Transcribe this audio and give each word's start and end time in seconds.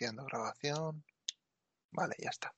Grabación. 0.00 1.04
Vale, 1.92 2.14
ya 2.18 2.30
está. 2.30 2.54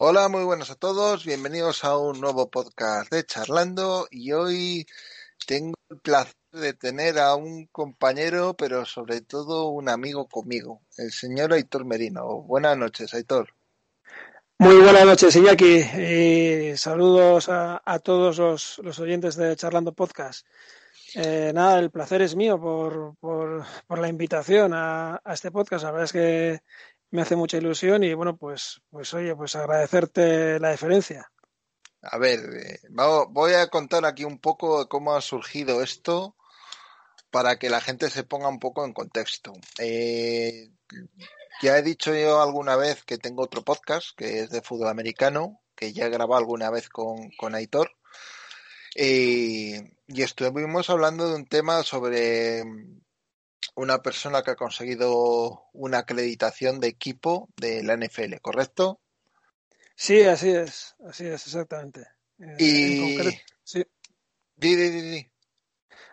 Hola, 0.00 0.28
muy 0.28 0.44
buenas 0.44 0.70
a 0.70 0.74
todos. 0.74 1.24
Bienvenidos 1.24 1.82
a 1.82 1.96
un 1.96 2.20
nuevo 2.20 2.50
podcast 2.50 3.10
de 3.10 3.24
Charlando. 3.24 4.06
Y 4.10 4.32
hoy 4.32 4.86
tengo 5.46 5.72
el 5.88 5.98
placer 6.00 6.34
de 6.52 6.74
tener 6.74 7.18
a 7.18 7.34
un 7.36 7.68
compañero, 7.68 8.54
pero 8.54 8.84
sobre 8.84 9.22
todo 9.22 9.68
un 9.68 9.88
amigo 9.88 10.28
conmigo, 10.28 10.82
el 10.98 11.10
señor 11.10 11.54
Aitor 11.54 11.86
Merino. 11.86 12.42
Buenas 12.42 12.76
noches, 12.76 13.14
Aitor. 13.14 13.54
Muy 14.58 14.76
buenas 14.76 15.06
noches, 15.06 15.34
Iñaki. 15.36 15.78
Y 15.78 16.76
saludos 16.76 17.48
a, 17.48 17.80
a 17.82 17.98
todos 17.98 18.36
los, 18.36 18.78
los, 18.84 18.98
oyentes 18.98 19.36
de 19.36 19.56
Charlando 19.56 19.94
Podcast. 19.94 20.46
Eh, 21.14 21.52
nada, 21.54 21.78
el 21.78 21.90
placer 21.90 22.22
es 22.22 22.36
mío 22.36 22.60
por, 22.60 23.16
por, 23.18 23.98
la 23.98 24.08
invitación 24.08 24.72
a, 24.74 25.20
a, 25.24 25.34
este 25.34 25.50
podcast. 25.50 25.84
La 25.84 25.90
verdad 25.90 26.04
es 26.04 26.12
que 26.12 26.60
me 27.10 27.22
hace 27.22 27.36
mucha 27.36 27.56
ilusión 27.56 28.04
y 28.04 28.14
bueno, 28.14 28.36
pues, 28.36 28.80
pues 28.90 29.12
oye, 29.14 29.34
pues 29.34 29.56
agradecerte 29.56 30.60
la 30.60 30.70
deferencia. 30.70 31.30
A 32.02 32.18
ver, 32.18 32.40
eh, 32.40 32.80
voy 33.28 33.52
a 33.52 33.68
contar 33.68 34.06
aquí 34.06 34.24
un 34.24 34.38
poco 34.38 34.88
cómo 34.88 35.14
ha 35.14 35.20
surgido 35.20 35.82
esto 35.82 36.36
para 37.30 37.58
que 37.58 37.68
la 37.70 37.80
gente 37.80 38.10
se 38.10 38.24
ponga 38.24 38.48
un 38.48 38.58
poco 38.58 38.84
en 38.84 38.92
contexto. 38.92 39.52
Eh, 39.78 40.70
ya 41.62 41.76
he 41.76 41.82
dicho 41.82 42.14
yo 42.14 42.40
alguna 42.40 42.76
vez 42.76 43.04
que 43.04 43.18
tengo 43.18 43.42
otro 43.42 43.62
podcast 43.62 44.16
que 44.16 44.40
es 44.40 44.50
de 44.50 44.62
fútbol 44.62 44.88
americano, 44.88 45.60
que 45.76 45.92
ya 45.92 46.06
he 46.06 46.10
grabado 46.10 46.38
alguna 46.38 46.70
vez 46.70 46.88
con, 46.88 47.30
con 47.38 47.54
Aitor. 47.54 47.90
Y 48.94 49.82
estuvimos 50.08 50.90
hablando 50.90 51.28
de 51.28 51.36
un 51.36 51.46
tema 51.46 51.82
sobre 51.82 52.62
una 53.74 54.02
persona 54.02 54.42
que 54.42 54.52
ha 54.52 54.56
conseguido 54.56 55.64
una 55.72 55.98
acreditación 55.98 56.80
de 56.80 56.88
equipo 56.88 57.48
de 57.56 57.82
la 57.82 57.96
NFL, 57.96 58.36
¿correcto? 58.42 59.00
Sí, 59.94 60.22
así 60.22 60.50
es, 60.50 60.96
así 61.06 61.26
es, 61.26 61.46
exactamente. 61.46 62.06
Eh, 62.38 62.56
y... 62.58 62.98
En 62.98 63.16
concreto, 63.16 63.42
sí. 63.62 63.84
Di, 64.56 64.74
di, 64.74 64.90
di, 64.90 65.00
di. 65.10 65.30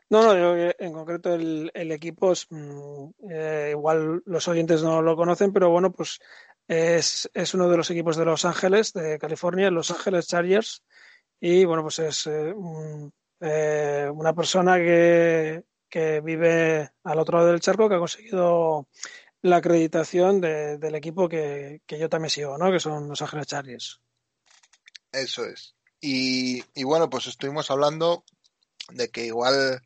No, 0.10 0.34
no, 0.34 0.56
en 0.58 0.94
concreto 0.94 1.34
el, 1.34 1.70
el 1.74 1.92
equipo 1.92 2.32
es, 2.32 2.48
mmm, 2.50 3.10
eh, 3.30 3.70
igual 3.72 4.24
los 4.26 4.48
oyentes 4.48 4.82
no 4.82 5.02
lo 5.02 5.18
conocen, 5.18 5.52
pero 5.52 5.70
bueno, 5.70 5.92
pues 5.92 6.20
es, 6.68 7.30
es, 7.34 7.54
uno 7.54 7.70
de 7.70 7.76
los 7.76 7.90
equipos 7.92 8.16
de 8.16 8.24
Los 8.24 8.46
Ángeles, 8.46 8.94
de 8.94 9.20
California, 9.20 9.70
Los 9.70 9.92
Ángeles 9.92 10.28
Chargers, 10.28 10.84
y 11.40 11.66
bueno, 11.66 11.84
pues 11.84 12.00
es 12.00 12.28
eh, 12.28 12.54
un, 12.54 13.14
eh, 13.40 14.10
una 14.12 14.34
persona 14.34 14.78
que, 14.78 15.64
que, 15.90 16.22
vive 16.22 16.92
al 17.04 17.20
otro 17.20 17.38
lado 17.38 17.52
del 17.52 17.60
charco 17.60 17.88
que 17.88 17.96
ha 17.96 18.00
conseguido 18.00 18.88
la 19.42 19.58
acreditación 19.58 20.42
de, 20.42 20.78
del 20.78 20.96
equipo 20.96 21.30
que, 21.30 21.82
que, 21.86 22.00
yo 22.00 22.10
también 22.10 22.32
sigo, 22.32 22.58
¿no? 22.58 22.72
Que 22.72 22.80
son 22.80 23.08
Los 23.08 23.22
Ángeles 23.22 23.48
Chargers. 23.48 24.02
Eso 25.12 25.46
es. 25.46 25.76
Y, 26.02 26.64
y 26.74 26.84
bueno, 26.84 27.10
pues 27.10 27.28
estuvimos 27.28 27.70
hablando 27.72 28.24
de 28.90 29.10
que 29.10 29.26
igual 29.26 29.82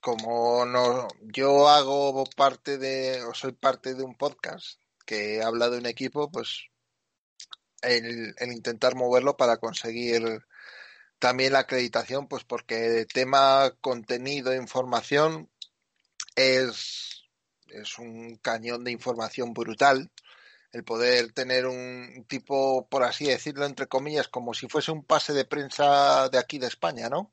como 0.00 0.64
no 0.64 1.08
yo 1.20 1.68
hago 1.68 2.24
parte 2.36 2.78
de 2.78 3.22
o 3.24 3.34
soy 3.34 3.52
parte 3.52 3.94
de 3.94 4.02
un 4.02 4.16
podcast 4.16 4.80
que 5.04 5.42
habla 5.42 5.68
de 5.68 5.78
un 5.78 5.86
equipo 5.86 6.30
pues 6.30 6.69
el, 7.82 8.34
intentar 8.40 8.94
moverlo 8.94 9.36
para 9.36 9.58
conseguir 9.58 10.42
también 11.18 11.52
la 11.52 11.60
acreditación 11.60 12.28
pues 12.28 12.44
porque 12.44 13.06
tema 13.12 13.72
contenido 13.80 14.54
información 14.54 15.50
es 16.36 17.24
es 17.68 17.98
un 17.98 18.36
cañón 18.36 18.82
de 18.82 18.90
información 18.90 19.52
brutal. 19.52 20.10
El 20.72 20.84
poder 20.84 21.32
tener 21.32 21.66
un 21.66 22.24
tipo 22.28 22.86
por 22.88 23.02
así 23.04 23.26
decirlo 23.26 23.66
entre 23.66 23.86
comillas 23.86 24.28
como 24.28 24.54
si 24.54 24.68
fuese 24.68 24.92
un 24.92 25.04
pase 25.04 25.32
de 25.32 25.44
prensa 25.44 26.28
de 26.28 26.38
aquí 26.38 26.58
de 26.58 26.68
España 26.68 27.08
no 27.08 27.32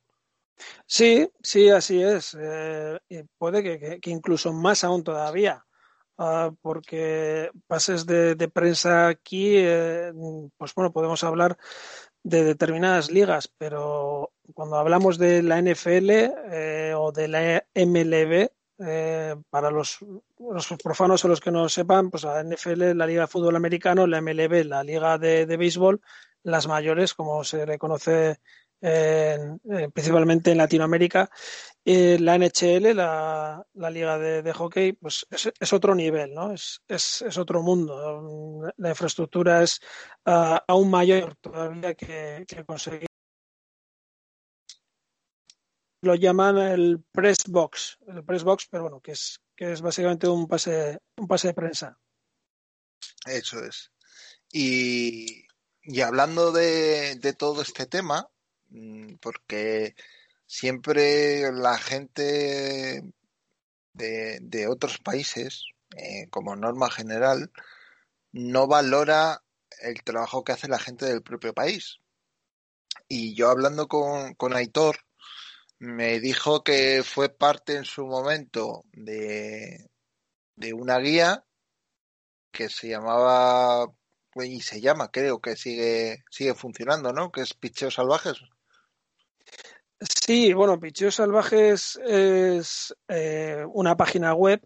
Sí, 0.85 1.29
sí, 1.41 1.69
así 1.69 2.01
es. 2.01 2.35
Eh, 2.39 2.99
puede 3.37 3.63
que, 3.63 3.99
que, 3.99 4.09
incluso 4.09 4.53
más 4.53 4.83
aún 4.83 5.03
todavía, 5.03 5.66
uh, 6.17 6.55
porque 6.61 7.51
pases 7.67 8.05
de, 8.05 8.35
prensa 8.53 9.07
aquí, 9.07 9.53
eh, 9.57 10.11
pues 10.57 10.73
bueno, 10.75 10.91
podemos 10.91 11.23
hablar 11.23 11.57
de 12.23 12.43
determinadas 12.43 13.09
ligas, 13.11 13.51
pero 13.57 14.31
cuando 14.53 14.77
hablamos 14.77 15.17
de 15.17 15.43
la 15.43 15.61
NFL 15.61 16.09
eh, 16.09 16.93
o 16.95 17.11
de 17.11 17.27
la 17.27 17.65
MLB, 17.73 18.49
eh, 18.79 19.35
para 19.49 19.71
los, 19.71 19.97
los, 20.37 20.67
profanos 20.83 21.25
o 21.25 21.27
los 21.27 21.39
que 21.39 21.49
no 21.49 21.67
sepan, 21.67 22.11
pues 22.11 22.23
la 22.23 22.43
NFL, 22.43 22.95
la 22.95 23.07
Liga 23.07 23.21
de 23.21 23.27
Fútbol 23.27 23.55
Americano, 23.55 24.05
la 24.05 24.21
MLB, 24.21 24.65
la 24.65 24.83
Liga 24.83 25.17
de, 25.17 25.47
de 25.47 25.57
Béisbol, 25.57 25.99
las 26.43 26.67
mayores, 26.67 27.15
como 27.15 27.43
se 27.43 27.65
le 27.65 27.79
conoce 27.79 28.39
eh, 28.81 29.57
principalmente 29.93 30.51
en 30.51 30.59
Latinoamérica. 30.59 31.29
La 31.89 32.35
NHL, 32.37 32.93
la, 32.93 33.65
la 33.75 33.89
liga 33.89 34.17
de, 34.17 34.41
de, 34.41 34.51
hockey, 34.53 34.91
pues 34.91 35.25
es, 35.29 35.53
es, 35.57 35.71
otro 35.71 35.95
nivel, 35.95 36.33
¿no? 36.33 36.51
Es, 36.51 36.81
es, 36.85 37.21
es, 37.21 37.37
otro 37.37 37.63
mundo. 37.63 38.69
La 38.75 38.89
infraestructura 38.89 39.63
es 39.63 39.79
uh, 40.25 40.57
aún 40.67 40.89
mayor 40.89 41.37
todavía 41.37 41.95
que, 41.95 42.43
que 42.45 42.65
conseguir. 42.65 43.07
Lo 46.01 46.15
llaman 46.15 46.57
el 46.57 47.05
press 47.09 47.45
box, 47.47 47.97
el 48.05 48.21
press 48.25 48.43
box, 48.43 48.67
pero 48.69 48.83
bueno, 48.83 48.99
que 48.99 49.13
es, 49.13 49.39
que 49.55 49.71
es 49.71 49.81
básicamente 49.81 50.27
un 50.27 50.45
pase, 50.45 50.99
un 51.15 51.25
pase 51.25 51.47
de 51.47 51.53
prensa. 51.53 51.97
Eso 53.25 53.63
es. 53.63 53.93
Y, 54.51 55.45
y 55.83 56.01
hablando 56.01 56.51
de, 56.51 57.15
de 57.15 57.31
todo 57.31 57.61
este 57.61 57.85
tema, 57.85 58.29
Mm, 58.69 59.15
porque 59.21 59.95
siempre 60.47 61.51
la 61.51 61.77
gente 61.77 63.03
de, 63.93 64.39
de 64.41 64.67
otros 64.67 64.97
países, 64.97 65.65
eh, 65.95 66.27
como 66.29 66.55
norma 66.55 66.89
general, 66.89 67.51
no 68.31 68.67
valora 68.67 69.43
el 69.81 70.03
trabajo 70.03 70.43
que 70.43 70.53
hace 70.53 70.67
la 70.67 70.79
gente 70.79 71.05
del 71.05 71.21
propio 71.21 71.53
país. 71.53 71.99
Y 73.07 73.35
yo 73.35 73.49
hablando 73.49 73.87
con, 73.87 74.33
con 74.35 74.55
Aitor, 74.55 74.97
me 75.79 76.19
dijo 76.19 76.63
que 76.63 77.03
fue 77.03 77.29
parte 77.29 77.75
en 77.75 77.85
su 77.85 78.05
momento 78.05 78.83
de, 78.91 79.89
de 80.55 80.73
una 80.73 80.97
guía 80.99 81.45
que 82.51 82.69
se 82.69 82.89
llamaba 82.89 83.87
y 84.35 84.61
se 84.61 84.81
llama, 84.81 85.09
creo 85.09 85.39
que 85.39 85.55
sigue 85.55 86.23
sigue 86.29 86.53
funcionando, 86.53 87.11
¿no? 87.11 87.31
Que 87.31 87.41
es 87.41 87.53
Picheos 87.53 87.95
Salvajes. 87.95 88.37
Sí, 89.99 90.53
bueno, 90.53 90.79
Picheos 90.79 91.15
Salvajes 91.15 91.99
es 92.05 92.95
eh, 93.07 93.65
una 93.73 93.97
página 93.97 94.33
web, 94.35 94.61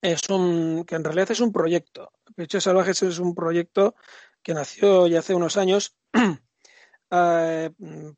es 0.00 0.28
un 0.30 0.84
que 0.86 0.94
en 0.94 1.04
realidad 1.04 1.30
es 1.32 1.40
un 1.40 1.52
proyecto. 1.52 2.12
Picheos 2.34 2.64
Salvajes 2.64 3.02
es 3.02 3.18
un 3.18 3.34
proyecto 3.34 3.94
que 4.42 4.54
nació 4.54 5.06
ya 5.06 5.18
hace 5.18 5.34
unos 5.34 5.58
años 5.58 5.96
eh, 7.10 7.70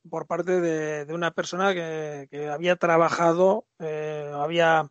por 0.08 0.26
parte 0.28 0.60
de, 0.60 1.12
una 1.12 1.32
persona 1.32 1.74
que, 1.74 2.28
que, 2.30 2.48
había 2.48 2.76
trabajado, 2.76 3.66
eh, 3.80 4.30
había, 4.32 4.88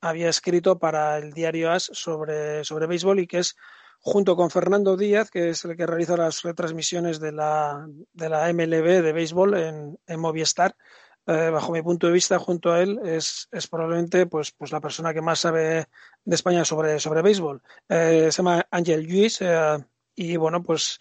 había 0.00 0.30
escrito 0.30 0.78
para 0.78 1.18
el 1.18 1.34
diario 1.34 1.72
As 1.72 1.90
sobre, 1.92 2.64
sobre 2.64 2.86
béisbol 2.86 3.20
y 3.20 3.26
que 3.26 3.40
es 3.40 3.54
junto 4.00 4.36
con 4.36 4.50
Fernando 4.50 4.96
Díaz, 4.96 5.30
que 5.30 5.50
es 5.50 5.64
el 5.64 5.76
que 5.76 5.86
realiza 5.86 6.16
las 6.16 6.42
retransmisiones 6.42 7.20
de 7.20 7.32
la, 7.32 7.86
de 8.12 8.28
la 8.28 8.52
MLB 8.52 9.02
de 9.02 9.12
béisbol 9.12 9.54
en, 9.54 9.98
en 10.06 10.20
Movistar. 10.20 10.76
Eh, 11.28 11.50
bajo 11.50 11.72
mi 11.72 11.82
punto 11.82 12.06
de 12.06 12.12
vista, 12.12 12.38
junto 12.38 12.72
a 12.72 12.80
él, 12.80 13.00
es, 13.04 13.48
es 13.50 13.66
probablemente 13.66 14.26
pues, 14.26 14.52
pues 14.52 14.70
la 14.70 14.80
persona 14.80 15.12
que 15.12 15.20
más 15.20 15.40
sabe 15.40 15.88
de 16.24 16.34
España 16.34 16.64
sobre, 16.64 17.00
sobre 17.00 17.22
béisbol. 17.22 17.62
Eh, 17.88 18.28
se 18.30 18.36
llama 18.36 18.64
Ángel 18.70 19.06
Lluís. 19.06 19.40
Eh, 19.40 19.78
y 20.14 20.36
bueno, 20.36 20.62
pues 20.62 20.98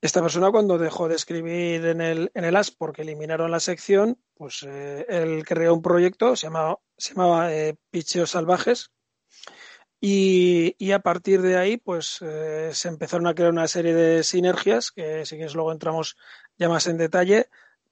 esta 0.00 0.20
persona 0.20 0.52
cuando 0.52 0.78
dejó 0.78 1.08
de 1.08 1.16
escribir 1.16 1.86
en 1.86 2.00
el, 2.00 2.30
en 2.34 2.44
el 2.44 2.54
AS 2.54 2.70
porque 2.70 3.02
eliminaron 3.02 3.50
la 3.50 3.58
sección, 3.60 4.18
pues 4.34 4.64
eh, 4.68 5.04
él 5.08 5.44
creó 5.44 5.74
un 5.74 5.82
proyecto, 5.82 6.36
se 6.36 6.46
llamaba, 6.46 6.78
se 6.96 7.14
llamaba 7.14 7.50
Picheos 7.90 8.30
Salvajes, 8.30 8.92
Y, 10.04 10.90
a 10.90 10.98
partir 10.98 11.42
de 11.42 11.56
ahí, 11.56 11.76
pues 11.76 12.18
eh, 12.22 12.70
se 12.72 12.88
empezaron 12.88 13.28
a 13.28 13.34
crear 13.34 13.52
una 13.52 13.68
serie 13.68 13.94
de 13.94 14.24
sinergias, 14.24 14.90
que 14.90 15.24
si 15.24 15.36
quieres 15.36 15.54
luego 15.54 15.70
entramos 15.70 16.16
ya 16.58 16.68
más 16.68 16.88
en 16.88 16.98
detalle, 16.98 17.46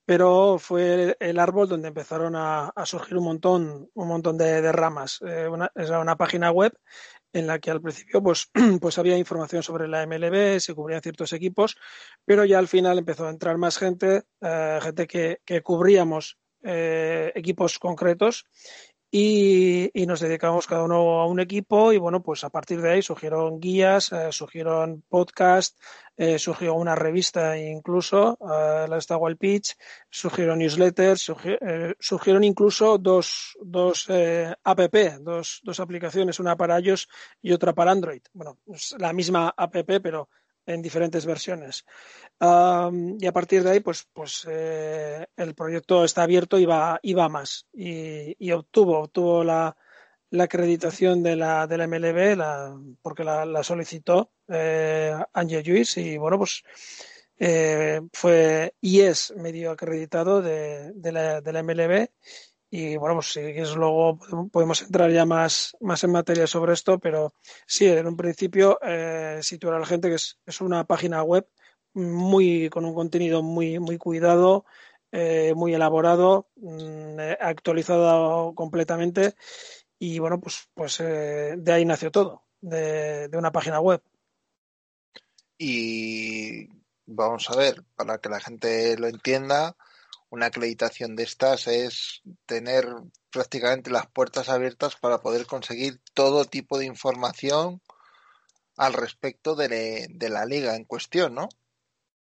pero 0.05 0.59
fue 0.59 1.17
el 1.21 1.39
árbol 1.39 1.69
donde 1.69 1.87
empezaron 1.87 2.35
a, 2.35 2.73
surgir 2.85 3.17
un 3.17 3.25
montón, 3.27 3.91
un 3.95 4.09
montón 4.09 4.37
de, 4.37 4.73
ramas. 4.73 5.21
Eh, 5.25 5.47
una, 5.47 5.71
era 5.77 6.01
una 6.01 6.17
página 6.17 6.51
web 6.51 6.73
en 7.33 7.47
la 7.47 7.61
que 7.61 7.71
al 7.71 7.81
principio 7.81 8.21
pues, 8.21 8.51
pues 8.81 8.99
había 8.99 9.17
información 9.17 9.63
sobre 9.63 9.87
la 9.87 10.05
MLB, 10.05 10.59
se 10.59 10.75
cubrían 10.75 11.03
ciertos 11.03 11.33
equipos, 11.33 11.77
pero 12.25 12.45
ya 12.45 12.59
al 12.59 12.67
final 12.67 12.99
empezó 12.99 13.29
a 13.29 13.31
entrar 13.31 13.57
más 13.57 13.79
gente, 13.79 14.23
eh, 14.41 14.81
gente 14.83 15.07
que, 15.07 15.43
que 15.45 15.63
cubríamos 15.63 16.41
eh, 16.63 17.33
equipos 17.35 17.79
concretos 17.79 18.45
y, 19.13 19.91
nos 20.07 20.21
dedicamos 20.21 20.67
cada 20.67 20.85
uno 20.85 21.21
a 21.21 21.27
un 21.27 21.41
equipo 21.41 21.93
y 21.93 21.99
bueno, 21.99 22.23
pues 22.23 22.45
a 22.45 22.51
partir 22.51 22.81
de 22.81 22.93
ahí 22.93 23.03
surgieron 23.03 23.61
guías, 23.61 24.13
eh, 24.13 24.29
surgieron 24.31 25.03
podcasts, 25.09 25.77
eh, 26.17 26.39
surgió 26.39 26.75
una 26.75 26.95
revista 26.95 27.59
incluso, 27.59 28.39
eh, 28.41 28.87
la 28.89 28.97
Esta 28.99 29.17
Wild 29.17 29.39
Pitch, 29.39 29.77
surgieron 30.09 30.59
newsletters, 30.59 31.33
surgieron 31.99 32.45
incluso 32.45 32.99
dos, 32.99 33.57
dos 33.61 34.07
app, 34.63 34.81
dos, 35.21 35.61
dos 35.65 35.81
aplicaciones, 35.81 36.39
una 36.39 36.57
para 36.57 36.81
iOS 36.81 37.09
y 37.43 37.53
otra 37.53 37.73
para 37.73 37.93
Android. 37.93 38.23
Bueno, 38.33 38.59
es 38.73 38.95
la 38.99 39.13
misma 39.13 39.53
app, 39.57 39.75
pero 40.03 40.29
en 40.67 40.83
diferentes 40.83 41.27
versiones. 41.27 41.85
y 42.41 43.27
a 43.27 43.33
partir 43.33 43.63
de 43.63 43.71
ahí, 43.71 43.81
pues, 43.81 44.07
pues 44.13 44.47
eh, 44.49 45.27
el 45.37 45.55
proyecto 45.55 46.05
está 46.05 46.23
abierto 46.23 46.59
y 46.59 46.65
va, 46.67 46.99
y 47.03 47.15
más. 47.15 47.67
Y, 47.73 48.51
obtuvo, 48.53 49.01
obtuvo 49.01 49.45
la, 49.45 49.77
la, 50.31 50.45
acreditación 50.45 51.23
de 51.23 51.37
la, 51.37 51.67
de 51.67 51.87
MLB 51.87 52.37
la, 52.37 52.79
porque 53.03 53.25
la, 53.25 53.63
solicitó 53.63 54.33
eh, 54.49 55.15
Angie 55.33 55.63
Lluís 55.63 55.97
y 55.99 56.17
bueno, 56.19 56.39
pues 56.39 56.63
eh, 57.39 58.01
fue 58.13 58.75
y 58.81 59.01
es 59.01 59.33
medio 59.37 59.71
acreditado 59.71 60.43
de, 60.43 60.93
de, 60.93 61.13
la, 61.13 61.41
de 61.41 61.53
la 61.53 61.63
MLB 61.63 62.09
y 62.71 62.97
bueno, 62.97 63.17
pues 63.17 63.33
si 63.33 63.41
quieres 63.41 63.75
luego 63.75 64.19
podemos 64.53 64.81
entrar 64.83 65.11
ya 65.11 65.27
más, 65.27 65.77
más 65.81 66.05
en 66.05 66.13
materia 66.13 66.47
sobre 66.47 66.73
esto, 66.73 67.01
pero 67.01 67.35
sí, 67.67 67.87
en 67.89 68.07
un 68.07 68.17
principio 68.17 68.79
eh, 68.81 69.41
situar 69.43 69.75
a 69.75 69.81
la 69.81 69.87
gente 69.87 70.09
que 70.09 70.15
es, 70.15 70.39
es, 70.47 70.61
una 70.61 70.85
página 70.85 71.25
web 71.25 71.49
muy 71.95 72.71
con 72.71 72.85
un 72.85 72.95
contenido 72.95 73.43
muy, 73.43 73.81
muy 73.81 73.99
cuidado, 73.99 74.65
eh, 75.11 75.53
muy 75.57 75.75
elaborado, 75.75 76.49
mm, 76.57 77.19
eh, 77.19 77.39
actualizado 77.41 78.55
completamente 78.55 79.35
y 79.99 80.21
bueno, 80.21 80.41
pues, 80.41 80.69
pues 80.73 80.99
de 80.99 81.73
ahí 81.73 81.85
nació 81.85 82.13
todo, 82.13 82.45
de, 82.61 83.29
de 83.29 83.37
una 83.37 83.53
página 83.53 83.81
web. 83.81 84.01
Y 85.59 86.69
vamos 87.05 87.51
a 87.51 87.57
ver, 87.57 87.83
para 87.97 88.19
que 88.19 88.29
la 88.29 88.41
gente 88.41 88.97
lo 88.97 89.09
entienda, 89.09 89.77
una 90.31 90.47
acreditación 90.47 91.17
de 91.17 91.25
estas 91.25 91.67
es 91.67 92.23
tener 92.47 92.87
prácticamente 93.31 93.91
las 93.91 94.07
puertas 94.07 94.49
abiertas 94.49 94.97
para 94.97 95.19
poder 95.19 95.47
conseguir 95.47 96.01
todo 96.15 96.45
tipo 96.45 96.79
de 96.79 96.87
información 96.87 97.81
al 98.77 98.95
respecto 98.95 99.55
de, 99.57 100.09
la 100.19 100.47
liga 100.47 100.77
en 100.77 100.85
cuestión, 100.85 101.35
¿no? 101.35 101.49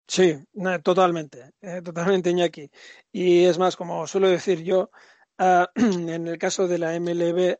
Sí, 0.08 0.36
totalmente, 0.82 1.50
eh, 1.60 1.82
totalmente 1.82 2.30
Iñaki. 2.30 2.70
Y 3.12 3.44
es 3.44 3.58
más, 3.58 3.76
como 3.76 4.06
suelo 4.06 4.28
decir 4.28 4.62
yo, 4.62 4.90
ah, 5.38 5.68
en 5.74 6.28
el 6.28 6.38
caso 6.38 6.68
de 6.68 6.78
la 6.78 6.98
MLB, 6.98 7.58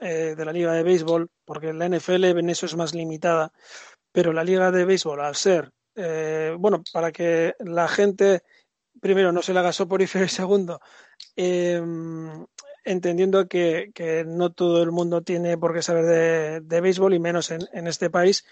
eh, 0.00 0.34
de 0.34 0.44
la 0.44 0.52
Liga 0.52 0.72
de 0.72 0.82
Béisbol, 0.82 1.30
porque 1.44 1.74
la 1.74 1.88
NFL 1.88 2.24
en 2.24 2.48
eso 2.48 2.64
es 2.64 2.76
más 2.76 2.94
limitada, 2.94 3.52
pero 4.12 4.32
la 4.32 4.44
Liga 4.44 4.70
de 4.70 4.86
Béisbol, 4.86 5.20
al 5.20 5.36
ser, 5.36 5.72
eh, 5.94 6.56
bueno, 6.58 6.82
para 6.92 7.12
que 7.12 7.54
la 7.58 7.86
gente 7.88 8.42
primero, 9.00 9.32
no 9.32 9.42
se 9.42 9.54
la 9.54 9.60
haga 9.60 9.72
soporífero 9.72 10.24
y 10.24 10.28
segundo, 10.28 10.80
em, 11.36 12.46
entendiendo 12.84 13.48
que, 13.48 14.24
no 14.26 14.52
todo 14.52 14.82
el 14.82 14.92
mundo 14.92 15.22
tiene 15.22 15.58
por 15.58 15.74
qué 15.74 15.82
saber 15.82 16.60
de, 16.62 16.80
béisbol 16.80 17.14
y 17.14 17.18
menos 17.18 17.50
en, 17.50 17.86
este 17.86 18.10
país, 18.10 18.44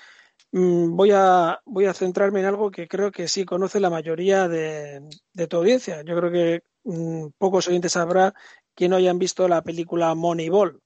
mm, 0.53 0.97
voy, 0.97 1.11
a, 1.12 1.61
voy 1.65 1.87
a 1.87 1.95
centrarme 1.95 2.41
en 2.41 2.47
algo 2.47 2.71
que 2.71 2.89
creo 2.89 3.11
que 3.12 3.29
sí 3.29 3.45
conoce 3.45 3.81
la 3.81 3.91
mayoría 3.91 4.49
de, 4.49 5.03
tu 5.49 5.56
audiencia. 5.56 6.03
Yo 6.03 6.17
creo 6.17 6.31
que 6.33 6.62
mm, 6.85 7.29
pocos 7.39 7.69
oyentes 7.69 7.97
habrá 7.97 8.35
que 8.75 8.89
no 8.89 8.97
hayan 8.97 9.19
visto 9.19 9.49
la 9.49 9.62
película 9.62 10.15
Moneyball. 10.15 10.81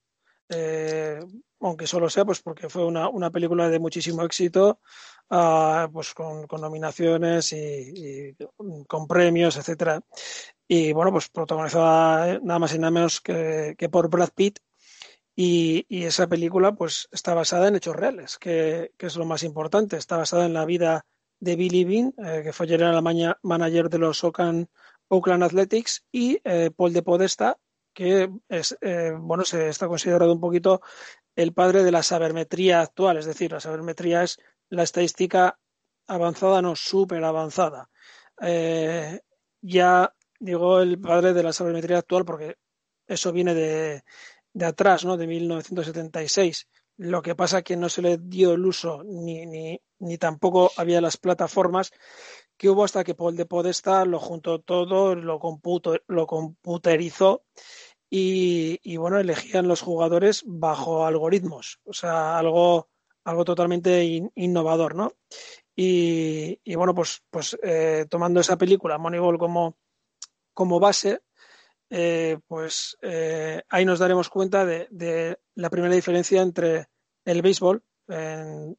Eh, 0.48 1.20
aunque 1.60 1.86
solo 1.86 2.10
sea 2.10 2.24
pues 2.24 2.42
porque 2.42 2.68
fue 2.68 2.84
una, 2.84 3.08
una 3.08 3.30
película 3.30 3.68
de 3.68 3.78
muchísimo 3.78 4.22
éxito 4.24 4.80
Ah, 5.34 5.88
pues 5.90 6.12
con, 6.12 6.46
nominaciones 6.60 7.54
y, 7.54 8.36
con 8.86 9.06
premios, 9.06 9.56
etcétera. 9.56 10.02
Y 10.68 10.92
bueno, 10.92 11.10
pues 11.10 11.30
protagonizada 11.30 12.38
nada 12.40 12.58
más 12.58 12.74
y 12.74 12.78
nada 12.78 12.90
menos 12.90 13.22
que, 13.22 13.74
por 13.90 14.10
Brad 14.10 14.28
Pitt. 14.34 14.58
Y, 15.34 15.86
esa 16.04 16.26
película 16.26 16.74
pues 16.74 17.08
está 17.12 17.32
basada 17.32 17.68
en 17.68 17.76
hechos 17.76 17.96
reales, 17.96 18.36
que, 18.36 18.92
es 18.98 19.16
lo 19.16 19.24
más 19.24 19.42
importante. 19.42 19.96
Está 19.96 20.18
basada 20.18 20.44
en 20.44 20.52
la 20.52 20.66
vida 20.66 21.06
de 21.40 21.56
Billy 21.56 21.84
Bean, 21.84 22.14
eh, 22.18 22.42
que 22.44 22.52
fue 22.52 22.68
general 22.68 23.02
manager 23.42 23.88
de 23.88 23.98
los 23.98 24.22
Oakland, 24.24 24.68
Athletics, 25.42 26.04
y 26.12 26.40
eh, 26.44 26.70
Paul 26.76 26.92
de 26.92 27.02
Podesta, 27.02 27.56
que 27.94 28.30
es, 28.50 28.76
eh, 28.82 29.14
bueno, 29.18 29.46
se 29.46 29.70
está 29.70 29.88
considerado 29.88 30.32
un 30.32 30.40
poquito 30.40 30.82
el 31.36 31.54
padre 31.54 31.84
de 31.84 31.90
la 31.90 32.02
sabermetría 32.02 32.82
actual, 32.82 33.16
es 33.16 33.24
decir, 33.24 33.52
la 33.52 33.60
sabermetría 33.60 34.22
es 34.22 34.38
la 34.72 34.84
estadística 34.84 35.58
avanzada, 36.06 36.62
no 36.62 36.74
súper 36.74 37.22
avanzada. 37.22 37.90
Eh, 38.40 39.20
ya 39.60 40.14
digo 40.40 40.80
el 40.80 40.98
padre 40.98 41.34
de 41.34 41.42
la 41.42 41.52
sabermetría 41.52 41.98
actual 41.98 42.24
porque 42.24 42.56
eso 43.06 43.32
viene 43.32 43.54
de, 43.54 44.02
atrás, 44.64 45.04
¿no? 45.04 45.16
de 45.18 45.26
1976. 45.26 46.68
Lo 46.96 47.20
que 47.20 47.34
pasa 47.34 47.62
que 47.62 47.76
no 47.76 47.88
se 47.90 48.00
le 48.00 48.16
dio 48.18 48.54
el 48.54 48.64
uso 48.64 49.02
ni, 49.04 49.44
ni, 49.44 49.78
ni 49.98 50.18
tampoco 50.18 50.72
había 50.76 51.02
las 51.02 51.18
plataformas 51.18 51.90
que 52.56 52.70
hubo 52.70 52.84
hasta 52.84 53.04
que 53.04 53.14
Paul 53.14 53.36
de 53.36 53.44
Podesta 53.44 54.06
lo 54.06 54.20
juntó 54.20 54.60
todo, 54.60 55.14
lo, 55.14 55.38
computo, 55.38 55.98
lo 56.06 56.26
computerizó 56.26 57.44
y, 58.08 58.78
y, 58.82 58.96
bueno, 58.96 59.18
elegían 59.18 59.68
los 59.68 59.82
jugadores 59.82 60.44
bajo 60.46 61.06
algoritmos. 61.06 61.80
O 61.84 61.92
sea, 61.92 62.38
algo 62.38 62.91
algo 63.24 63.44
totalmente 63.44 64.04
innovador, 64.34 64.94
¿no? 64.94 65.12
Y, 65.74 66.74
bueno, 66.74 66.94
pues, 66.94 67.22
pues 67.30 67.56
eh, 67.62 68.06
tomando 68.08 68.40
esa 68.40 68.58
película, 68.58 68.98
Moneyball, 68.98 69.38
como, 69.38 69.76
como 70.52 70.78
base, 70.78 71.20
eh, 71.88 72.38
pues 72.46 72.96
eh, 73.02 73.62
ahí 73.68 73.84
nos 73.84 73.98
daremos 73.98 74.28
cuenta 74.28 74.64
de, 74.64 75.38
la 75.54 75.70
primera 75.70 75.94
diferencia 75.94 76.42
entre 76.42 76.88
el 77.24 77.42
béisbol. 77.42 77.82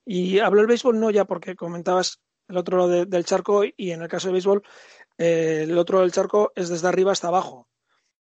y 0.05 0.39
hablo 0.39 0.61
del 0.61 0.67
béisbol 0.67 0.99
no 0.99 1.09
ya 1.09 1.25
porque 1.25 1.55
comentabas 1.55 2.19
el 2.47 2.57
otro 2.57 2.77
lado 2.77 3.05
del 3.05 3.25
charco 3.25 3.63
y 3.63 3.91
en 3.91 4.01
el 4.01 4.07
caso 4.07 4.27
del 4.27 4.33
béisbol, 4.33 4.63
el 5.17 5.77
otro 5.77 5.97
lado 5.97 6.05
del 6.05 6.11
charco 6.11 6.51
es 6.55 6.69
desde 6.69 6.87
arriba 6.87 7.11
hasta 7.11 7.29
abajo. 7.29 7.67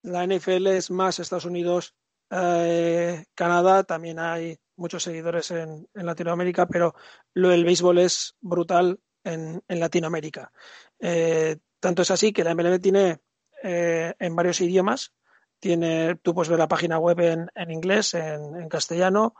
La 0.03 0.27
NFL 0.27 0.69
es 0.69 0.91
más 0.91 1.19
Estados 1.19 1.45
Unidos, 1.45 1.95
Canadá, 2.29 3.85
también 3.85 4.19
hay 4.19 4.59
muchos 4.77 5.03
seguidores 5.03 5.51
en, 5.51 5.89
Latinoamérica, 5.95 6.67
pero 6.67 6.95
lo 7.35 7.49
del 7.49 7.65
béisbol 7.65 7.99
es 7.99 8.37
brutal 8.41 9.01
en, 9.25 9.63
Latinoamérica. 9.69 10.53
Eh, 11.01 11.57
tanto 11.81 12.03
es 12.03 12.11
así 12.11 12.33
que 12.33 12.45
la 12.45 12.55
MLB 12.55 12.81
tiene 12.81 13.19
eh, 13.63 14.15
en 14.19 14.37
varios 14.37 14.61
idiomas. 14.61 15.13
Tiene, 15.59 16.17
tú 16.17 16.35
puedes 16.35 16.51
ver 16.51 16.59
la 16.59 16.69
página 16.69 16.99
web 16.99 17.19
en, 17.21 17.71
inglés, 17.71 18.15
en, 18.15 18.69
castellano, 18.69 19.35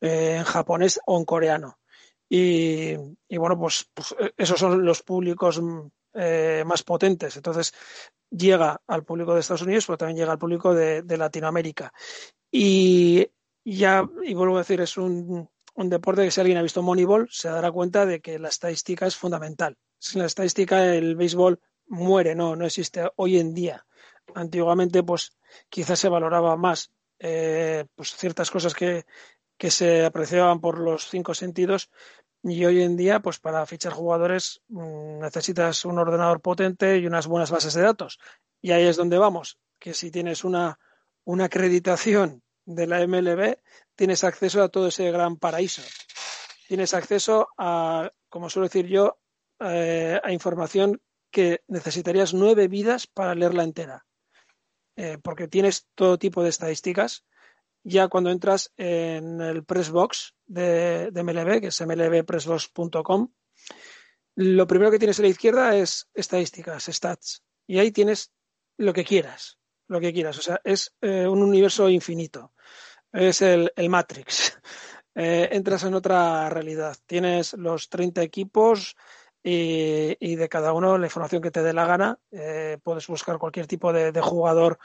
eh, 0.00 0.36
en 0.38 0.44
japonés 0.44 1.00
o 1.06 1.18
en 1.18 1.24
coreano. 1.24 1.78
Y, 2.30 2.94
bueno, 3.36 3.58
pues, 3.58 3.88
pues, 3.94 4.14
esos 4.36 4.58
son 4.58 4.84
los 4.84 5.02
públicos 5.02 5.62
más 6.64 6.82
potentes. 6.82 7.36
Entonces, 7.36 7.72
llega 8.30 8.80
al 8.86 9.04
público 9.04 9.34
de 9.34 9.40
Estados 9.40 9.62
Unidos, 9.62 9.86
pero 9.86 9.98
también 9.98 10.18
llega 10.18 10.32
al 10.32 10.38
público 10.38 10.74
de 10.74 11.16
Latinoamérica. 11.16 11.92
Y 12.50 13.30
ya, 13.76 14.08
y 14.24 14.34
vuelvo 14.34 14.56
a 14.56 14.60
decir, 14.60 14.80
es 14.80 14.96
un, 14.96 15.48
deporte 15.76 16.24
que 16.24 16.30
si 16.30 16.40
alguien 16.40 16.58
ha 16.58 16.62
visto 16.62 16.82
Moneyball 16.82 17.28
se 17.30 17.48
dará 17.48 17.70
cuenta 17.70 18.06
de 18.06 18.20
que 18.20 18.38
la 18.38 18.48
estadística 18.48 19.06
es 19.06 19.16
fundamental. 19.16 19.76
Sin 19.98 20.20
la 20.20 20.26
estadística 20.26 20.94
el 20.94 21.16
béisbol 21.16 21.60
muere, 21.86 22.34
no, 22.34 22.56
no 22.56 22.66
existe 22.66 23.10
hoy 23.16 23.38
en 23.38 23.54
día. 23.54 23.86
Antiguamente, 24.34 25.02
pues 25.02 25.32
quizás 25.68 25.98
se 25.98 26.08
valoraba 26.08 26.56
más 26.56 26.92
eh, 27.18 27.84
pues 27.94 28.14
ciertas 28.16 28.50
cosas 28.50 28.74
que, 28.74 29.06
que 29.56 29.70
se 29.70 30.04
apreciaban 30.04 30.60
por 30.60 30.78
los 30.78 31.08
cinco 31.08 31.34
sentidos 31.34 31.90
y 32.42 32.64
hoy 32.64 32.82
en 32.82 32.96
día, 32.96 33.20
pues 33.20 33.40
para 33.40 33.66
fichar 33.66 33.92
jugadores 33.92 34.62
mm, 34.68 35.20
necesitas 35.20 35.84
un 35.84 35.98
ordenador 35.98 36.40
potente 36.40 36.98
y 36.98 37.06
unas 37.06 37.26
buenas 37.26 37.50
bases 37.50 37.74
de 37.74 37.82
datos. 37.82 38.18
Y 38.60 38.70
ahí 38.70 38.84
es 38.84 38.96
donde 38.96 39.18
vamos, 39.18 39.58
que 39.78 39.94
si 39.94 40.10
tienes 40.10 40.44
una, 40.44 40.78
una 41.24 41.46
acreditación 41.46 42.42
de 42.68 42.86
la 42.86 43.06
MLB, 43.06 43.56
tienes 43.96 44.24
acceso 44.24 44.62
a 44.62 44.68
todo 44.68 44.88
ese 44.88 45.10
gran 45.10 45.36
paraíso. 45.36 45.82
Tienes 46.66 46.92
acceso 46.92 47.48
a, 47.56 48.12
como 48.28 48.50
suelo 48.50 48.68
decir 48.68 48.86
yo, 48.86 49.18
eh, 49.60 50.20
a 50.22 50.32
información 50.32 51.00
que 51.30 51.62
necesitarías 51.66 52.34
nueve 52.34 52.68
vidas 52.68 53.06
para 53.06 53.34
leerla 53.34 53.64
entera. 53.64 54.06
Eh, 54.96 55.16
porque 55.22 55.48
tienes 55.48 55.86
todo 55.94 56.18
tipo 56.18 56.42
de 56.42 56.50
estadísticas. 56.50 57.24
Ya 57.84 58.08
cuando 58.08 58.30
entras 58.30 58.70
en 58.76 59.40
el 59.40 59.64
Pressbox 59.64 60.34
de, 60.46 61.10
de 61.10 61.22
MLB, 61.22 61.60
que 61.60 61.68
es 61.68 61.80
mlbpressbox.com, 61.80 63.32
lo 64.34 64.66
primero 64.66 64.90
que 64.90 64.98
tienes 64.98 65.18
a 65.18 65.22
la 65.22 65.28
izquierda 65.28 65.74
es 65.74 66.10
estadísticas, 66.12 66.84
stats. 66.84 67.42
Y 67.66 67.78
ahí 67.78 67.92
tienes 67.92 68.30
lo 68.76 68.92
que 68.92 69.04
quieras, 69.04 69.58
lo 69.88 70.00
que 70.00 70.12
quieras. 70.12 70.38
O 70.38 70.42
sea, 70.42 70.60
es 70.64 70.94
eh, 71.00 71.26
un 71.26 71.42
universo 71.42 71.88
infinito. 71.88 72.52
Es 73.12 73.42
el, 73.42 73.72
el 73.76 73.88
Matrix. 73.88 74.58
Eh, 75.20 75.48
entras 75.56 75.82
en 75.82 75.94
otra 75.94 76.48
realidad. 76.48 76.96
Tienes 77.04 77.54
los 77.54 77.88
30 77.88 78.22
equipos 78.22 78.94
y, 79.42 80.16
y, 80.20 80.36
de 80.36 80.48
cada 80.48 80.72
uno 80.72 80.96
la 80.96 81.06
información 81.06 81.42
que 81.42 81.50
te 81.50 81.60
dé 81.60 81.72
la 81.72 81.86
gana. 81.86 82.20
Eh, 82.30 82.78
puedes 82.84 83.08
buscar 83.08 83.36
cualquier 83.36 83.66
tipo 83.66 83.92
de, 83.92 84.12
de, 84.12 84.20
jugador 84.20 84.78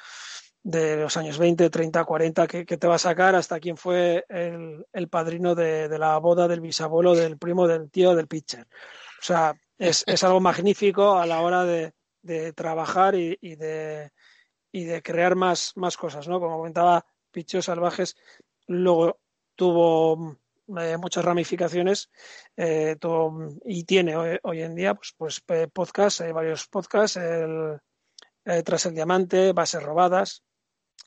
de 0.63 0.98
los 0.98 1.17
años 1.17 1.38
20, 1.38 1.69
30, 1.69 2.03
40 2.03 2.48
que, 2.48 2.65
que 2.65 2.77
te 2.77 2.88
va 2.88 2.95
a 2.95 2.98
sacar 2.98 3.36
hasta 3.36 3.60
quién 3.60 3.77
fue 3.77 4.25
el, 4.27 4.88
el 4.91 5.07
padrino 5.07 5.53
de, 5.53 5.88
de, 5.88 6.00
la 6.00 6.17
boda 6.17 6.48
del 6.48 6.62
bisabuelo, 6.62 7.13
del 7.13 7.38
primo, 7.38 7.67
del 7.67 7.91
tío, 7.91 8.15
del 8.15 8.27
pitcher. 8.27 8.65
O 8.65 9.24
sea, 9.24 9.53
es, 9.77 10.03
es 10.07 10.24
algo 10.24 10.39
magnífico 10.39 11.19
a 11.19 11.27
la 11.27 11.41
hora 11.41 11.63
de, 11.63 11.93
de 12.24 12.53
trabajar 12.53 13.13
y, 13.13 13.38
y, 13.39 13.55
de, 13.55 14.12
y 14.74 14.84
de 14.84 15.01
crear 15.01 15.36
más, 15.36 15.72
más 15.77 15.96
cosas, 15.96 16.27
¿no? 16.27 16.42
Como 16.42 16.58
comentaba 16.58 17.06
Pichos 17.32 17.65
Salvajes, 17.65 18.18
luego 18.68 19.20
tuvo 19.56 20.38
eh, 20.80 20.98
muchas 20.98 21.24
ramificaciones 21.24 22.10
eh, 22.58 22.98
y 23.65 23.84
tiene 23.86 24.18
hoy, 24.18 24.39
hoy, 24.44 24.62
en 24.63 24.75
día 24.75 24.96
pues, 24.96 25.13
pues 25.15 25.44
podcasts, 25.72 26.22
hay 26.22 26.32
varios 26.32 26.68
podcasts, 26.68 27.18
el, 27.18 27.80
eh, 28.46 28.63
Tras 28.63 28.88
el 28.88 28.96
Diamante, 28.96 29.53
Bases 29.53 29.84
Robadas, 29.84 30.44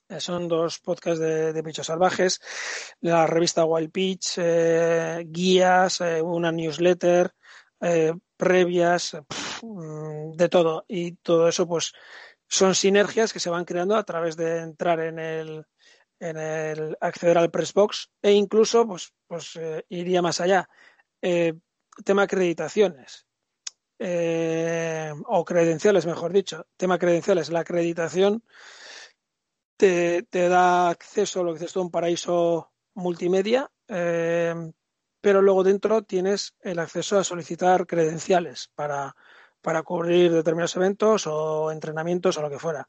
eh, 0.08 0.20
son 0.20 0.46
dos 0.46 0.78
podcasts 0.78 1.20
de, 1.20 1.62
Pichos 1.64 1.86
Salvajes, 1.86 2.40
la 3.00 3.26
revista 3.26 3.64
Wild 3.64 3.90
Pitch, 3.90 4.34
eh, 4.38 5.24
guías, 5.26 6.00
una 6.22 6.52
newsletter, 6.52 7.32
previas, 8.36 9.16
mm, 9.62 10.32
de 10.32 10.48
todo. 10.48 10.84
Y 10.88 11.12
todo 11.16 11.48
eso, 11.48 11.66
pues, 11.66 11.92
son 12.48 12.74
sinergias 12.74 13.32
que 13.32 13.40
se 13.40 13.50
van 13.50 13.64
creando 13.64 13.96
a 13.96 14.04
través 14.04 14.36
de 14.36 14.58
entrar 14.60 15.00
en 15.00 15.18
el, 15.18 15.66
en 16.20 16.36
el 16.36 16.96
acceder 17.00 17.38
al 17.38 17.50
Pressbox 17.50 18.10
e 18.22 18.32
incluso, 18.32 18.86
pues, 18.86 19.12
pues 19.26 19.56
eh, 19.56 19.84
iría 19.88 20.22
más 20.22 20.40
allá. 20.40 20.68
Eh, 21.22 21.54
tema 22.04 22.22
acreditaciones. 22.22 23.26
Eh, 23.98 25.12
o 25.26 25.44
credenciales, 25.44 26.06
mejor 26.06 26.32
dicho. 26.32 26.66
Tema 26.76 26.98
credenciales. 26.98 27.50
La 27.50 27.60
acreditación 27.60 28.44
te, 29.76 30.22
te 30.24 30.48
da 30.48 30.90
acceso 30.90 31.40
a 31.40 31.44
lo 31.44 31.54
que 31.54 31.64
es 31.64 31.76
un 31.76 31.90
paraíso 31.90 32.72
multimedia, 32.94 33.70
pero 33.86 35.42
luego 35.42 35.62
dentro 35.64 36.02
tienes 36.02 36.54
el 36.60 36.78
acceso 36.78 37.18
a 37.18 37.24
solicitar 37.24 37.86
credenciales 37.86 38.70
para, 38.74 39.14
para 39.66 39.82
cubrir 39.82 40.30
determinados 40.32 40.76
eventos 40.76 41.26
o 41.26 41.72
entrenamientos 41.72 42.38
o 42.38 42.40
lo 42.40 42.48
que 42.48 42.60
fuera. 42.60 42.88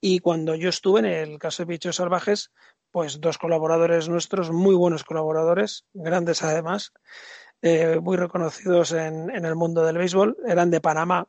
Y 0.00 0.20
cuando 0.20 0.54
yo 0.54 0.70
estuve 0.70 1.00
en 1.00 1.04
el 1.04 1.38
caso 1.38 1.62
de 1.62 1.66
Bichos 1.66 1.96
Salvajes, 1.96 2.50
pues 2.90 3.20
dos 3.20 3.36
colaboradores 3.36 4.08
nuestros, 4.08 4.50
muy 4.50 4.74
buenos 4.74 5.04
colaboradores, 5.04 5.84
grandes 5.92 6.42
además, 6.42 6.94
eh, 7.60 8.00
muy 8.00 8.16
reconocidos 8.16 8.92
en, 8.92 9.28
en, 9.28 9.44
el 9.44 9.54
mundo 9.54 9.84
del 9.84 9.98
béisbol, 9.98 10.38
eran 10.46 10.70
de 10.70 10.80
Panamá. 10.80 11.28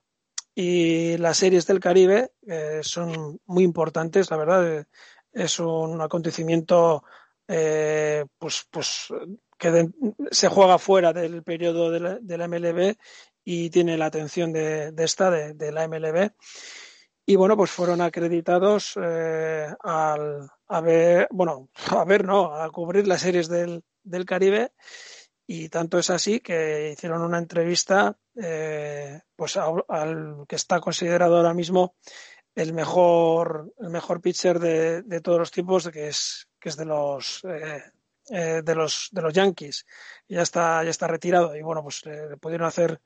Y 0.56 1.18
las 1.18 1.36
series 1.36 1.68
del 1.68 1.82
Caribe 1.82 2.32
eh, 2.48 2.80
son 2.82 3.42
muy 3.48 3.66
importantes, 3.66 4.32
la 4.32 4.38
verdad. 4.38 4.66
Eh, 4.66 4.86
es 5.34 5.60
un 5.60 6.00
acontecimiento 6.00 7.04
pues, 7.46 8.66
pues 8.72 9.10
que 9.58 9.90
se 10.32 10.48
juega 10.48 10.80
fuera 10.80 11.12
del 11.12 11.44
periodo 11.44 11.92
de 11.92 12.00
la, 12.00 12.18
de 12.20 12.38
la, 12.38 12.48
MLB 12.48 12.96
y 13.51 13.72
tiene 13.72 13.98
la 13.98 14.06
atención 14.06 14.53
de, 14.53 14.94
esta, 14.96 15.32
de, 15.32 15.72
la 15.72 15.88
MLB. 15.88 16.29
Y 17.25 17.36
bueno, 17.36 17.58
pues 17.58 17.72
fueron 17.72 18.00
acreditados 18.00 18.94
eh, 19.01 19.68
al, 19.79 20.48
a 20.68 20.82
ver, 20.82 21.27
bueno, 21.32 21.70
a 21.98 22.06
ver, 22.06 22.25
no, 22.25 22.53
a 22.53 22.70
cubrir 22.70 23.08
las 23.08 23.22
series 23.22 23.48
del, 23.48 23.84
del 24.03 24.25
Caribe. 24.25 24.74
Y 25.48 25.68
tanto 25.70 25.98
es 25.98 26.12
así 26.12 26.41
que 26.41 26.91
hicieron 26.91 27.24
una 27.24 27.39
entrevista 27.39 28.15
eh, 28.36 29.20
pues 29.36 29.58
al, 29.58 29.84
al 29.88 30.46
que 30.48 30.56
está 30.56 30.79
considerado 30.79 31.38
ahora 31.38 31.56
mismo 31.56 31.96
el 32.53 32.72
mejor, 32.74 33.74
el 33.79 33.89
mejor 33.89 34.22
pitcher 34.22 34.60
de, 34.60 35.01
de 35.01 35.22
todos 35.22 35.39
los 35.39 35.50
tiempos, 35.50 35.89
que 35.89 36.10
es, 36.10 36.48
que 36.60 36.70
es 36.70 36.77
de 36.77 36.86
los 36.86 37.44
eh, 37.46 37.82
eh, 38.32 38.62
de 38.63 38.75
los 38.75 39.10
de 39.12 39.24
los 39.24 39.34
Yankees 39.34 39.88
ya 40.27 40.44
está 40.44 40.84
ya 40.84 40.91
está 40.91 41.08
retirado 41.08 41.56
y 41.56 41.63
bueno 41.63 41.82
pues 41.82 42.03
eh, 42.06 42.38
pudieron 42.39 42.68
hacer 42.68 43.01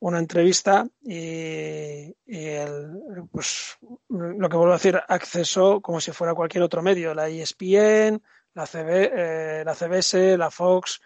una 0.00 0.18
entrevista 0.18 0.86
y, 1.02 2.14
el, 2.26 3.28
pues 3.30 3.78
lo 4.08 4.48
que 4.48 4.56
vuelvo 4.56 4.72
a 4.72 4.76
decir 4.76 5.00
accesó 5.08 5.80
como 5.80 6.00
si 6.00 6.12
fuera 6.12 6.34
cualquier 6.34 6.64
otro 6.64 6.82
medio 6.82 7.14
la 7.14 7.28
ESPN 7.28 8.22
la 8.54 8.66
CB, 8.66 8.88
eh, 8.88 9.62
la 9.64 9.74
CBS 9.74 10.36
la 10.36 10.50
Fox 10.50 11.00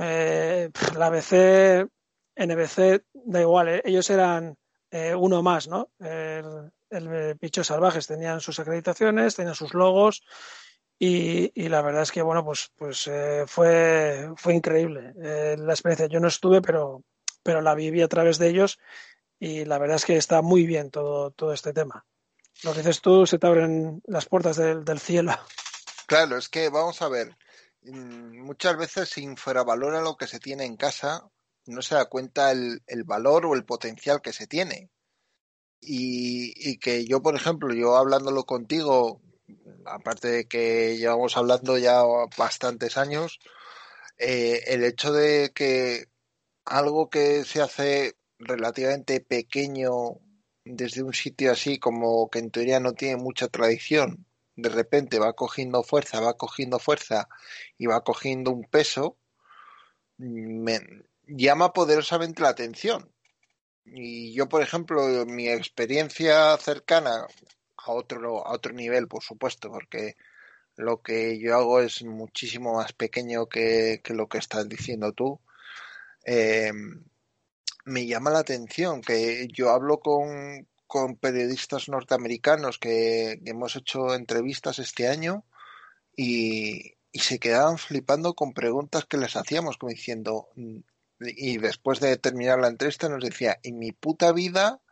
eh, 0.00 0.70
la 0.96 1.06
ABC 1.06 1.88
NBC 2.36 3.04
da 3.12 3.40
igual 3.40 3.68
eh, 3.68 3.82
ellos 3.84 4.08
eran 4.10 4.56
eh, 4.90 5.14
uno 5.14 5.42
más 5.42 5.68
no 5.68 5.90
el, 6.00 6.72
el 6.90 7.38
Pichos 7.38 7.68
Salvajes 7.68 8.06
tenían 8.06 8.40
sus 8.40 8.58
acreditaciones 8.58 9.36
tenían 9.36 9.54
sus 9.54 9.74
logos 9.74 10.22
y, 10.98 11.52
y, 11.54 11.68
la 11.68 11.80
verdad 11.80 12.02
es 12.02 12.10
que, 12.10 12.22
bueno, 12.22 12.44
pues, 12.44 12.72
pues 12.76 13.06
eh, 13.06 13.44
fue, 13.46 14.32
fue 14.36 14.54
increíble 14.54 15.14
eh, 15.22 15.56
la 15.56 15.72
experiencia. 15.72 16.08
Yo 16.08 16.18
no 16.18 16.26
estuve, 16.26 16.60
pero, 16.60 17.04
pero 17.42 17.60
la 17.60 17.74
viví 17.74 18.02
a 18.02 18.08
través 18.08 18.38
de 18.38 18.48
ellos 18.48 18.78
y 19.38 19.64
la 19.64 19.78
verdad 19.78 19.96
es 19.96 20.04
que 20.04 20.16
está 20.16 20.42
muy 20.42 20.66
bien 20.66 20.90
todo, 20.90 21.30
todo 21.30 21.52
este 21.52 21.72
tema. 21.72 22.06
Lo 22.64 22.72
que 22.72 22.78
dices 22.78 23.00
tú, 23.00 23.26
se 23.26 23.38
te 23.38 23.46
abren 23.46 24.02
las 24.06 24.26
puertas 24.26 24.56
del, 24.56 24.84
del 24.84 24.98
cielo. 24.98 25.32
Claro, 26.06 26.36
es 26.36 26.48
que 26.48 26.70
vamos 26.70 27.02
a 27.02 27.08
ver, 27.08 27.36
mm, 27.82 28.40
muchas 28.42 28.76
veces 28.76 29.10
se 29.10 29.20
infravalora 29.20 30.00
lo 30.00 30.16
que 30.16 30.26
se 30.26 30.40
tiene 30.40 30.64
en 30.64 30.76
casa, 30.76 31.28
no 31.66 31.82
se 31.82 31.94
da 31.94 32.06
cuenta 32.06 32.50
el, 32.50 32.82
el 32.86 33.04
valor 33.04 33.46
o 33.46 33.54
el 33.54 33.64
potencial 33.64 34.20
que 34.22 34.32
se 34.32 34.46
tiene. 34.46 34.90
Y, 35.80 36.52
y, 36.56 36.78
que 36.78 37.04
yo, 37.04 37.22
por 37.22 37.36
ejemplo, 37.36 37.72
yo 37.72 37.96
hablándolo 37.96 38.44
contigo, 38.44 39.20
aparte 39.84 40.28
de 40.28 40.48
que 40.48 40.96
llevamos 40.96 41.36
hablando 41.36 41.78
ya 41.78 42.02
bastantes 42.36 42.96
años, 42.96 43.38
eh, 44.18 44.62
el 44.66 44.82
hecho 44.82 45.12
de 45.12 45.52
que 45.54 46.06
algo 46.68 47.10
que 47.10 47.44
se 47.44 47.60
hace 47.62 48.16
relativamente 48.38 49.20
pequeño 49.20 50.20
desde 50.64 51.02
un 51.02 51.14
sitio 51.14 51.52
así 51.52 51.78
como 51.78 52.28
que 52.30 52.38
en 52.38 52.50
teoría 52.50 52.80
no 52.80 52.92
tiene 52.92 53.16
mucha 53.16 53.48
tradición, 53.48 54.26
de 54.56 54.68
repente 54.68 55.18
va 55.18 55.34
cogiendo 55.34 55.82
fuerza, 55.82 56.20
va 56.20 56.36
cogiendo 56.36 56.78
fuerza 56.78 57.28
y 57.78 57.86
va 57.86 58.02
cogiendo 58.02 58.50
un 58.50 58.64
peso, 58.64 59.16
me 60.18 60.80
llama 61.26 61.72
poderosamente 61.72 62.42
la 62.42 62.50
atención. 62.50 63.12
Y 63.84 64.34
yo, 64.34 64.48
por 64.48 64.62
ejemplo, 64.62 65.24
mi 65.26 65.48
experiencia 65.48 66.56
cercana 66.58 67.26
a 67.76 67.92
otro, 67.92 68.46
a 68.46 68.52
otro 68.52 68.72
nivel, 68.72 69.08
por 69.08 69.22
supuesto, 69.22 69.70
porque 69.70 70.16
lo 70.76 71.02
que 71.02 71.38
yo 71.38 71.56
hago 71.56 71.80
es 71.80 72.02
muchísimo 72.04 72.74
más 72.74 72.92
pequeño 72.92 73.46
que, 73.48 74.00
que 74.04 74.14
lo 74.14 74.28
que 74.28 74.38
estás 74.38 74.68
diciendo 74.68 75.12
tú. 75.12 75.40
Eh, 76.30 76.72
me 77.86 78.06
llama 78.06 78.28
la 78.28 78.40
atención 78.40 79.00
que 79.00 79.48
yo 79.48 79.70
hablo 79.70 80.00
con, 80.00 80.68
con 80.86 81.16
periodistas 81.16 81.88
norteamericanos 81.88 82.78
que, 82.78 83.40
que, 83.42 83.50
hemos 83.52 83.76
hecho 83.76 84.14
entrevistas 84.14 84.78
este 84.78 85.08
año 85.08 85.46
y, 86.14 86.96
y, 87.12 87.20
se 87.20 87.38
quedaban 87.38 87.78
flipando 87.78 88.34
con 88.34 88.52
preguntas 88.52 89.06
que 89.06 89.16
les 89.16 89.36
hacíamos, 89.36 89.78
como 89.78 89.88
diciendo, 89.88 90.50
y 91.18 91.56
después 91.56 91.98
de 92.00 92.18
terminar 92.18 92.58
la 92.58 92.68
entrevista 92.68 93.08
nos 93.08 93.24
decía, 93.24 93.58
en 93.62 93.78
mi 93.78 93.92
puta 93.92 94.30
vida 94.32 94.82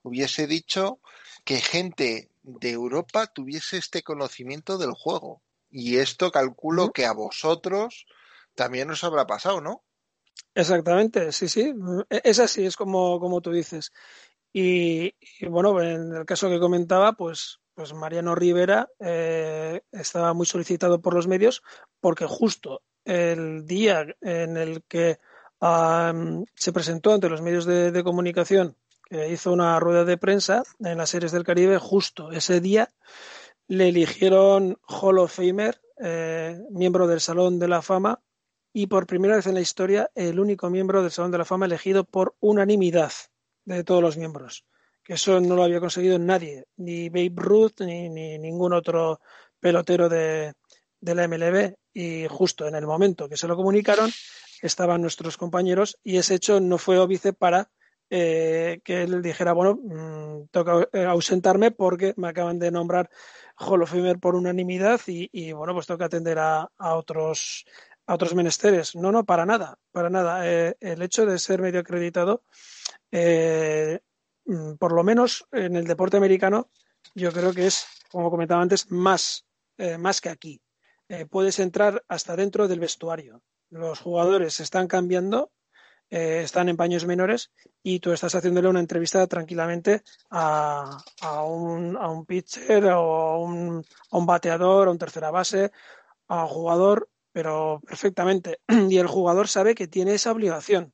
hubiese 0.00 0.46
dicho 0.46 1.00
que 1.44 1.56
gente 1.56 2.30
de 2.44 2.70
Europa 2.70 3.26
tuviese 3.26 3.76
este 3.76 4.02
conocimiento 4.02 4.78
del 4.78 4.92
juego. 4.92 5.42
Y 5.70 5.98
esto 5.98 6.32
calculo 6.32 6.92
que 6.92 7.04
a 7.04 7.12
vosotros 7.12 8.06
también 8.54 8.90
os 8.90 9.04
habrá 9.04 9.26
pasado, 9.26 9.60
¿no? 9.60 9.84
Exactamente, 10.54 11.32
sí, 11.32 11.48
sí. 11.48 11.72
Es 12.10 12.38
así, 12.40 12.66
es 12.66 12.76
como, 12.76 13.20
como 13.20 13.40
tú 13.40 13.52
dices. 13.52 13.92
Y, 14.52 15.12
bueno, 15.48 15.80
en 15.80 16.14
el 16.14 16.24
caso 16.24 16.48
que 16.48 16.58
comentaba, 16.58 17.12
pues, 17.12 17.60
pues 17.74 17.92
Mariano 17.94 18.34
Rivera 18.34 18.88
eh, 18.98 19.82
estaba 19.92 20.32
muy 20.32 20.46
solicitado 20.46 21.00
por 21.00 21.14
los 21.14 21.28
medios 21.28 21.62
porque 22.00 22.26
justo 22.26 22.82
el 23.04 23.66
día 23.66 24.06
en 24.20 24.56
el 24.56 24.82
que 24.88 25.18
se 26.54 26.72
presentó 26.72 27.12
ante 27.12 27.28
los 27.28 27.42
medios 27.42 27.64
de, 27.64 28.02
comunicación, 28.04 28.76
que 29.04 29.30
hizo 29.30 29.52
una 29.52 29.78
rueda 29.80 30.04
de 30.04 30.18
prensa 30.18 30.62
en 30.80 30.98
las 30.98 31.10
series 31.10 31.32
del 31.32 31.44
Caribe, 31.44 31.78
justo 31.78 32.30
ese 32.30 32.60
día 32.60 32.90
le 33.66 33.88
eligieron 33.88 34.78
Hall 34.88 35.18
of 35.18 35.34
Famer, 35.34 35.80
eh, 36.00 36.58
miembro 36.70 37.06
del 37.06 37.20
Salón 37.20 37.58
de 37.58 37.68
la 37.68 37.82
Fama, 37.82 38.20
y 38.72 38.86
por 38.86 39.06
primera 39.06 39.36
vez 39.36 39.46
en 39.46 39.54
la 39.54 39.60
historia 39.60 40.10
el 40.14 40.38
único 40.40 40.70
miembro 40.70 41.02
del 41.02 41.10
Salón 41.10 41.30
de 41.30 41.38
la 41.38 41.44
Fama 41.44 41.66
elegido 41.66 42.04
por 42.04 42.36
unanimidad 42.40 43.12
de 43.64 43.84
todos 43.84 44.02
los 44.02 44.16
miembros. 44.16 44.64
Que 45.02 45.14
eso 45.14 45.40
no 45.40 45.56
lo 45.56 45.62
había 45.62 45.80
conseguido 45.80 46.18
nadie, 46.18 46.66
ni 46.76 47.08
Babe 47.08 47.32
Ruth 47.34 47.80
ni, 47.80 48.08
ningún 48.08 48.72
otro 48.72 49.20
pelotero 49.58 50.08
de, 50.08 50.52
de 51.00 51.14
la 51.14 51.26
MLB. 51.26 51.74
Y 51.94 52.26
justo 52.28 52.66
en 52.66 52.74
el 52.74 52.86
momento 52.86 53.28
que 53.28 53.36
se 53.36 53.48
lo 53.48 53.56
comunicaron, 53.56 54.10
estaban 54.62 55.00
nuestros 55.00 55.36
compañeros 55.36 55.98
y 56.04 56.18
ese 56.18 56.34
hecho 56.34 56.60
no 56.60 56.78
fue 56.78 56.98
óbice 56.98 57.32
para 57.32 57.70
eh, 58.10 58.80
que 58.84 59.02
él 59.02 59.20
dijera, 59.20 59.52
bueno, 59.52 59.78
mm, 59.82 60.48
toca 60.50 60.88
eh, 60.92 61.04
ausentarme 61.04 61.72
porque 61.72 62.14
me 62.16 62.28
acaban 62.28 62.58
de 62.58 62.70
nombrar 62.70 63.10
Hall 63.58 63.82
of 63.82 63.90
Famer 63.90 64.18
por 64.18 64.34
unanimidad 64.34 65.00
y, 65.06 65.52
bueno, 65.52 65.74
pues 65.74 65.86
tengo 65.86 65.98
que 65.98 66.04
atender 66.04 66.38
a, 66.38 66.70
otros 66.78 67.66
a 68.08 68.14
otros 68.14 68.34
menesteres. 68.34 68.96
No, 68.96 69.12
no, 69.12 69.24
para 69.24 69.46
nada, 69.46 69.78
para 69.92 70.10
nada. 70.10 70.40
Eh, 70.44 70.76
el 70.80 71.00
hecho 71.02 71.24
de 71.24 71.38
ser 71.38 71.62
medio 71.62 71.78
acreditado, 71.80 72.42
mm, 73.12 74.74
por 74.80 74.92
lo 74.92 75.04
menos 75.04 75.46
en 75.52 75.76
el 75.76 75.86
deporte 75.86 76.16
americano, 76.16 76.70
yo 77.14 77.32
creo 77.32 77.52
que 77.52 77.68
es, 77.68 77.86
como 78.10 78.30
comentaba 78.30 78.62
antes, 78.62 78.90
más, 78.90 79.46
más 79.98 80.20
que 80.20 80.30
aquí. 80.30 80.60
puedes 81.30 81.60
entrar 81.60 82.04
hasta 82.08 82.34
dentro 82.34 82.66
del 82.66 82.80
vestuario 82.80 83.42
los 83.70 84.00
jugadores 84.00 84.60
están 84.60 84.86
cambiando, 84.86 85.50
eh, 86.10 86.40
están 86.42 86.68
en 86.68 86.76
paños 86.76 87.04
menores 87.06 87.50
y 87.82 88.00
tú 88.00 88.12
estás 88.12 88.34
haciéndole 88.34 88.68
una 88.68 88.80
entrevista 88.80 89.26
tranquilamente 89.26 90.02
a, 90.30 90.98
un, 91.46 91.96
a 91.96 92.08
un, 92.08 92.24
pitcher 92.24 92.86
o 92.86 93.14
a 93.14 93.38
un, 93.38 93.84
a 94.10 94.18
un 94.18 94.26
bateador, 94.26 94.88
a 94.88 94.90
un 94.90 94.98
tercera 94.98 95.30
base, 95.30 95.70
a 96.28 96.44
un 96.44 96.48
jugador, 96.48 97.08
pero 97.38 97.80
perfectamente. 97.86 98.58
Y 98.90 98.98
el 98.98 99.06
jugador 99.06 99.46
sabe 99.46 99.76
que 99.76 99.86
tiene 99.86 100.14
esa 100.14 100.32
obligación. 100.32 100.92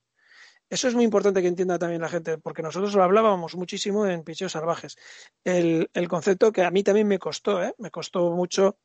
Eso 0.68 0.88
es 0.88 0.94
muy 0.94 1.04
importante 1.04 1.40
que 1.40 1.48
entienda 1.48 1.78
también 1.78 2.02
la 2.02 2.10
gente, 2.10 2.36
porque 2.36 2.60
nosotros 2.60 2.94
lo 2.94 3.02
hablábamos 3.02 3.54
muchísimo 3.56 4.06
en 4.06 4.24
Picheos 4.24 4.52
Salvajes. 4.52 4.96
El, 5.42 5.88
el, 5.94 6.06
concepto 6.06 6.52
que 6.52 6.62
a 6.62 6.70
mí 6.70 6.82
también 6.82 7.08
me 7.08 7.18
costó, 7.18 7.62
¿eh? 7.62 7.74
me 7.78 7.90
costó 7.90 8.30
mucho 8.32 8.76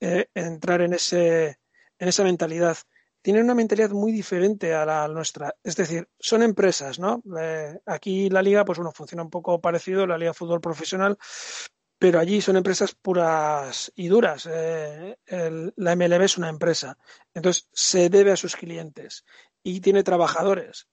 eh, 0.00 0.28
entrar 0.32 0.80
en, 0.80 0.94
ese, 0.94 1.58
en 1.98 2.08
esa 2.08 2.24
mentalidad 2.24 2.78
tienen 3.20 3.44
una 3.44 3.54
mentalidad 3.54 3.90
muy 3.90 4.10
diferente 4.10 4.74
a 4.74 4.86
la 4.86 5.06
nuestra. 5.06 5.54
Es 5.62 5.76
decir, 5.76 6.08
son 6.18 6.42
empresas, 6.42 6.98
¿no? 6.98 7.22
Eh, 7.38 7.78
aquí 7.86 8.30
la 8.30 8.42
liga, 8.42 8.64
pues 8.64 8.78
bueno, 8.78 8.90
funciona 8.90 9.22
un 9.22 9.30
poco 9.30 9.60
parecido, 9.60 10.06
la 10.06 10.18
liga 10.18 10.30
de 10.30 10.34
fútbol 10.34 10.60
profesional, 10.60 11.16
pero 12.02 12.18
allí 12.18 12.40
son 12.40 12.56
empresas 12.56 12.96
puras 12.96 13.92
y 13.94 14.08
duras. 14.08 14.48
Eh, 14.50 15.16
la 15.76 15.94
MLB 15.94 16.22
es 16.22 16.36
una 16.36 16.48
empresa, 16.48 16.98
entonces 17.32 17.68
se 17.72 18.10
debe 18.10 18.32
a 18.32 18.36
sus 18.36 18.56
clientes 18.56 19.24
y 19.62 19.80
tiene 19.80 20.02
trabajadores. 20.02 20.88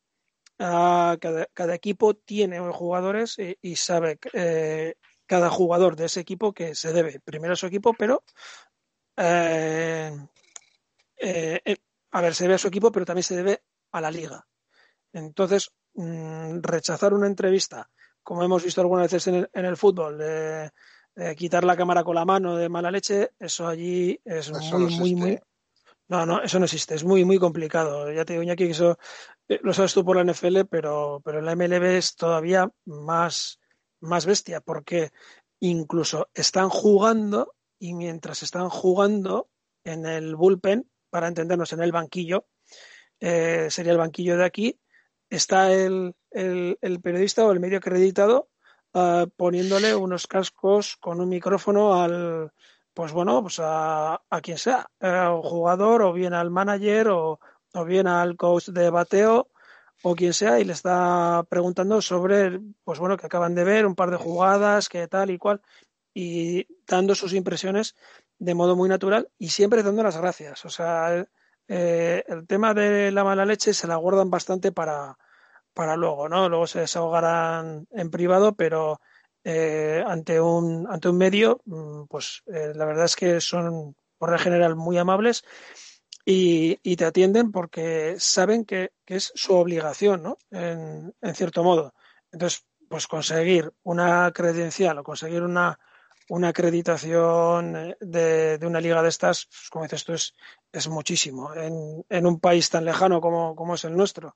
Ah, 0.60 1.18
cada, 1.20 1.74
equipo 1.74 2.13
tiene 2.13 2.60
jugadores 2.60 3.38
y, 3.39 3.75
sabe 3.75 4.20
eh, 4.34 4.98
cada 5.25 5.50
jugador 5.50 5.96
de 5.96 6.06
ese 6.06 6.20
equipo 6.20 6.54
que 6.54 6.75
se 6.75 6.94
debe 6.94 7.20
primero 7.22 7.54
a 7.54 7.56
su 7.56 7.66
equipo, 7.66 7.96
pero 7.98 8.24
a 9.18 10.12
ver, 12.22 12.36
se 12.36 12.44
debe 12.44 12.54
a 12.54 12.60
su 12.60 12.68
equipo, 12.68 12.92
pero 12.92 13.08
también 13.08 13.24
se 13.24 13.36
debe 13.36 13.63
a 13.94 14.00
la 14.00 14.12
liga. 14.12 14.48
Entonces, 15.12 15.72
mm, 15.96 16.60
rechazar 16.62 17.15
una 17.15 17.26
entrevista, 17.26 17.89
como 18.22 18.43
hemos 18.43 18.63
visto 18.63 18.82
algunas 18.82 19.12
veces 19.12 19.48
en 19.52 19.65
el, 19.65 19.76
fútbol, 19.76 20.19
de, 20.19 20.69
quitar 21.36 21.63
la 21.63 21.76
cámara 21.76 22.04
con 22.04 22.15
la 22.15 22.26
mano 22.26 22.56
de 22.56 22.69
mala 22.69 22.91
leche, 22.91 23.32
eso 23.39 23.67
allí 23.67 24.19
es 24.24 24.52
muy, 24.52 24.95
muy, 24.95 25.15
muy. 25.15 25.39
No, 26.10 26.26
no, 26.26 26.41
eso 26.41 26.58
no 26.58 26.65
existe, 26.65 26.95
es 26.95 27.04
muy, 27.04 27.24
muy 27.24 27.38
complicado. 27.38 28.12
Ya 28.12 28.26
te 28.26 28.34
digo, 28.34 28.43
Iñaki, 28.43 28.65
que 28.65 28.72
eso 28.72 28.98
eh, 29.48 29.60
lo 29.62 29.74
sabes 29.74 29.93
tú 29.93 30.04
por 30.04 30.15
la 30.15 30.24
NFL, 30.24 30.62
pero, 30.69 31.22
pero 31.24 31.38
en 31.38 31.45
la 31.45 31.56
MLB 31.56 31.84
es 31.98 32.15
todavía 32.15 32.72
más, 32.86 33.60
más 34.00 34.26
bestia, 34.26 34.60
porque 34.60 35.12
incluso 35.60 36.30
están 36.34 36.69
jugando 36.69 37.54
y 37.78 37.93
mientras 37.93 38.41
están 38.41 38.69
jugando 38.69 39.50
en 39.84 40.08
el 40.08 40.36
bullpen 40.36 40.89
para 41.12 41.28
entendernos, 41.28 41.74
en 41.74 41.82
el 41.82 41.91
banquillo, 41.91 42.48
eh, 43.19 43.67
sería 43.69 43.91
el 43.91 43.98
banquillo 44.00 44.36
de 44.36 44.45
aquí, 44.45 44.80
está 45.30 45.72
el, 45.72 46.15
periodista 47.04 47.45
o 47.45 47.52
el 47.52 47.60
medio 47.60 47.78
acreditado 47.78 48.50
ah, 48.93 49.25
poniéndole 49.36 49.95
unos 49.95 50.28
cascos 50.28 50.97
con 50.97 51.21
un 51.21 51.30
micrófono 51.30 52.02
al, 52.02 52.52
pues 52.93 53.12
bueno, 53.12 53.41
pues 53.41 53.60
a, 53.62 54.21
quien 54.41 54.58
sea, 54.58 54.89
al 54.99 55.41
jugador 55.41 56.02
o 56.02 56.13
bien 56.13 56.34
al 56.34 56.49
manager 56.49 57.10
o, 57.10 57.39
o 57.73 57.86
bien 57.86 58.08
al 58.08 58.36
coach 58.36 58.67
de 58.69 58.89
bateo 58.89 59.47
o 60.02 60.15
quien 60.15 60.34
sea 60.34 60.60
y 60.60 60.63
le 60.63 60.73
está 60.73 61.45
preguntando 61.49 62.02
sobre, 62.02 62.60
pues 62.84 62.99
bueno, 62.99 63.17
que 63.17 63.25
acaban 63.25 63.56
de 63.56 63.63
ver 63.63 63.86
un 63.86 63.95
par 63.95 64.12
de 64.12 64.17
jugadas, 64.17 64.89
que 64.89 65.08
tal 65.08 65.30
y 65.30 65.38
cual, 65.38 65.62
y 66.13 66.67
dando 66.88 67.15
sus 67.15 67.34
impresiones 67.34 67.95
de 68.38 68.54
modo 68.54 68.75
muy 68.75 68.89
natural 68.89 69.30
y 69.38 69.49
siempre 69.49 69.84
dando 69.84 70.04
las 70.04 70.17
gracias. 70.17 70.65
O 70.65 70.69
sea, 70.69 71.28
eh, 71.67 72.23
el 72.28 72.47
tema 72.47 72.73
de 72.73 73.12
la 73.12 73.23
mala 73.23 73.45
leche 73.45 73.73
se 73.73 73.88
la 73.88 73.97
guardan 73.97 74.30
bastante 74.30 74.71
para, 74.71 75.17
para 75.80 75.96
luego, 75.96 76.28
¿no? 76.28 76.50
Luego 76.50 76.68
se 76.68 76.82
desahogarán 76.82 77.88
en 77.92 78.12
privado, 78.12 78.54
pero 78.54 79.00
eh, 79.46 80.04
ante, 80.06 80.42
un, 80.42 80.86
ante 80.89 81.08
un 81.08 81.18
medio, 81.18 81.62
mm, 81.63 82.04
pues 82.10 82.44
eh, 82.48 82.74
la 82.76 82.84
verdad 82.84 83.06
es 83.06 83.15
que 83.15 83.39
son, 83.39 83.96
por 84.18 84.30
regla 84.30 84.44
general, 84.44 84.76
muy 84.76 84.98
amables 84.98 85.46
y, 86.26 86.78
y 86.84 86.98
te 86.98 87.06
atienden 87.06 87.54
porque 87.54 88.15
saben 88.20 88.65
que, 88.65 88.92
que, 89.06 89.15
es 89.15 89.32
su 89.36 89.54
obligación, 89.54 90.22
¿no? 90.22 90.38
En, 90.52 91.15
en 91.22 91.36
cierto 91.36 91.63
modo. 91.63 91.94
Entonces, 92.34 92.65
pues 92.89 93.08
conseguir 93.08 93.72
una 93.84 94.34
credencial 94.34 94.98
o 94.98 95.04
conseguir 95.04 95.44
una 95.44 95.80
una 96.30 96.50
acreditación 96.50 97.76
eh, 97.76 97.98
de, 98.00 98.60
una 98.65 98.80
liga 98.80 99.02
de 99.02 99.10
estas, 99.10 99.46
pues, 99.46 99.70
como 99.70 99.86
dices 99.86 100.06
tú, 100.06 100.13
es, 100.13 100.34
es 100.72 100.88
muchísimo 100.88 101.54
en, 101.54 102.06
en, 102.08 102.26
un 102.26 102.39
país 102.39 102.70
tan 102.70 102.86
lejano 102.86 103.20
como, 103.20 103.56
como, 103.56 103.76
es 103.76 103.84
el 103.84 103.98
nuestro, 103.98 104.36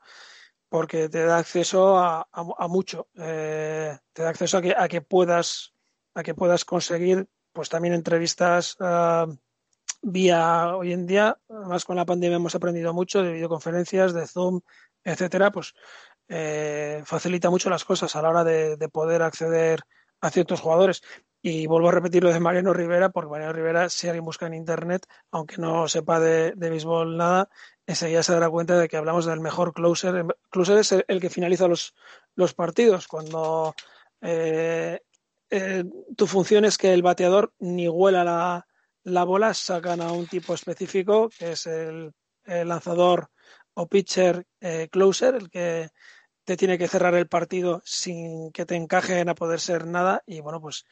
porque 0.74 1.08
te 1.08 1.24
da 1.24 1.38
acceso 1.38 2.00
a, 2.00 2.28
a, 2.32 2.68
mucho, 2.68 3.08
eh, 3.16 3.96
te 4.12 4.24
da 4.24 4.30
acceso 4.30 4.58
a 4.58 4.62
que, 4.64 4.74
a 4.76 4.88
que 4.88 5.02
puedas 5.02 5.76
a 6.16 6.24
que 6.24 6.34
puedas 6.34 6.66
conseguir 6.66 7.28
pues 7.52 7.70
también 7.70 7.94
entrevistas 7.94 8.76
uh, 8.80 9.38
vía 10.02 10.76
hoy 10.76 10.92
en 10.94 11.06
día, 11.06 11.38
además 11.48 11.86
con 11.86 11.98
la 11.98 12.08
pandemia 12.08 12.38
hemos 12.38 12.56
aprendido 12.56 12.92
mucho 12.92 13.22
de 13.22 13.34
videoconferencias, 13.34 14.16
de 14.16 14.26
Zoom, 14.26 14.62
etcétera, 15.04 15.52
pues 15.52 15.76
eh, 16.28 17.04
facilita 17.06 17.52
mucho 17.52 17.70
las 17.70 17.86
cosas 17.86 18.16
a 18.16 18.24
la 18.24 18.30
hora 18.32 18.44
de 18.44 18.90
poder 18.92 19.22
acceder 19.22 19.82
a 20.22 20.32
ciertos 20.32 20.60
jugadores. 20.60 21.04
Y 21.46 21.68
vuelvo 21.68 21.90
a 21.90 21.92
repetir 21.92 22.24
lo 22.24 22.32
de 22.32 22.40
Mariano 22.40 22.72
Rivera, 22.72 23.10
porque 23.10 23.30
Mariano 23.30 23.52
Rivera, 23.52 23.90
si 23.90 24.08
alguien 24.08 24.24
busca 24.24 24.48
en 24.48 24.54
internet, 24.54 25.06
aunque 25.30 25.58
no 25.58 25.90
sepa 25.90 26.22
de, 26.22 26.54
béisbol 26.56 27.18
nada, 27.18 27.50
enseguida 27.86 28.24
se 28.24 28.32
dará 28.32 28.50
cuenta 28.50 28.80
de 28.80 28.88
que 28.88 28.96
hablamos 28.96 29.26
del 29.26 29.42
mejor 29.42 29.74
closer. 29.74 30.16
El 30.16 30.28
closer 30.50 30.78
es 30.78 30.94
el, 30.94 31.20
que 31.20 31.30
finaliza 31.30 31.68
los, 31.68 31.94
los 32.36 32.54
partidos. 32.54 33.10
Cuando 33.10 33.76
eh, 34.22 35.02
eh, 35.50 35.84
tu 36.16 36.28
función 36.28 36.64
es 36.64 36.78
que 36.78 36.94
el 36.94 37.02
bateador 37.02 37.54
ni 37.60 37.90
huela 37.90 38.24
la, 38.24 38.66
la 39.04 39.26
bola, 39.26 39.54
sacan 39.54 40.00
a 40.00 40.14
un 40.14 40.28
tipo 40.28 40.54
específico, 40.54 41.28
que 41.38 41.52
es 41.52 41.68
el, 41.68 42.14
lanzador 42.46 43.30
o 43.74 43.88
pitcher 43.88 44.46
eh, 44.62 44.88
closer, 44.90 45.36
el 45.36 45.50
que 45.50 45.90
te 46.44 46.58
tiene 46.58 46.78
que 46.78 46.88
cerrar 46.88 47.16
el 47.16 47.28
partido 47.28 47.82
sin 47.86 48.52
que 48.52 48.66
te 48.66 48.76
encajen 48.76 49.30
a 49.30 49.36
poder 49.36 49.60
ser 49.60 49.88
nada. 49.88 50.24
Y 50.26 50.42
bueno, 50.42 50.60
pues 50.62 50.86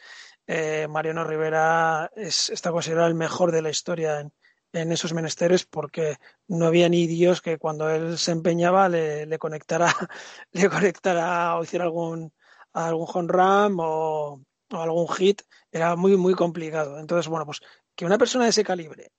eh, 0.48 0.88
Mariano 0.90 1.24
Rivera 1.24 2.12
es, 2.16 2.50
está 2.50 2.72
considerado 2.72 3.08
el 3.08 3.16
mejor 3.16 3.52
de 3.52 3.62
la 3.62 3.70
historia 3.70 4.20
en, 4.20 4.92
esos 4.92 5.14
menesteres 5.14 5.66
porque 5.66 6.16
no 6.48 6.66
había 6.66 6.88
ni 6.88 7.06
Dios 7.06 7.42
que 7.42 7.58
cuando 7.58 7.90
él 7.90 8.18
se 8.18 8.32
empeñaba 8.32 8.88
le, 8.88 9.38
conectara, 9.38 9.94
le 10.52 10.70
conectara 10.70 11.58
o 11.58 11.64
hiciera 11.64 11.86
algún, 11.86 12.34
algún 12.74 13.08
home 13.14 13.78
o, 13.80 14.42
algún 14.70 15.08
hit. 15.10 15.42
Era 15.72 15.96
muy, 15.98 16.16
muy 16.16 16.36
complicado. 16.36 17.00
Entonces, 17.00 17.28
bueno, 17.28 17.46
pues 17.46 17.60
que 17.96 18.06
una 18.06 18.18
persona 18.18 18.46
de 18.46 18.52
ese 18.52 18.64
calibre 18.64 19.12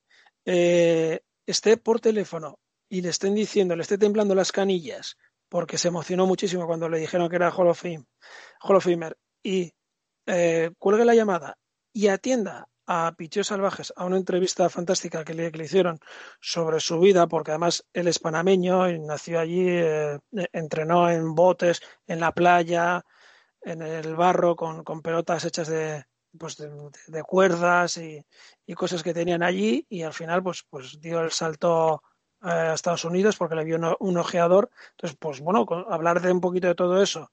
eh, 0.47 1.21
esté 1.47 1.77
por 1.77 2.01
teléfono 2.01 2.59
y 2.89 3.03
le 3.03 3.11
estén 3.11 3.35
diciendo, 3.35 3.77
le 3.77 3.83
esté 3.83 3.99
temblando 3.99 4.35
las 4.35 4.53
canillas 4.53 5.17
porque 5.53 5.77
se 5.77 5.89
emocionó 5.89 6.27
muchísimo 6.27 6.67
cuando 6.67 6.89
le 6.89 6.99
dijeron 6.99 7.29
que 7.29 7.37
era 7.37 7.51
Hall 7.51 7.69
of 7.69 7.79
Fame, 7.79 8.07
Hall 8.63 8.77
of 8.77 8.85
Famer, 8.85 9.19
y 9.43 9.75
eh, 10.27 10.71
cuelgue 10.79 11.05
la 11.05 11.15
llamada 11.15 11.59
y 11.93 12.09
atienda 12.09 12.69
a 12.87 13.15
Pichos 13.17 13.49
Salvajes 13.49 13.93
a 13.97 14.05
una 14.05 14.17
entrevista 14.17 14.69
fantástica 14.69 15.25
que 15.25 15.35
le, 15.35 15.51
hicieron 15.65 15.99
sobre 16.41 16.81
su 16.81 16.99
vida, 16.99 17.27
porque 17.27 17.53
además 17.53 17.85
él 17.93 18.09
es 18.09 18.19
panameño 18.19 18.91
y 18.91 18.99
nació 18.99 19.41
allí, 19.41 19.67
eh, 19.69 20.19
entrenó 20.53 21.09
en 21.11 21.35
botes, 21.35 21.81
en 22.07 22.21
la 22.21 22.33
playa, 22.33 23.05
en 23.63 23.83
el 23.83 24.17
barro, 24.17 24.57
con, 24.57 24.85
pelotas 25.03 25.45
hechas 25.45 25.69
de, 25.69 26.05
pues 26.39 26.57
de, 26.57 27.23
cuerdas 27.23 27.99
y, 27.99 28.25
cosas 28.75 29.03
que 29.03 29.15
tenían 29.15 29.43
allí, 29.43 29.87
y 29.89 30.03
al 30.03 30.15
final 30.15 30.43
pues, 30.43 30.65
pues 30.69 30.99
dio 31.01 31.21
el 31.21 31.31
salto 31.31 32.03
a 32.41 32.75
Estados 32.75 33.05
Unidos 33.05 33.37
porque 33.37 33.55
le 33.55 33.65
vio 33.65 33.79
un, 34.01 34.17
ojeador. 34.19 34.71
Entonces, 34.93 35.17
pues 35.21 35.41
bueno, 35.41 35.67
hablar 35.89 36.21
de 36.21 36.33
un 36.33 36.41
poquito 36.41 36.67
de 36.69 36.75
todo 36.75 37.01
eso 37.01 37.31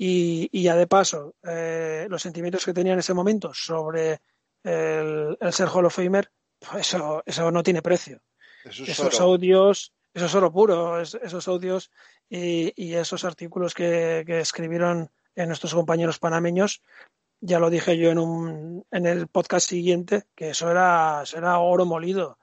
y, 0.00 0.62
ya 0.62 0.76
de 0.76 0.86
paso, 0.86 1.34
eh, 1.42 2.06
los 2.08 2.22
sentimientos 2.22 2.64
que 2.64 2.72
tenía 2.72 2.92
en 2.92 3.00
ese 3.00 3.14
momento 3.14 3.52
sobre 3.52 4.20
el, 4.62 5.36
ser 5.50 5.68
Hall 5.68 5.86
of 5.86 5.94
Famer, 5.94 6.30
pues 6.60 6.94
eso, 6.94 7.22
eso 7.26 7.50
no 7.50 7.64
tiene 7.64 7.82
precio. 7.82 8.22
esos 8.64 9.20
audios, 9.20 9.92
eso 10.14 10.26
es 10.26 10.34
oro 10.36 10.52
puro, 10.52 11.00
esos 11.00 11.48
audios 11.48 11.90
y, 12.30 12.94
esos 12.94 13.24
artículos 13.24 13.74
que, 13.74 14.24
escribieron 14.28 15.10
en 15.34 15.48
nuestros 15.48 15.74
compañeros 15.74 16.20
panameños, 16.20 16.82
ya 17.40 17.58
lo 17.58 17.68
dije 17.68 17.98
yo 17.98 18.10
en, 18.10 18.18
un, 18.18 18.86
en 18.92 19.06
el 19.06 19.26
podcast 19.26 19.68
siguiente, 19.68 20.26
que 20.36 20.50
eso 20.50 20.70
era, 20.70 21.24
era 21.36 21.58
oro 21.58 21.86
molido. 21.86 22.38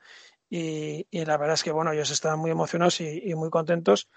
Y, 0.49 1.05
la 1.11 1.37
verdad 1.37 1.53
es 1.53 1.63
que, 1.63 1.71
bueno, 1.71 1.93
ellos 1.93 2.11
estaban 2.11 2.39
muy 2.39 2.51
emocionados 2.51 2.99
y 2.99 3.33
muy 3.33 3.49
contentos 3.49 4.09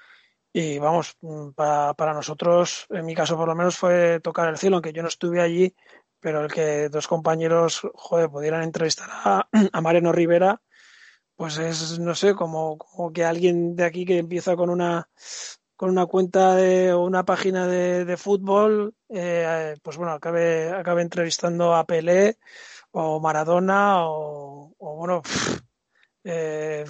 y 0.53 0.79
vamos, 0.79 1.17
mm, 1.21 1.51
para, 1.51 1.95
para, 1.95 2.15
nosotros, 2.15 2.87
en 2.91 3.05
mi 3.07 3.15
caso 3.15 3.37
por 3.37 3.49
lo 3.49 3.55
menos, 3.55 3.77
fue 3.77 4.21
tocar 4.21 4.49
el 4.49 4.59
cielo, 4.59 4.77
aunque 4.77 4.93
yo 4.93 5.03
no 5.03 5.09
estuve 5.09 5.41
allí, 5.41 5.75
pero 6.21 6.45
el 6.45 6.53
que 6.53 6.89
dos 6.89 7.07
compañeros, 7.07 7.83
joder, 7.95 8.29
pudieran 8.31 8.63
entrevistar 8.63 9.09
a, 9.11 9.49
a 9.73 9.81
Mariano 9.81 10.13
Rivera, 10.13 10.61
pues 11.37 11.59
es, 11.59 11.99
no 12.01 12.15
sé, 12.15 12.35
como, 12.35 12.79
como 12.79 13.13
que 13.13 13.25
alguien 13.25 13.77
de 13.77 13.85
aquí 13.85 14.05
que 14.05 14.19
empieza 14.19 14.57
con 14.57 14.71
una 14.71 15.09
con 15.79 15.91
una 15.91 16.07
cuenta 16.07 16.57
de 16.57 16.93
una 16.93 17.25
página 17.25 17.69
de, 17.69 18.05
de 18.05 18.17
fútbol, 18.17 18.97
eh, 19.11 19.77
pues 19.81 19.97
bueno, 19.97 20.13
acabe, 20.13 20.71
acabe 20.73 21.03
entrevistando 21.03 21.73
a 21.73 21.87
Pelé 21.87 22.37
o 22.91 23.21
Maradona 23.21 24.09
o, 24.09 24.75
o 24.77 24.97
bueno, 24.97 25.23
eh, 26.25 26.85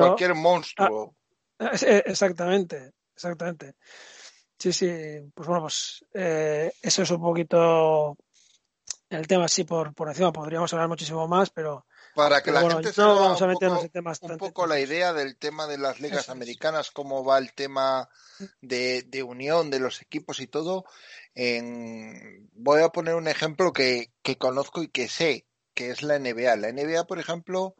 cualquier 0.00 0.34
monstruo. 0.34 1.14
Eh, 1.60 2.02
exactamente, 2.06 2.92
exactamente. 3.14 3.74
Sí, 4.58 4.72
sí, 4.72 4.90
pues 5.34 5.46
bueno, 5.46 5.62
pues 5.62 6.04
eh, 6.14 6.72
eso 6.82 7.02
es 7.02 7.10
un 7.10 7.20
poquito 7.20 8.16
el 9.10 9.26
tema, 9.26 9.48
sí, 9.48 9.64
por, 9.64 9.92
por 9.92 10.08
encima 10.08 10.32
podríamos 10.32 10.72
hablar 10.72 10.88
muchísimo 10.88 11.26
más, 11.26 11.50
pero... 11.50 11.84
Para 12.14 12.42
que 12.42 12.52
la 12.52 12.68
gente 12.68 12.92
se 12.92 13.02
vamos 13.02 13.40
a 13.42 13.46
meternos 13.46 13.82
en 13.82 13.90
temas 13.90 14.20
un 14.22 14.36
poco 14.36 14.66
la 14.66 14.80
idea 14.80 15.12
del 15.12 15.36
tema 15.36 15.66
de 15.66 15.78
las 15.78 16.00
ligas 16.00 16.28
americanas, 16.28 16.90
cómo 16.90 17.24
va 17.24 17.38
el 17.38 17.52
tema 17.52 18.08
de, 18.60 19.02
de, 19.02 19.22
unión 19.22 19.70
de 19.70 19.80
los 19.80 20.00
equipos 20.02 20.40
y 20.40 20.46
todo. 20.46 20.84
En... 21.34 22.48
Voy 22.52 22.82
a 22.82 22.88
poner 22.90 23.14
un 23.14 23.28
ejemplo 23.28 23.72
que, 23.72 24.12
que 24.22 24.38
conozco 24.38 24.82
y 24.82 24.88
que 24.88 25.08
sé, 25.08 25.46
que 25.74 25.90
es 25.90 26.02
la 26.02 26.18
NBA. 26.18 26.56
La 26.56 26.72
NBA, 26.72 27.06
por 27.06 27.18
ejemplo, 27.18 27.74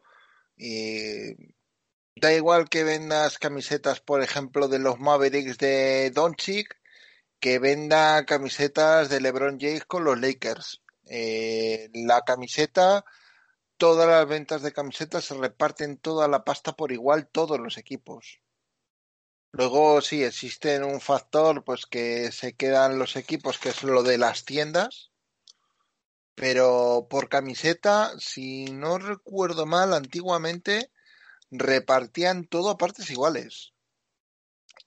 eh, 0.57 1.35
Da 2.21 2.31
igual 2.33 2.69
que 2.69 2.83
vendas 2.83 3.39
camisetas, 3.39 3.99
por 3.99 4.21
ejemplo, 4.21 4.67
de 4.67 4.77
los 4.77 4.99
Mavericks 4.99 5.57
de 5.57 6.11
Doncic, 6.11 6.77
que 7.39 7.57
venda 7.57 8.23
camisetas 8.27 9.09
de 9.09 9.19
LeBron 9.21 9.57
James 9.59 9.85
con 9.85 10.03
los 10.03 10.19
Lakers. 10.19 10.83
Eh, 11.05 11.89
la 11.95 12.21
camiseta, 12.21 13.03
todas 13.75 14.07
las 14.07 14.27
ventas 14.27 14.61
de 14.61 14.71
camisetas 14.71 15.25
se 15.25 15.33
reparten 15.33 15.97
toda 15.97 16.27
la 16.27 16.43
pasta 16.43 16.73
por 16.73 16.91
igual 16.91 17.27
todos 17.27 17.59
los 17.59 17.79
equipos. 17.79 18.39
Luego 19.51 19.99
sí 20.01 20.23
existe 20.23 20.79
un 20.83 21.01
factor, 21.01 21.63
pues 21.63 21.87
que 21.87 22.31
se 22.31 22.53
quedan 22.53 22.99
los 22.99 23.15
equipos, 23.15 23.57
que 23.57 23.69
es 23.69 23.81
lo 23.81 24.03
de 24.03 24.19
las 24.19 24.45
tiendas. 24.45 25.09
Pero 26.35 27.07
por 27.09 27.29
camiseta, 27.29 28.11
si 28.19 28.65
no 28.65 28.99
recuerdo 28.99 29.65
mal, 29.65 29.95
antiguamente 29.95 30.91
repartían 31.51 32.45
todo 32.45 32.69
a 32.69 32.77
partes 32.77 33.09
iguales. 33.11 33.73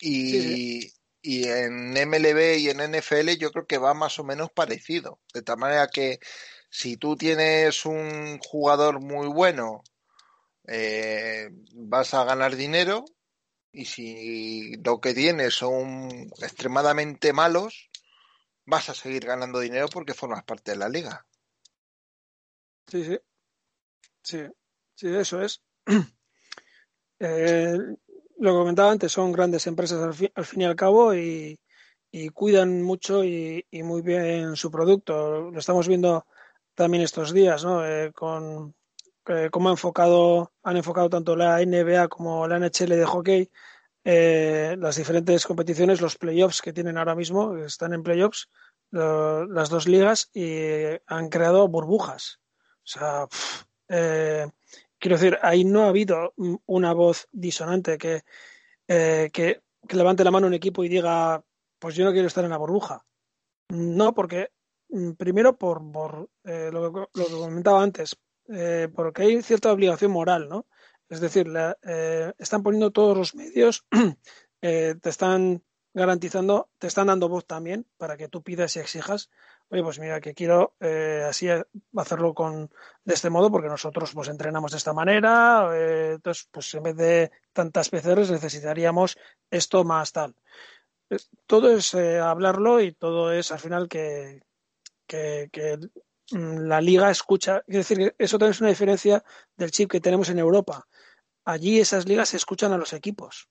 Y, 0.00 0.92
y 1.22 1.48
en 1.48 1.96
MLB 1.96 2.58
y 2.58 2.70
en 2.70 2.80
NFL 2.80 3.36
yo 3.38 3.52
creo 3.52 3.66
que 3.66 3.78
va 3.78 3.94
más 3.94 4.18
o 4.18 4.24
menos 4.24 4.50
parecido. 4.50 5.20
De 5.32 5.42
tal 5.42 5.58
manera 5.58 5.88
que 5.88 6.18
si 6.70 6.96
tú 6.96 7.16
tienes 7.16 7.86
un 7.86 8.38
jugador 8.38 9.00
muy 9.00 9.28
bueno, 9.28 9.82
eh, 10.66 11.50
vas 11.74 12.14
a 12.14 12.24
ganar 12.24 12.56
dinero. 12.56 13.04
Y 13.72 13.86
si 13.86 14.76
lo 14.84 15.00
que 15.00 15.14
tienes 15.14 15.54
son 15.54 16.08
extremadamente 16.40 17.32
malos, 17.32 17.90
vas 18.66 18.88
a 18.88 18.94
seguir 18.94 19.26
ganando 19.26 19.60
dinero 19.60 19.88
porque 19.88 20.14
formas 20.14 20.44
parte 20.44 20.72
de 20.72 20.76
la 20.78 20.88
liga. 20.88 21.26
Sí, 22.86 23.04
sí. 23.04 23.18
Sí, 24.22 24.38
sí, 24.94 25.14
eso 25.14 25.42
es. 25.42 25.62
Eh, 27.26 27.78
lo 28.38 28.52
que 28.52 28.58
comentaba 28.58 28.92
antes, 28.92 29.10
son 29.12 29.32
grandes 29.32 29.66
empresas 29.66 30.02
al 30.02 30.44
fin, 30.44 30.60
y 30.60 30.64
al 30.64 30.76
cabo 30.76 31.14
y, 31.14 31.58
cuidan 32.32 32.82
mucho 32.82 33.24
y, 33.24 33.64
muy 33.72 34.02
bien 34.02 34.56
su 34.56 34.70
producto. 34.70 35.50
Lo 35.50 35.58
estamos 35.58 35.88
viendo 35.88 36.26
también 36.74 37.02
estos 37.02 37.32
días, 37.32 37.64
¿no? 37.64 37.86
Eh, 37.86 38.12
con 38.12 38.74
eh, 39.26 39.48
cómo 39.50 39.68
han 39.68 39.72
enfocado, 39.72 40.52
han 40.62 40.76
enfocado 40.76 41.08
tanto 41.08 41.34
la 41.34 41.64
NBA 41.64 42.08
como 42.08 42.46
la 42.46 42.58
NHL 42.58 42.90
de 42.90 43.06
hockey 43.06 43.50
las 44.04 44.96
diferentes 44.96 45.46
competiciones, 45.46 46.02
los 46.02 46.18
playoffs 46.18 46.60
que 46.60 46.74
tienen 46.74 46.98
ahora 46.98 47.14
mismo, 47.14 47.56
están 47.56 47.94
en 47.94 48.02
playoffs, 48.02 48.50
las 48.90 49.70
dos 49.70 49.88
ligas 49.88 50.28
y 50.34 50.58
han 51.06 51.30
creado 51.30 51.66
burbujas. 51.68 52.38
O 52.84 52.86
sea, 52.86 53.26
Quiero 55.04 55.18
decir, 55.18 55.38
ahí 55.42 55.66
no 55.66 55.82
ha 55.82 55.88
habido 55.88 56.32
una 56.64 56.94
voz 56.94 57.28
disonante 57.30 57.98
que, 57.98 58.22
eh, 58.88 59.28
que, 59.34 59.60
levante 59.90 60.24
la 60.24 60.30
mano 60.30 60.46
un 60.46 60.54
equipo 60.54 60.82
y 60.82 60.88
diga, 60.88 61.44
pues 61.78 61.94
yo 61.94 62.06
no 62.06 62.12
quiero 62.12 62.26
estar 62.26 62.42
en 62.42 62.52
la 62.52 62.56
burbuja. 62.56 63.04
No, 63.68 64.14
porque 64.14 64.48
mm, 64.88 65.10
primero 65.10 65.58
por, 65.58 65.82
por 65.92 66.30
eh, 66.44 66.70
lo, 66.72 66.90
que, 66.90 67.22
comentaba 67.30 67.82
antes, 67.82 68.16
eh, 68.48 68.88
porque 68.96 69.24
hay 69.24 69.42
cierta 69.42 69.72
obligación 69.72 70.10
moral, 70.10 70.48
¿no? 70.48 70.66
Es 71.10 71.20
decir, 71.20 71.52
están 72.38 72.62
poniendo 72.62 72.90
todos 72.90 73.14
los 73.14 73.34
medios, 73.34 73.84
te 74.62 74.96
están 75.02 75.62
garantizando, 75.92 76.70
te 76.78 76.86
están 76.86 77.08
dando 77.08 77.28
voz 77.28 77.46
también 77.46 77.86
para 77.98 78.16
que 78.16 78.28
tú 78.28 78.42
pidas 78.42 78.74
y 78.76 78.80
exijas 78.80 79.28
oye, 79.70 79.82
pues 79.82 79.98
mira, 79.98 80.20
que 80.20 80.34
quiero 80.34 80.74
eh, 80.80 81.24
así 81.28 81.48
hacerlo 81.96 82.34
con 82.34 82.70
de 83.04 83.14
este 83.14 83.30
modo 83.30 83.50
porque 83.50 83.68
nosotros 83.68 84.12
pues 84.14 84.28
entrenamos 84.28 84.72
de 84.72 84.78
esta 84.78 84.92
manera, 84.92 85.70
eh, 85.74 86.12
entonces 86.14 86.48
pues 86.50 86.74
en 86.74 86.82
vez 86.82 86.96
de 86.96 87.30
tantas 87.52 87.88
PCRs 87.88 88.30
necesitaríamos 88.30 89.18
esto 89.50 89.84
más 89.84 90.12
tal. 90.12 90.34
Eh, 91.10 91.16
todo 91.46 91.70
es 91.76 91.94
hablarlo 91.94 92.80
y 92.80 92.92
todo 92.92 93.32
es 93.32 93.52
al 93.52 93.58
final 93.60 93.88
que, 93.88 94.42
que, 95.06 95.50
mm, 96.32 96.66
la 96.68 96.80
liga 96.80 97.10
escucha, 97.10 97.62
es 97.66 97.88
decir, 97.88 98.14
eso 98.18 98.38
también 98.38 98.52
es 98.52 98.60
una 98.60 98.70
diferencia 98.70 99.24
del 99.56 99.70
chip 99.70 99.90
que 99.90 100.00
tenemos 100.00 100.28
en 100.28 100.38
Europa. 100.38 100.86
Allí 101.44 101.78
esas 101.80 102.06
ligas 102.08 102.34
escuchan 102.34 102.72
a 102.72 102.78
los 102.78 102.92
equipos. 102.92 103.48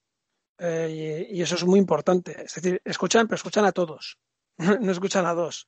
y, 0.59 1.41
eso 1.41 1.55
es 1.55 1.65
muy 1.65 1.79
importante. 1.79 2.43
Es 2.45 2.55
decir, 2.55 2.81
escuchan, 2.85 3.27
pero 3.27 3.35
escuchan 3.35 3.65
a 3.65 3.71
todos. 3.71 4.17
no 4.81 4.91
escuchan 4.91 5.25
a 5.25 5.33
dos. 5.33 5.67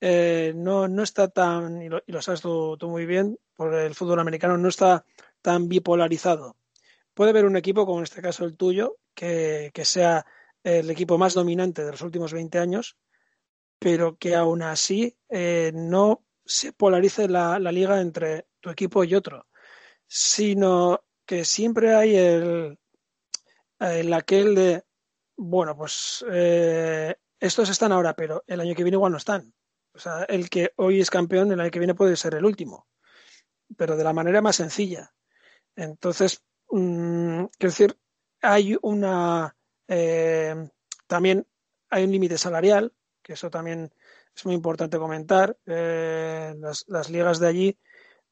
Eh, 0.00 0.52
no, 0.54 0.86
no 0.88 1.02
está 1.02 1.28
tan, 1.28 1.80
y 1.80 1.88
lo, 1.88 2.22
sabes 2.22 2.42
tú, 2.42 2.76
muy 2.82 3.06
bien, 3.06 3.38
por 3.54 3.74
el 3.74 3.94
fútbol 3.94 4.20
americano 4.20 4.58
no 4.58 4.68
está 4.68 5.04
tan 5.40 5.68
bipolarizado. 5.68 6.56
Puede 7.14 7.30
haber 7.30 7.46
un 7.46 7.56
equipo, 7.56 7.86
como 7.86 7.98
en 7.98 8.04
este 8.04 8.20
caso 8.20 8.44
el 8.44 8.56
tuyo, 8.56 8.98
que, 9.14 9.72
sea 9.84 10.26
el 10.62 10.90
equipo 10.90 11.16
más 11.16 11.34
dominante 11.34 11.84
de 11.84 11.92
los 11.92 12.02
últimos 12.02 12.32
20 12.32 12.58
años, 12.58 12.98
pero 13.78 14.16
que 14.18 14.34
aún 14.34 14.62
así 14.62 15.16
eh, 15.28 15.72
no 15.74 16.24
se 16.44 16.72
polarice 16.72 17.28
la, 17.28 17.58
liga 17.58 18.00
entre 18.00 18.46
tu 18.60 18.70
equipo 18.70 19.04
y 19.04 19.14
otro, 19.14 19.46
sino 20.06 21.04
que 21.24 21.44
siempre 21.44 21.94
hay 21.94 22.16
el, 22.16 22.78
el 23.78 24.12
aquel 24.12 24.54
de, 24.54 24.84
bueno, 25.36 25.76
pues 25.76 26.24
eh, 26.30 27.16
estos 27.44 27.68
están 27.68 27.92
ahora, 27.92 28.14
pero 28.14 28.42
el 28.46 28.60
año 28.60 28.74
que 28.74 28.82
viene 28.82 28.96
igual 28.96 29.12
no 29.12 29.18
están. 29.18 29.52
O 29.92 29.98
sea, 29.98 30.24
el 30.24 30.48
que 30.48 30.72
hoy 30.76 31.00
es 31.00 31.10
campeón, 31.10 31.52
el 31.52 31.60
año 31.60 31.70
que 31.70 31.78
viene 31.78 31.94
puede 31.94 32.16
ser 32.16 32.34
el 32.34 32.44
último, 32.46 32.88
pero 33.76 33.98
de 33.98 34.04
la 34.04 34.14
manera 34.14 34.40
más 34.40 34.56
sencilla. 34.56 35.12
Entonces, 35.76 36.42
mm, 36.70 37.44
quiero 37.58 37.70
decir, 37.70 37.98
hay 38.40 38.78
una. 38.80 39.54
Eh, 39.88 40.54
también 41.06 41.46
hay 41.90 42.04
un 42.04 42.12
límite 42.12 42.38
salarial, 42.38 42.94
que 43.22 43.34
eso 43.34 43.50
también 43.50 43.92
es 44.34 44.46
muy 44.46 44.54
importante 44.54 44.98
comentar. 44.98 45.58
Eh, 45.66 46.54
las, 46.56 47.10
ligas 47.10 47.40
de 47.40 47.48
allí, 47.48 47.78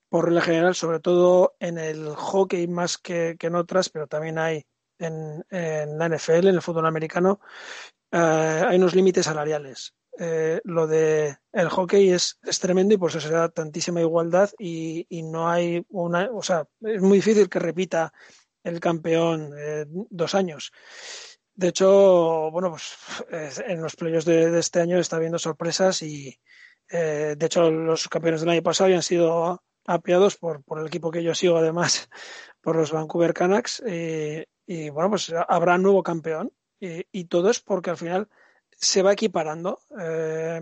por 0.09 0.25
regla 0.25 0.41
general, 0.41 0.75
sobre 0.75 1.01
todo 1.01 1.55
en 1.61 1.77
el 1.77 2.15
hockey 2.15 2.67
más 2.67 2.97
que, 2.97 3.37
que 3.39 3.49
en 3.49 3.57
otras, 3.57 3.91
pero 3.91 4.07
también 4.07 4.39
hay 4.39 4.67
en, 4.99 5.45
en, 5.51 5.99
la 5.99 6.09
NFL, 6.09 6.49
en 6.49 6.55
el 6.55 6.63
fútbol 6.63 6.87
americano, 6.87 7.41
eh, 8.13 8.65
hay 8.69 8.77
unos 8.77 8.95
límites 8.95 9.25
salariales. 9.25 9.95
Eh, 10.19 10.61
lo 10.65 10.87
de 10.87 11.39
el 11.53 11.69
hockey 11.71 12.11
es, 12.11 12.39
es, 12.43 12.61
tremendo 12.61 12.95
y 12.95 12.99
por 12.99 13.09
eso 13.09 13.21
se 13.21 13.31
da 13.31 13.49
tantísima 13.49 14.03
igualdad 14.03 14.51
y, 14.59 15.07
y, 15.09 15.23
no 15.23 15.49
hay 15.49 15.83
una, 15.89 16.29
o 16.31 16.43
sea, 16.43 16.67
es 16.83 17.01
muy 17.01 17.19
difícil 17.19 17.49
que 17.49 17.59
repita 17.59 18.13
el 18.63 18.79
campeón 18.79 19.55
eh, 19.57 19.87
dos 19.89 20.35
años. 20.35 20.71
De 21.55 21.69
hecho, 21.69 22.51
bueno, 22.51 22.71
pues 22.71 22.95
en 23.67 23.81
los 23.81 23.97
playoffs 23.97 24.27
de, 24.27 24.59
este 24.59 24.81
año 24.81 24.99
está 24.99 25.17
habiendo 25.17 25.39
sorpresas 25.39 26.03
y 26.03 26.39
de 26.89 27.39
hecho 27.41 27.71
los 27.71 28.09
campeones 28.09 28.41
del 28.41 28.51
año 28.51 28.63
pasado 28.63 28.87
habían 28.87 29.03
sido 29.03 29.63
apiados 29.87 30.37
por, 30.37 30.63
por 30.63 30.81
el 30.81 30.87
equipo 30.87 31.11
que 31.11 31.23
yo 31.23 31.35
sigo 31.35 31.57
además, 31.59 32.09
por 32.61 32.77
los 32.77 32.93
Vancouver 32.93 33.35
Canucks 33.35 33.83
y 33.87 34.91
bueno, 34.91 35.11
pues 35.11 35.33
habrá 35.49 35.77
nuevo 35.79 36.03
campeón 36.03 36.53
y, 36.83 37.07
y, 37.13 37.25
todo 37.27 37.51
es 37.51 37.61
porque 37.61 37.91
al 37.91 37.97
final 37.97 38.29
se 38.73 39.03
va 39.03 39.13
equiparando. 39.13 39.79
Eh, 40.01 40.61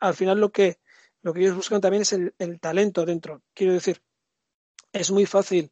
al 0.00 0.14
final 0.14 0.40
lo 0.40 0.50
que, 0.50 0.78
lo 1.22 1.34
que 1.34 1.40
ellos 1.40 1.56
buscan 1.56 1.80
también 1.82 2.02
es 2.02 2.12
el, 2.12 2.60
talento 2.60 3.04
dentro. 3.04 3.42
Quiero 3.52 3.74
decir, 3.74 4.02
es 4.92 5.10
muy 5.10 5.26
fácil 5.26 5.70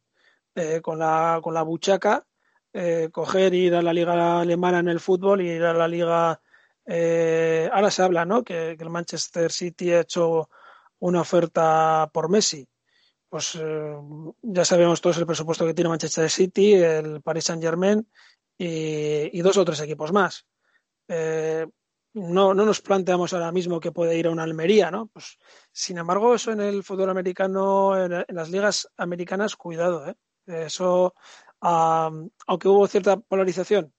eh, 0.55 0.81
con, 0.81 0.99
la, 0.99 1.39
con 1.41 1.53
la 1.53 1.63
buchaca 1.63 2.27
eh, 2.73 3.09
coger, 3.11 3.55
ir 3.55 3.73
a 3.73 3.81
la 3.81 3.91
liga 3.91 4.39
alemana 4.39 4.79
en 4.79 4.89
el 4.89 4.99
fútbol 4.99 5.41
y 5.41 5.49
ir 5.49 5.63
a 5.63 5.73
la 5.73 5.87
liga. 5.87 6.39
Eh, 6.85 7.67
ahora 7.73 7.89
se 7.89 8.03
habla, 8.03 8.23
¿no? 8.23 8.43
Que, 8.43 8.71
el 8.71 8.89
Manchester 8.91 9.51
City 9.51 9.91
ha 9.93 10.01
hecho 10.01 10.49
una 10.99 11.21
oferta 11.21 12.07
por 12.13 12.29
Messi. 12.29 12.67
Pues 13.29 13.57
eh, 13.59 13.95
ya 14.43 14.63
sabemos 14.63 15.01
todos 15.01 15.17
el 15.17 15.25
presupuesto 15.25 15.65
que 15.65 15.73
tiene 15.73 15.89
Manchester 15.89 16.29
City, 16.29 16.75
el 16.75 17.21
Paris 17.23 17.45
Saint 17.45 17.63
Germain 17.63 18.07
y, 18.57 19.37
y 19.37 19.41
dos 19.41 19.57
o 19.57 19.65
tres 19.65 19.81
equipos 19.81 20.11
más. 20.11 20.45
Eh, 21.07 21.65
no, 22.13 22.53
no 22.53 22.65
nos 22.65 22.81
planteamos 22.81 23.33
ahora 23.33 23.51
mismo 23.51 23.79
que 23.79 23.91
puede 23.91 24.17
ir 24.17 24.27
a 24.27 24.31
una 24.31 24.43
Almería, 24.43 24.89
¿no? 24.89 25.07
Pues, 25.07 25.37
sin 25.71 25.97
embargo, 25.99 26.33
eso 26.33 26.51
en 26.51 26.61
el 26.61 26.83
fútbol 26.83 27.09
americano, 27.11 27.95
en, 27.95 28.25
las 28.29 28.49
ligas 28.49 28.89
americanas, 28.97 29.55
cuidado, 29.55 30.07
¿eh? 30.07 30.15
Eso 30.47 31.13
Um, 31.59 32.29
aunque 32.45 32.67
hubo 32.67 32.87
cierta 32.87 33.17
polarización 33.17 33.91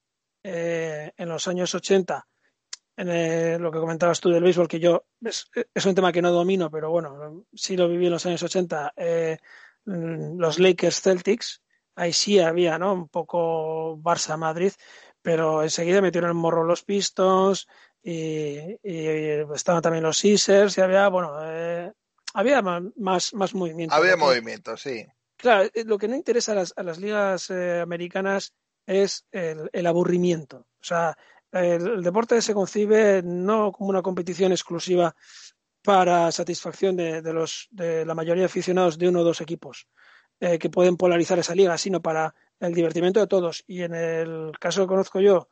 eh, 0.45 1.11
en 1.17 1.29
los 1.29 1.49
años 1.49 1.75
80, 1.75 2.25
en 2.97 3.09
el, 3.09 3.61
lo 3.61 3.73
que 3.73 3.81
comentabas 3.81 4.21
tú 4.21 4.31
del 4.31 4.43
béisbol, 4.43 4.69
que 4.69 4.79
yo 4.79 5.07
es, 5.21 5.51
es, 5.75 5.87
un 5.87 5.95
tema 5.95 6.13
que 6.13 6.23
no 6.23 6.31
domino, 6.31 6.71
pero 6.71 6.91
bueno, 6.91 7.47
sí 7.53 7.77
lo 7.77 7.89
viví 7.89 8.07
en 8.07 8.13
los 8.13 8.27
años 8.27 8.43
80, 8.45 8.93
eh, 8.97 9.39
los 9.85 10.59
Lakers 10.61 11.01
Celtics, 11.01 11.63
ahí 11.99 12.13
sí 12.13 12.39
había, 12.39 12.79
¿no? 12.79 12.95
Un 12.95 13.09
poco 13.09 13.99
Barça-Madrid, 13.99 14.73
pero 15.21 15.63
enseguida 15.63 16.01
metieron 16.01 16.31
el 16.31 16.35
morro 16.35 16.65
los 16.65 16.85
Pistons 16.85 17.67
y, 18.03 18.79
y 18.83 19.07
estaban 19.55 19.83
también 19.83 20.05
los 20.05 20.17
Sixers 20.19 20.79
y 20.79 20.81
había, 20.81 21.09
bueno, 21.09 21.37
eh, 21.43 21.93
había 22.35 22.63
más, 22.63 23.35
más 23.35 23.55
movimiento. 23.55 23.95
Había 23.95 24.17
movimiento, 24.17 24.77
sí. 24.77 25.05
Claro, 25.37 25.69
eh, 25.75 25.85
lo 25.85 25.99
que 25.99 26.09
no 26.09 26.17
interesa 26.17 26.53
a 26.53 26.57
las, 26.57 26.73
a 26.77 26.83
las 26.83 26.99
ligas 26.99 27.51
eh, 27.51 27.81
americanas 27.81 28.55
es 28.87 29.27
el, 29.33 29.69
el, 29.73 29.87
aburrimiento. 29.87 30.67
O 30.81 30.85
sea, 30.85 31.17
el, 31.53 31.87
el, 31.87 32.03
deporte 32.03 32.41
se 32.41 32.55
concibe 32.55 33.23
no 33.25 33.73
como 33.73 33.91
una 33.91 34.03
competición 34.03 34.53
exclusiva 34.53 35.15
para 35.83 36.31
satisfacción 36.33 36.97
de, 36.97 37.23
de, 37.23 37.33
los, 37.33 37.69
de 37.71 38.07
la 38.07 38.15
mayoría 38.15 38.43
de 38.43 38.47
aficionados 38.47 38.99
de 38.99 39.09
uno 39.09 39.21
o 39.21 39.25
dos 39.25 39.41
equipos 39.41 39.89
eh, 40.41 40.57
que 40.59 40.71
pueden 40.71 40.97
polarizar 40.97 41.41
esa 41.41 41.55
liga, 41.55 41.77
sino 41.77 42.01
para 42.01 42.33
el 42.61 42.73
divertimento 42.73 43.19
de 43.19 43.27
todos. 43.27 43.65
Y 43.67 43.83
en 43.83 43.93
el 43.93 44.53
caso 44.61 44.83
que 44.83 44.87
conozco 44.87 45.21
yo, 45.21 45.49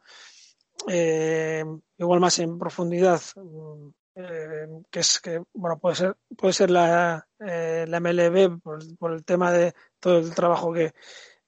eh, 0.86 1.64
igual 1.98 2.20
más 2.20 2.38
en 2.38 2.56
profundidad, 2.56 3.20
eh, 4.14 4.68
que 4.88 5.00
es 5.00 5.20
que 5.20 5.42
bueno 5.52 5.78
puede 5.78 5.96
ser 5.96 6.16
puede 6.38 6.52
ser 6.52 6.70
la, 6.70 7.26
MLB 7.38 8.60
por, 8.98 9.12
el 9.12 9.24
tema 9.24 9.50
de 9.50 9.74
todo 9.98 10.18
el 10.18 10.34
trabajo 10.34 10.72
que, 10.72 10.94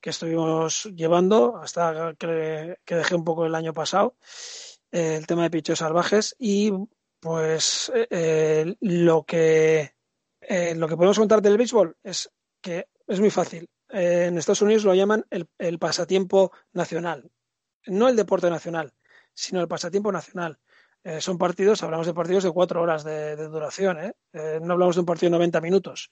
que 0.01 0.11
estuvimos 0.11 0.85
llevando 0.95 1.57
hasta 1.59 2.15
que, 2.19 2.77
que, 2.85 2.95
dejé 2.97 3.15
un 3.15 3.25
poco 3.25 3.47
el 3.47 3.55
año 3.55 3.73
pasado 3.73 4.17
el 4.91 5.27
tema 5.27 5.45
de 5.45 5.51
pichos 5.51 5.79
salvajes 5.79 6.35
y 6.39 6.73
pues 7.21 7.91
lo 8.81 9.25
que 9.25 9.95
lo 10.75 10.89
que 10.89 10.97
podemos 10.97 11.19
contar 11.19 11.41
del 11.41 11.57
béisbol 11.57 11.97
es 12.03 12.31
que 12.61 12.89
es 13.09 13.21
muy 13.21 13.31
fácil 13.31 13.69
en 13.89 14.39
Estados 14.39 14.63
Unidos 14.63 14.85
lo 14.85 14.95
llaman 14.95 15.25
el, 15.31 15.49
el 15.59 15.79
pasatiempo 15.79 16.53
nacional 16.73 17.31
no 17.87 18.09
el 18.09 18.17
deporte 18.17 18.51
nacional 18.51 18.93
sino 19.35 19.61
el 19.61 19.69
pasatiempo 19.69 20.13
nacional 20.13 20.59
eh, 21.05 21.21
son 21.21 21.39
partidos, 21.39 21.83
hablamos 21.83 22.07
de 22.07 22.13
partidos 22.13 22.45
de 22.45 22.51
cuatro 22.51 22.83
horas 22.83 23.05
de, 23.05 23.37
duración, 23.37 23.99
¿eh? 23.99 24.13
¿eh? 24.33 24.59
no 24.61 24.73
hablamos 24.73 24.97
de 24.97 25.01
un 25.01 25.07
partido 25.07 25.31
de 25.31 25.39
90 25.39 25.61
minutos, 25.61 26.11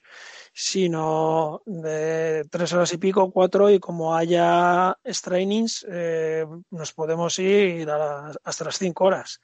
sino 0.53 1.61
de 1.65 2.45
tres 2.49 2.71
horas 2.73 2.93
y 2.93 2.97
pico, 2.97 3.29
cuatro, 3.31 3.69
y 3.69 3.79
como 3.79 4.15
haya 4.15 4.97
trainings, 5.21 5.85
eh, 5.89 6.45
nos 6.71 6.93
podemos 6.93 7.37
ir 7.37 7.89
hasta 8.43 8.63
las 8.63 8.77
cinco 8.77 9.05
horas. 9.05 9.41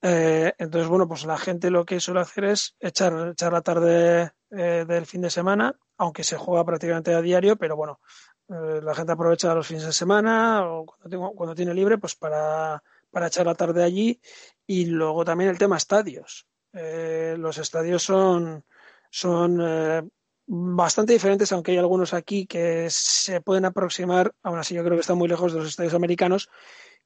Eh, 0.00 0.52
entonces, 0.58 0.88
bueno, 0.88 1.06
pues 1.06 1.24
la 1.26 1.38
gente 1.38 1.70
lo 1.70 1.84
que 1.84 2.00
suele 2.00 2.20
hacer 2.20 2.44
es 2.46 2.74
echar, 2.80 3.28
echar 3.28 3.52
la 3.52 3.62
tarde 3.62 4.32
eh, 4.56 4.84
del 4.86 5.06
fin 5.06 5.22
de 5.22 5.30
semana, 5.30 5.74
aunque 5.96 6.24
se 6.24 6.36
juega 6.36 6.64
prácticamente 6.64 7.14
a 7.14 7.20
diario, 7.20 7.56
pero 7.56 7.76
bueno, 7.76 8.00
la 8.48 8.94
gente 8.94 9.12
aprovecha 9.12 9.54
los 9.54 9.66
fines 9.66 9.86
de 9.86 9.92
semana 9.92 10.66
o 10.66 10.84
cuando, 10.84 11.08
tengo, 11.08 11.32
cuando 11.32 11.54
tiene 11.54 11.72
libre, 11.72 11.96
pues 11.96 12.14
para 12.14 12.82
para 13.12 13.28
echar 13.28 13.46
la 13.46 13.54
tarde 13.54 13.84
allí. 13.84 14.20
Y 14.66 14.86
luego 14.86 15.24
también 15.24 15.50
el 15.50 15.58
tema 15.58 15.76
estadios. 15.76 16.48
Eh, 16.72 17.36
los 17.38 17.58
estadios 17.58 18.02
son, 18.02 18.64
son 19.10 19.60
eh, 19.62 20.02
bastante 20.46 21.12
diferentes, 21.12 21.52
aunque 21.52 21.72
hay 21.72 21.78
algunos 21.78 22.14
aquí 22.14 22.46
que 22.46 22.88
se 22.90 23.40
pueden 23.40 23.66
aproximar, 23.66 24.34
aún 24.42 24.58
así 24.58 24.74
yo 24.74 24.82
creo 24.82 24.96
que 24.96 25.02
están 25.02 25.18
muy 25.18 25.28
lejos 25.28 25.52
de 25.52 25.60
los 25.60 25.68
estadios 25.68 25.94
americanos, 25.94 26.48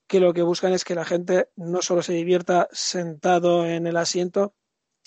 que 0.06 0.20
lo 0.20 0.32
que 0.32 0.42
buscan 0.42 0.72
es 0.72 0.84
que 0.84 0.94
la 0.94 1.04
gente 1.04 1.50
no 1.56 1.82
solo 1.82 2.00
se 2.02 2.12
divierta 2.12 2.68
sentado 2.70 3.66
en 3.66 3.88
el 3.88 3.96
asiento, 3.96 4.54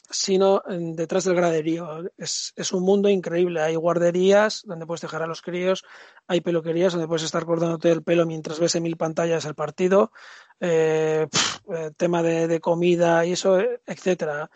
sino 0.09 0.61
detrás 0.67 1.23
del 1.23 1.35
graderío. 1.35 2.03
Es, 2.17 2.53
es, 2.55 2.73
un 2.73 2.83
mundo 2.83 3.09
increíble. 3.09 3.61
Hay 3.61 3.75
guarderías 3.75 4.63
donde 4.65 4.85
puedes 4.85 5.01
dejar 5.01 5.21
a 5.21 5.27
los 5.27 5.41
críos, 5.41 5.83
hay 6.27 6.41
peluquerías 6.41 6.93
donde 6.93 7.07
puedes 7.07 7.23
estar 7.23 7.45
cortándote 7.45 7.91
el 7.91 8.03
pelo 8.03 8.25
mientras 8.25 8.59
ves 8.59 8.75
en 8.75 8.83
mil 8.83 8.97
pantallas 8.97 9.45
el 9.45 9.55
partido, 9.55 10.11
eh, 10.59 11.27
pff, 11.29 11.59
tema 11.97 12.23
de, 12.23 12.47
de, 12.47 12.59
comida 12.59 13.25
y 13.25 13.33
eso, 13.33 13.59
etcétera. 13.85 14.49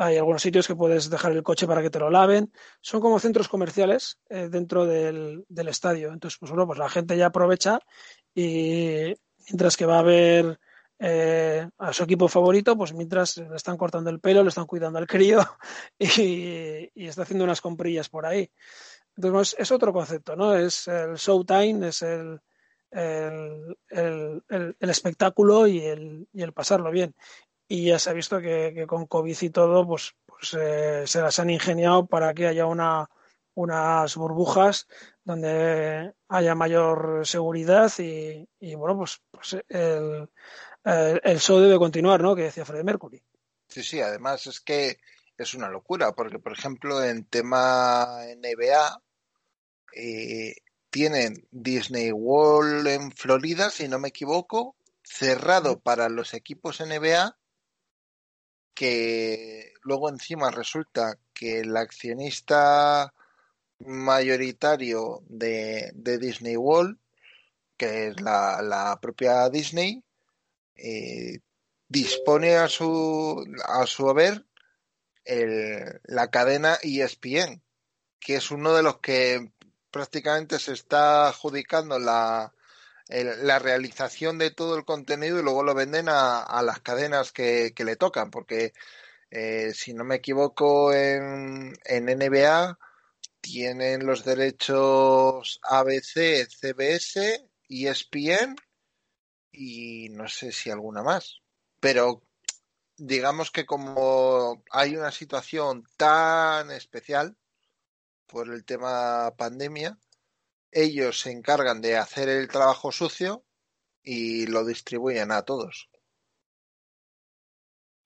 Hay 0.00 0.16
algunos 0.16 0.42
sitios 0.42 0.68
que 0.68 0.76
puedes 0.76 1.10
dejar 1.10 1.32
el 1.32 1.42
coche 1.42 1.66
para 1.66 1.82
que 1.82 1.90
te 1.90 1.98
lo 1.98 2.08
laven. 2.08 2.52
Son 2.80 3.00
como 3.00 3.18
centros 3.18 3.48
comerciales 3.48 4.20
eh, 4.28 4.48
dentro 4.48 4.86
del, 4.86 5.44
del, 5.48 5.68
estadio. 5.68 6.12
Entonces, 6.12 6.38
pues 6.38 6.52
bueno, 6.52 6.66
pues 6.68 6.78
la 6.78 6.88
gente 6.88 7.16
ya 7.16 7.26
aprovecha 7.26 7.80
y 8.32 9.14
mientras 9.48 9.76
que 9.76 9.86
va 9.86 9.96
a 9.96 10.00
haber 10.00 10.60
eh, 11.00 11.68
a 11.78 11.92
su 11.92 12.02
equipo 12.02 12.26
favorito, 12.26 12.76
pues 12.76 12.92
mientras 12.92 13.36
le 13.36 13.54
están 13.54 13.76
cortando 13.76 14.10
el 14.10 14.20
pelo, 14.20 14.42
le 14.42 14.48
están 14.48 14.66
cuidando 14.66 14.98
al 14.98 15.06
crío 15.06 15.40
y, 15.98 16.90
está 17.06 17.22
haciendo 17.22 17.44
unas 17.44 17.60
comprillas 17.60 18.08
por 18.08 18.26
ahí. 18.26 18.50
Entonces 19.16 19.56
es 19.58 19.70
otro 19.72 19.92
concepto, 19.92 20.36
¿no? 20.36 20.56
Es 20.56 20.88
el 20.88 21.14
showtime, 21.14 21.88
es 21.88 22.02
el, 22.02 22.40
el, 22.90 23.76
el, 23.90 24.90
espectáculo 24.90 25.66
y 25.66 25.80
el, 25.80 26.28
y 26.32 26.42
el 26.42 26.52
pasarlo 26.52 26.90
bien. 26.90 27.14
Y 27.68 27.86
ya 27.86 27.98
se 27.98 28.10
ha 28.10 28.12
visto 28.14 28.40
que, 28.40 28.72
que 28.74 28.86
con 28.86 29.06
COVID 29.06 29.36
y 29.40 29.50
todo, 29.50 29.86
pues, 29.86 30.14
pues 30.26 30.54
eh, 30.54 31.06
se 31.06 31.20
las 31.20 31.38
han 31.38 31.50
ingeniado 31.50 32.06
para 32.06 32.32
que 32.34 32.46
haya 32.46 32.66
una, 32.66 33.08
unas 33.54 34.16
burbujas 34.16 34.86
donde 35.24 36.14
haya 36.28 36.54
mayor 36.54 37.22
seguridad 37.26 37.92
y, 37.98 38.48
y 38.60 38.74
bueno, 38.74 38.98
pues, 38.98 39.20
pues 39.30 39.62
el, 39.68 40.28
eh, 40.84 41.20
el 41.22 41.40
show 41.40 41.58
debe 41.58 41.78
continuar, 41.78 42.20
¿no? 42.22 42.34
Que 42.34 42.42
decía 42.42 42.64
Freddie 42.64 42.84
Mercury. 42.84 43.22
Sí, 43.68 43.82
sí, 43.82 44.00
además 44.00 44.46
es 44.46 44.60
que 44.60 44.98
es 45.36 45.54
una 45.54 45.68
locura, 45.68 46.12
porque 46.12 46.38
por 46.38 46.52
ejemplo 46.52 47.02
en 47.02 47.24
tema 47.24 48.24
NBA 48.36 49.02
eh, 49.94 50.56
tienen 50.90 51.46
Disney 51.50 52.10
World 52.12 52.86
en 52.88 53.12
Florida, 53.12 53.70
si 53.70 53.88
no 53.88 53.98
me 53.98 54.08
equivoco, 54.08 54.76
cerrado 55.02 55.80
para 55.80 56.08
los 56.08 56.34
equipos 56.34 56.80
NBA, 56.80 57.36
que 58.74 59.72
luego 59.82 60.08
encima 60.08 60.50
resulta 60.50 61.18
que 61.32 61.60
el 61.60 61.76
accionista 61.76 63.12
mayoritario 63.80 65.22
de, 65.28 65.90
de 65.94 66.18
Disney 66.18 66.56
World, 66.56 66.98
que 67.76 68.08
es 68.08 68.20
la, 68.20 68.60
la 68.62 68.98
propia 69.00 69.48
Disney, 69.48 70.02
eh, 70.78 71.40
dispone 71.88 72.56
a 72.56 72.68
su, 72.68 73.44
a 73.64 73.86
su 73.86 74.08
haber 74.08 74.44
la 76.04 76.30
cadena 76.30 76.78
ESPN, 76.82 77.62
que 78.18 78.36
es 78.36 78.50
uno 78.50 78.72
de 78.72 78.82
los 78.82 78.98
que 79.00 79.52
prácticamente 79.90 80.58
se 80.58 80.72
está 80.72 81.28
adjudicando 81.28 81.98
la, 81.98 82.54
la 83.08 83.58
realización 83.58 84.38
de 84.38 84.50
todo 84.50 84.76
el 84.76 84.84
contenido 84.84 85.38
y 85.38 85.42
luego 85.42 85.62
lo 85.62 85.74
venden 85.74 86.08
a, 86.08 86.62
las 86.62 86.80
cadenas 86.80 87.32
que, 87.32 87.72
le 87.76 87.96
tocan, 87.96 88.30
porque 88.30 88.72
eh, 89.30 89.72
si 89.74 89.94
no 89.94 90.04
me 90.04 90.16
equivoco 90.16 90.92
en, 90.92 91.74
en 91.84 92.06
NBA 92.06 92.78
tienen 93.40 94.06
los 94.06 94.24
derechos 94.24 95.60
ABC, 95.62 96.48
CBS, 96.48 97.48
ESPN 97.68 98.56
y 99.52 100.08
no 100.10 100.28
sé 100.28 100.52
si 100.52 100.70
alguna 100.70 101.02
más. 101.02 101.42
Pero 101.80 102.22
digamos 102.96 103.50
que 103.50 103.64
como 103.64 104.62
hay 104.70 104.96
una 104.96 105.10
situación 105.10 105.84
tan 105.96 106.70
especial 106.70 107.36
por 108.26 108.52
el 108.52 108.64
tema 108.64 109.34
pandemia, 109.36 109.98
ellos 110.70 111.20
se 111.20 111.30
encargan 111.30 111.80
de 111.80 111.96
hacer 111.96 112.28
el 112.28 112.48
trabajo 112.48 112.92
sucio 112.92 113.44
y 114.02 114.46
lo 114.46 114.64
distribuyen 114.64 115.32
a 115.32 115.42
todos. 115.42 115.88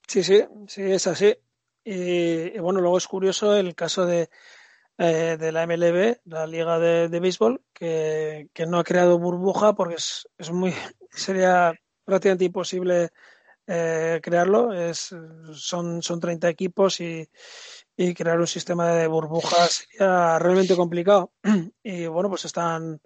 Sí, 0.07 0.23
sí, 0.23 0.45
sí, 0.69 0.83
es 0.83 1.07
así. 1.07 1.37
Y, 1.85 2.59
bueno, 2.59 2.81
luego 2.81 2.99
es 2.99 3.09
curioso 3.09 3.57
el 3.57 3.75
caso 3.75 4.07
de, 4.07 4.31
eh, 4.99 5.37
de 5.39 5.53
la 5.53 5.67
MLB, 5.67 6.21
la 6.27 6.47
Liga 6.47 6.79
de, 6.79 7.09
Béisbol, 7.21 7.65
que, 7.73 8.49
no 8.69 8.79
ha 8.79 8.85
creado 8.85 9.19
burbuja 9.19 9.75
porque 9.75 9.97
es, 9.97 10.29
es 10.39 10.51
muy 10.51 10.73
sería 11.13 11.75
prácticamente 12.05 12.45
imposible 12.47 13.11
eh, 13.67 14.21
crearlo. 14.23 14.73
Es, 14.73 15.15
son, 15.55 16.03
son 16.03 16.21
30 16.21 16.49
equipos 16.49 17.01
y, 17.01 17.29
y 17.97 18.15
crear 18.15 18.41
un 18.41 18.47
sistema 18.47 18.93
de 18.93 19.07
burbujas 19.07 19.87
sería 19.91 20.39
realmente 20.39 20.77
complicado. 20.77 21.33
Y 21.83 22.07
bueno, 22.07 22.29
pues 22.29 22.45
están, 22.45 23.01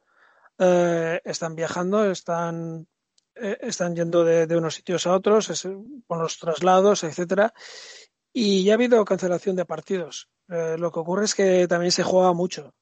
eh, 0.58 1.20
están 1.24 1.54
viajando, 1.54 2.10
están, 2.10 2.86
eh, 3.34 3.58
están 3.60 3.94
yendo 3.94 4.24
de, 4.24 4.56
unos 4.56 4.74
sitios 4.74 5.06
a 5.06 5.14
otros, 5.14 5.68
con 6.06 6.18
los 6.18 6.38
traslados, 6.38 7.04
etcétera. 7.04 7.52
Y 8.32 8.64
ya 8.64 8.72
ha 8.72 8.74
habido 8.74 9.04
cancelación 9.04 9.56
de 9.56 9.64
partidos. 9.64 10.28
Eh, 10.48 10.76
lo 10.78 10.92
que 10.92 11.00
ocurre 11.00 11.24
es 11.24 11.34
que 11.34 11.66
también 11.66 11.92
se 11.92 12.02
juega 12.02 12.32
mucho. 12.32 12.74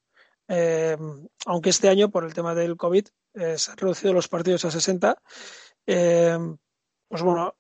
Aunque 0.48 1.70
este 1.70 1.88
año, 1.88 2.10
por 2.10 2.24
el 2.24 2.34
tema 2.34 2.54
del 2.54 2.76
COVID, 2.76 3.06
se 3.56 3.70
han 3.70 3.76
reducido 3.76 4.12
los 4.12 4.28
partidos 4.28 4.64
a 4.64 4.70
60. 4.70 5.22
pues 5.84 7.22
bueno, 7.22 7.54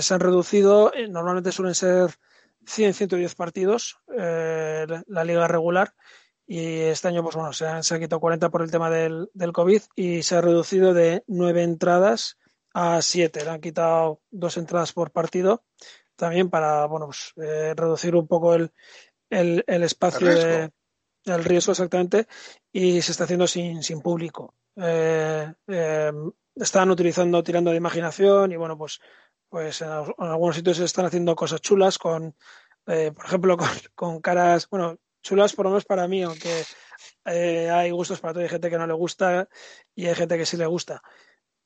se 0.00 0.14
han 0.14 0.20
reducido, 0.20 0.92
normalmente 1.08 1.52
suelen 1.52 1.74
ser 1.74 2.10
100, 2.66 2.94
110 2.94 3.34
partidos 3.34 3.98
eh, 4.16 4.86
la 5.06 5.24
liga 5.24 5.48
regular 5.48 5.94
y 6.46 6.80
este 6.80 7.08
año 7.08 7.22
pues 7.22 7.36
bueno 7.36 7.52
se 7.52 7.66
han, 7.66 7.82
se 7.84 7.98
quitado 7.98 8.20
40 8.20 8.50
por 8.50 8.62
el 8.62 8.70
tema 8.70 8.90
del, 8.90 9.30
del, 9.34 9.52
COVID 9.52 9.82
y 9.94 10.22
se 10.22 10.36
ha 10.36 10.40
reducido 10.40 10.94
de 10.94 11.22
9 11.26 11.62
entradas 11.62 12.38
a 12.72 13.02
7. 13.02 13.44
Le 13.44 13.50
han 13.50 13.60
quitado 13.60 14.20
dos 14.30 14.56
entradas 14.56 14.92
por 14.92 15.10
partido 15.10 15.64
también 16.16 16.50
para 16.50 16.86
bueno 16.86 17.06
pues, 17.06 17.32
eh, 17.36 17.74
reducir 17.76 18.14
un 18.14 18.26
poco 18.26 18.54
el, 18.54 18.72
el, 19.30 19.64
el 19.66 19.82
espacio 19.82 20.28
el 20.28 20.34
de 20.34 20.70
el 21.24 21.44
riesgo 21.44 21.72
exactamente 21.72 22.26
y 22.72 23.02
se 23.02 23.12
está 23.12 23.24
haciendo 23.24 23.46
sin, 23.46 23.82
sin 23.82 24.00
público. 24.00 24.54
Eh, 24.76 25.52
eh, 25.68 26.12
están 26.54 26.90
utilizando 26.90 27.42
tirando 27.42 27.70
de 27.70 27.76
imaginación 27.76 28.52
y 28.52 28.56
bueno 28.56 28.78
pues 28.78 29.00
pues 29.50 29.82
en, 29.82 29.88
algunos 29.88 30.56
sitios 30.56 30.78
se 30.78 30.84
están 30.84 31.04
haciendo 31.04 31.36
cosas 31.36 31.60
chulas 31.60 31.98
con, 31.98 32.34
eh, 32.86 33.12
por 33.12 33.26
ejemplo, 33.26 33.56
con, 33.94 34.20
caras, 34.20 34.68
bueno, 34.70 34.96
chulas 35.22 35.52
por 35.52 35.66
lo 35.66 35.70
menos 35.70 35.84
para 35.84 36.08
mí, 36.08 36.22
aunque 36.22 36.64
eh, 37.26 37.68
hay 37.68 37.90
gustos 37.90 38.20
para 38.20 38.32
todo, 38.32 38.42
hay 38.44 38.48
gente 38.48 38.70
que 38.70 38.78
no 38.78 38.86
le 38.86 38.94
gusta 38.94 39.48
y 39.94 40.06
hay 40.06 40.14
gente 40.14 40.38
que 40.38 40.46
sí 40.46 40.56
le 40.56 40.66
gusta, 40.66 41.02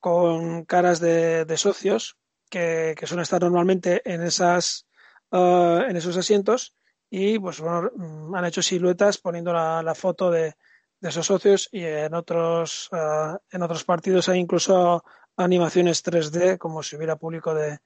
con 0.01 0.65
caras 0.65 0.99
de, 0.99 1.47
socios 1.57 2.17
que, 2.51 2.95
suelen 3.05 3.23
estar 3.23 3.43
normalmente 3.43 4.03
en 4.05 4.23
esas 4.23 4.87
uh, 5.31 5.83
en 5.89 5.97
esos 5.97 6.17
asientos 6.17 6.75
y 7.17 7.39
pues 7.39 7.61
bueno, 7.61 7.93
mm, 7.95 8.35
han 8.35 8.45
hecho 8.45 8.61
siluetas 8.61 9.19
poniendo 9.19 9.53
la, 9.53 9.95
foto 9.95 10.33
de, 10.33 10.57
esos 11.01 11.25
socios 11.25 11.69
y 11.71 11.85
en 11.85 12.13
otros 12.13 12.89
uh, 12.91 13.37
en 13.53 13.63
otros 13.63 13.85
partidos 13.85 14.29
hay 14.29 14.41
incluso 14.41 15.05
animaciones 15.37 16.05
3D 16.05 16.59
como 16.59 16.83
si 16.83 16.97
hubiera 16.97 17.15
público 17.15 17.55
de, 17.55 17.79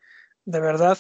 de 0.46 0.60
verdad 0.60 0.96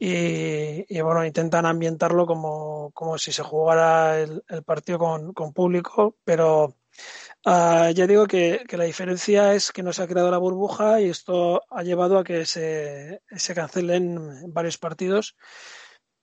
y, 0.00 1.00
bueno, 1.00 1.24
intentan 1.24 1.66
ambientarlo 1.66 2.24
como, 2.24 2.92
como 2.92 3.18
si 3.18 3.32
se 3.32 3.42
jugara 3.42 4.20
el, 4.20 4.62
partido 4.64 5.00
con, 5.00 5.32
con, 5.32 5.52
público, 5.52 6.16
pero 6.22 6.76
uh, 7.44 7.90
ya 7.92 8.06
digo 8.06 8.28
que, 8.28 8.64
que, 8.68 8.76
la 8.76 8.84
diferencia 8.84 9.54
es 9.54 9.72
que 9.72 9.82
no 9.82 9.92
se 9.92 10.04
ha 10.04 10.06
creado 10.06 10.30
la 10.30 10.38
burbuja 10.38 11.00
y 11.00 11.08
esto 11.08 11.64
ha 11.68 11.82
llevado 11.82 12.18
a 12.18 12.22
que 12.22 12.46
se, 12.46 13.22
se 13.36 13.54
cancelen 13.56 14.52
varios 14.52 14.78
partidos. 14.78 15.34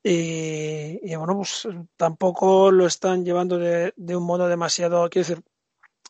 Y, 0.08 1.00
y, 1.02 1.16
bueno, 1.16 1.36
pues 1.38 1.68
tampoco 1.98 2.70
lo 2.70 2.86
están 2.86 3.26
llevando 3.26 3.58
de, 3.58 3.92
de 3.96 4.16
un 4.16 4.24
modo 4.24 4.48
demasiado, 4.48 5.10
quiero 5.10 5.28
decir, 5.28 5.44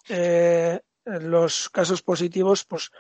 eh, 0.10 0.82
los 1.06 1.70
casos 1.70 2.02
positivos, 2.02 2.66
pues 2.66 2.92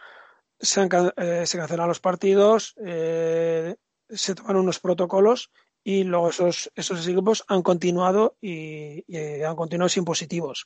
se, 0.58 0.79
han, 0.79 0.89
eh, 1.17 1.45
se 1.45 1.58
cancelan 1.58 1.89
los 1.89 1.99
partidos, 1.99 2.75
eh, 2.77 3.75
se 4.08 4.36
toman 4.36 4.55
unos 4.55 4.79
protocolos 4.79 5.51
y 5.84 6.05
luego 6.05 6.29
esos, 6.29 6.71
esos 6.75 7.05
equipos 7.05 7.43
han 7.49 7.62
continuado 7.62 8.38
y, 8.39 9.03
han 9.43 9.58
continuado 9.58 9.89
sin 9.89 10.05
positivos. 10.05 10.65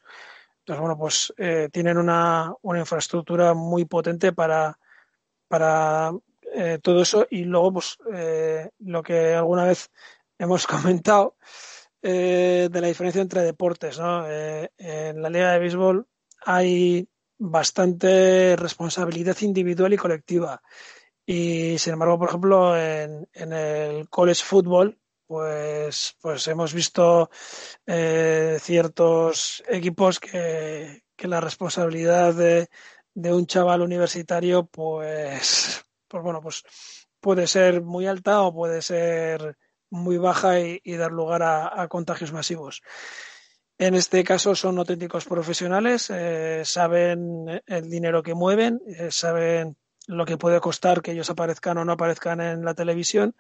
Entonces, 0.60 0.80
bueno, 0.80 0.96
pues 0.96 1.34
eh, 1.38 1.70
tienen 1.72 1.98
una, 1.98 2.54
una, 2.62 2.80
infraestructura 2.82 3.56
muy 3.56 3.86
potente 3.86 4.32
para, 4.32 4.78
para 5.48 6.12
todo 6.82 7.02
eso 7.02 7.28
y 7.30 7.44
luego, 7.44 7.74
pues, 7.74 7.98
lo 8.80 9.04
que 9.04 9.34
alguna 9.36 9.66
vez 9.66 9.92
hemos 10.40 10.66
comentado 10.68 11.38
de 12.02 12.70
la 12.72 12.88
diferencia 12.88 13.22
entre 13.22 13.44
deportes, 13.44 14.00
¿no? 14.00 14.26
en 14.28 15.22
la 15.22 15.30
Liga 15.30 15.52
de 15.52 15.60
Béisbol 15.60 16.08
hay 16.46 17.10
bastante 17.38 18.56
responsabilidad 18.56 19.38
individual 19.42 19.94
y 19.94 19.98
colectiva. 19.98 20.62
Y 21.26 21.78
sin 21.78 21.94
embargo, 21.94 22.18
por 22.18 22.30
ejemplo, 22.30 22.78
en, 22.78 23.28
en 23.34 23.54
el 23.54 24.10
college 24.10 24.44
football, 24.44 25.00
pues, 25.30 26.18
pues 26.22 26.48
hemos 26.48 26.74
visto 26.74 27.30
eh, 27.86 28.58
ciertos 28.60 29.64
equipos 29.68 30.20
que, 30.20 31.04
que 31.16 31.28
la 31.28 31.40
responsabilidad 31.40 32.34
de, 32.34 32.68
de, 33.14 33.32
un 33.32 33.46
chaval 33.46 33.82
universitario, 33.82 34.66
pues, 34.66 35.86
pues 36.08 36.24
bueno, 36.24 36.42
pues 36.42 36.64
puede 37.20 37.46
ser 37.46 37.84
muy 37.84 38.08
alta 38.08 38.42
o 38.42 38.52
puede 38.52 38.82
ser 38.82 39.56
muy 39.90 40.18
baja 40.18 40.60
y, 40.60 40.80
dar 40.98 41.12
lugar 41.12 41.44
a, 41.44 41.88
contagios 41.88 42.34
masivos. 42.34 42.82
En 43.78 43.96
este 43.96 44.24
caso 44.24 44.56
son 44.56 44.78
auténticos 44.78 45.26
profesionales, 45.26 46.10
eh, 46.10 46.64
saben 46.66 47.62
el 47.66 47.90
dinero 47.90 48.22
que 48.22 48.34
mueven, 48.34 48.82
eh, 48.88 49.08
saben 49.10 49.78
lo 50.08 50.26
que 50.26 50.38
puede 50.38 50.60
costar 50.60 51.02
que 51.02 51.12
ellos 51.12 51.30
aparezcan 51.30 51.78
o 51.78 51.86
no 51.86 51.94
aparezcan 51.94 52.42
en 52.42 52.66
la 52.66 52.74
televisión 52.74 53.36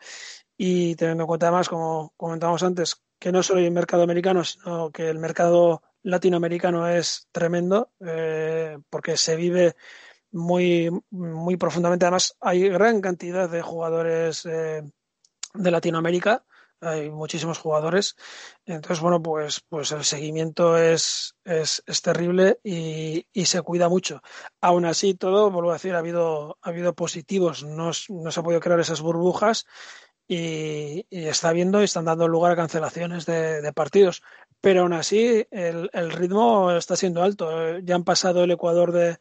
y 0.55 0.95
teniendo 0.95 1.23
en 1.23 1.27
cuenta 1.27 1.47
además, 1.47 1.67
como 1.67 2.13
comentábamos 2.15 2.63
antes, 2.63 3.01
que 3.17 3.31
no 3.31 3.43
solo 3.43 3.59
el 3.59 3.71
mercado 3.71 4.03
americano, 4.03 4.43
sino 4.43 4.91
que 4.91 5.09
el 5.09 5.19
mercado 5.19 5.81
latinoamericano 6.03 6.87
es 6.87 7.27
tremendo 7.31 7.91
eh, 8.05 8.77
porque 8.89 9.17
se 9.17 9.35
vive 9.35 9.75
muy, 10.31 10.89
muy 11.09 11.57
profundamente. 11.57 12.05
Además, 12.05 12.37
hay 12.39 12.69
gran 12.69 13.01
cantidad 13.01 13.49
de 13.49 13.61
jugadores 13.61 14.45
de 15.53 15.71
Latinoamérica 15.71 16.43
hay 16.81 17.09
muchísimos 17.09 17.57
jugadores. 17.57 18.15
Entonces, 18.65 19.01
bueno, 19.01 19.21
pues, 19.21 19.61
pues 19.67 19.91
el 19.91 20.03
seguimiento 20.03 20.77
es, 20.77 21.35
es, 21.43 21.83
es 21.85 22.01
terrible 22.01 22.59
y, 22.63 23.27
y, 23.33 23.45
se 23.45 23.61
cuida 23.61 23.89
mucho. 23.89 24.21
Aún 24.61 24.85
así, 24.85 25.13
todo, 25.13 25.51
vuelvo 25.51 25.71
a 25.71 25.73
decir, 25.73 25.95
ha 25.95 25.99
habido, 25.99 26.57
ha 26.61 26.69
habido 26.69 26.93
positivos, 26.93 27.63
no, 27.63 27.91
no 28.09 28.31
se 28.31 28.39
ha 28.39 28.43
podido 28.43 28.61
crear 28.61 28.79
esas 28.79 29.01
burbujas 29.01 29.65
y, 30.27 31.05
está 31.09 31.49
habiendo 31.49 31.81
y 31.81 31.85
están 31.85 32.05
dando 32.05 32.27
lugar 32.27 32.51
a 32.53 32.55
cancelaciones 32.55 33.25
de, 33.25 33.71
partidos. 33.73 34.21
Pero 34.61 34.81
aún 34.81 34.93
así, 34.93 35.47
el, 35.51 35.89
el, 35.93 36.11
ritmo 36.11 36.71
está 36.71 36.95
siendo 36.95 37.23
alto. 37.23 37.79
Ya 37.79 37.95
han 37.95 38.03
pasado 38.03 38.43
el 38.43 38.51
Ecuador 38.51 38.91
de, 38.91 39.17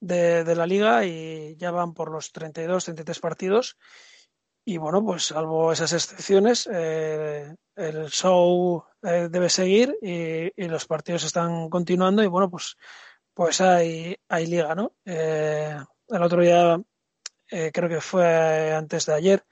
de, 0.00 0.44
de 0.44 0.54
la 0.56 0.66
liga 0.66 1.04
y 1.04 1.56
ya 1.56 1.70
van 1.70 1.94
por 1.94 2.10
los 2.10 2.32
32, 2.32 2.84
33 2.84 3.20
partidos 3.20 3.76
y 4.68 4.76
bueno, 4.76 5.02
pues 5.02 5.24
salvo 5.24 5.72
esas 5.72 5.94
excepciones, 5.94 6.68
eh, 6.70 7.54
el 7.74 8.10
show 8.10 8.84
eh, 9.02 9.28
debe 9.30 9.48
seguir 9.48 9.96
y, 10.02 10.52
y, 10.62 10.68
los 10.68 10.84
partidos 10.84 11.24
están 11.24 11.70
continuando 11.70 12.22
y 12.22 12.26
bueno, 12.26 12.50
pues, 12.50 12.76
pues 13.32 13.62
hay, 13.62 14.14
hay 14.28 14.46
liga, 14.46 14.74
¿no? 14.74 14.92
Eh, 15.06 15.74
el 16.08 16.22
otro 16.22 16.42
día, 16.42 16.78
eh, 17.50 17.70
creo 17.72 17.88
que 17.88 18.02
fue 18.02 18.74
antes 18.74 19.06
de 19.06 19.14
ayer, 19.14 19.46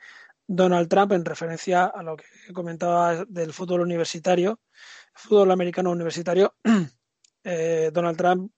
Donald 0.46 0.90
Trump 0.90 1.12
en 1.12 1.24
referencia 1.24 1.86
a 1.86 2.02
lo 2.02 2.18
que 2.18 2.26
comentaba 2.52 3.24
del 3.24 3.54
fútbol 3.54 3.80
universitario, 3.80 4.60
fútbol 5.14 5.50
americano 5.50 5.92
universitario. 5.92 6.54
Eh, 7.48 7.90
Donald 7.92 8.18
Trump, 8.18 8.50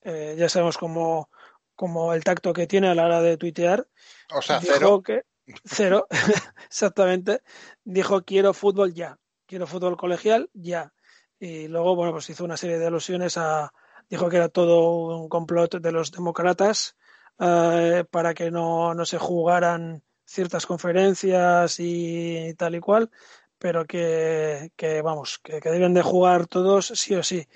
eh, 0.00 0.34
ya 0.38 0.48
sabemos 0.48 0.78
cómo, 0.78 2.14
el 2.14 2.24
tacto 2.24 2.54
que 2.54 2.66
tiene 2.66 2.88
a 2.88 2.94
la 2.94 3.04
hora 3.04 3.20
de 3.20 3.36
tuitear. 3.36 3.86
O 4.34 4.40
sea, 4.40 4.58
cero. 4.62 5.02
Que, 5.02 5.24
cero, 5.64 6.06
exactamente. 6.66 7.42
Dijo, 7.84 8.22
quiero 8.24 8.54
fútbol 8.54 8.94
ya. 8.94 9.18
Quiero 9.46 9.66
fútbol 9.66 9.96
colegial 9.96 10.50
ya. 10.52 10.92
Y 11.38 11.68
luego, 11.68 11.96
bueno, 11.96 12.12
pues 12.12 12.30
hizo 12.30 12.44
una 12.44 12.56
serie 12.56 12.78
de 12.78 12.86
alusiones 12.86 13.36
a. 13.36 13.72
Dijo 14.08 14.28
que 14.28 14.36
era 14.36 14.48
todo 14.48 15.16
un 15.16 15.28
complot 15.28 15.76
de 15.76 15.92
los 15.92 16.12
demócratas 16.12 16.96
eh, 17.38 18.04
para 18.10 18.34
que 18.34 18.50
no, 18.50 18.94
no 18.94 19.04
se 19.04 19.18
jugaran 19.18 20.02
ciertas 20.24 20.66
conferencias 20.66 21.76
y 21.78 22.54
tal 22.54 22.74
y 22.74 22.80
cual, 22.80 23.10
pero 23.58 23.84
que, 23.86 24.70
vamos, 25.02 25.38
que, 25.42 25.60
deben 25.60 25.94
de 25.94 26.02
jugar 26.02 26.46
todos 26.46 26.86
sí 26.86 27.14
o 27.14 27.22
sí. 27.22 27.46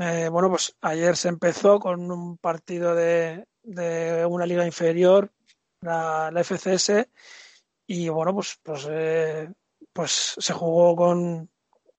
Eh, 0.00 0.28
bueno, 0.30 0.50
pues 0.50 0.76
ayer 0.80 1.16
se 1.16 1.28
empezó 1.28 1.78
con 1.78 2.10
un 2.10 2.38
partido 2.38 2.94
de, 2.94 3.46
de 3.62 4.26
una 4.26 4.46
liga 4.46 4.66
inferior, 4.66 5.32
la, 5.80 6.30
la, 6.30 6.40
FCS, 6.44 7.08
y 7.86 8.08
bueno, 8.08 8.34
pues, 8.34 8.58
pues, 8.62 8.86
eh, 8.90 9.48
pues 9.92 10.34
se 10.38 10.52
jugó 10.52 10.94
con... 10.94 11.50